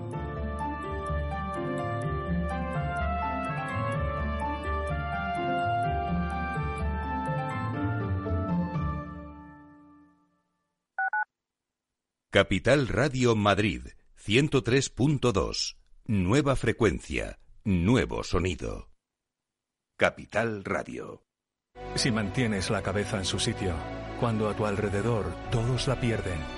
Capital 12.31 12.89
Radio 12.89 13.37
Madrid 13.37 13.89
103.2. 14.17 15.77
Nueva 16.07 16.57
frecuencia, 16.57 17.39
nuevo 17.65 18.25
sonido. 18.25 18.89
Capital 19.99 20.65
Radio. 20.65 21.23
Si 21.97 22.11
mantienes 22.11 22.71
la 22.71 22.83
cabeza 22.83 23.19
en 23.19 23.27
su 23.27 23.39
sitio, 23.39 23.75
cuando 24.21 24.49
a 24.49 24.57
tu 24.57 24.65
alrededor 24.65 25.27
todos 25.51 25.87
la 25.87 26.01
pierden, 26.01 26.58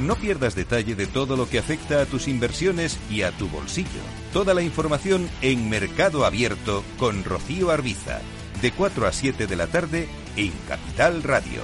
No 0.00 0.16
pierdas 0.16 0.54
detalle 0.54 0.96
de 0.96 1.06
todo 1.06 1.36
lo 1.36 1.48
que 1.48 1.58
afecta 1.58 2.02
a 2.02 2.06
tus 2.06 2.26
inversiones 2.26 2.98
y 3.10 3.22
a 3.22 3.30
tu 3.30 3.48
bolsillo. 3.48 4.00
Toda 4.32 4.52
la 4.52 4.62
información 4.62 5.28
en 5.40 5.70
Mercado 5.70 6.24
Abierto 6.24 6.82
con 6.98 7.22
Rocío 7.22 7.70
Arbiza, 7.70 8.20
de 8.60 8.72
4 8.72 9.06
a 9.06 9.12
7 9.12 9.46
de 9.46 9.56
la 9.56 9.68
tarde 9.68 10.08
en 10.36 10.52
Capital 10.68 11.22
Radio. 11.22 11.62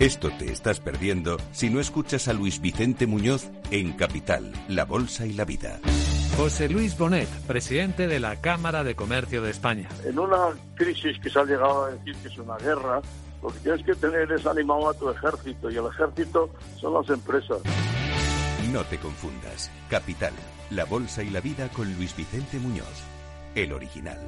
Esto 0.00 0.30
te 0.36 0.50
estás 0.50 0.80
perdiendo 0.80 1.36
si 1.52 1.70
no 1.70 1.78
escuchas 1.78 2.26
a 2.26 2.32
Luis 2.32 2.60
Vicente 2.60 3.06
Muñoz 3.06 3.50
en 3.70 3.92
Capital, 3.92 4.52
La 4.66 4.84
Bolsa 4.84 5.26
y 5.26 5.32
la 5.32 5.44
Vida. 5.44 5.78
José 6.36 6.68
Luis 6.68 6.98
Bonet, 6.98 7.28
presidente 7.46 8.08
de 8.08 8.18
la 8.18 8.40
Cámara 8.40 8.82
de 8.82 8.96
Comercio 8.96 9.42
de 9.42 9.52
España. 9.52 9.88
En 10.04 10.18
una 10.18 10.48
crisis 10.74 11.20
que 11.20 11.30
se 11.30 11.38
ha 11.38 11.44
llegado 11.44 11.84
a 11.84 11.90
decir 11.92 12.16
que 12.16 12.28
es 12.28 12.38
una 12.38 12.56
guerra, 12.56 13.00
lo 13.42 13.48
que 13.48 13.58
tienes 13.58 13.84
que 13.84 13.94
tener 13.94 14.30
es 14.30 14.46
animado 14.46 14.90
a 14.90 14.94
tu 14.94 15.10
ejército 15.10 15.70
y 15.70 15.76
el 15.76 15.86
ejército 15.86 16.50
son 16.80 16.94
las 16.94 17.08
empresas. 17.10 17.58
No 18.72 18.84
te 18.84 18.98
confundas. 18.98 19.70
Capital, 19.90 20.32
la 20.70 20.84
bolsa 20.84 21.22
y 21.22 21.30
la 21.30 21.40
vida 21.40 21.68
con 21.68 21.92
Luis 21.96 22.16
Vicente 22.16 22.58
Muñoz, 22.58 23.02
el 23.54 23.72
original. 23.72 24.18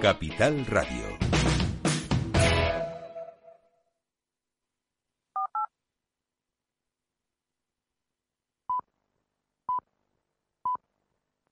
Capital 0.00 0.64
Radio. 0.66 1.47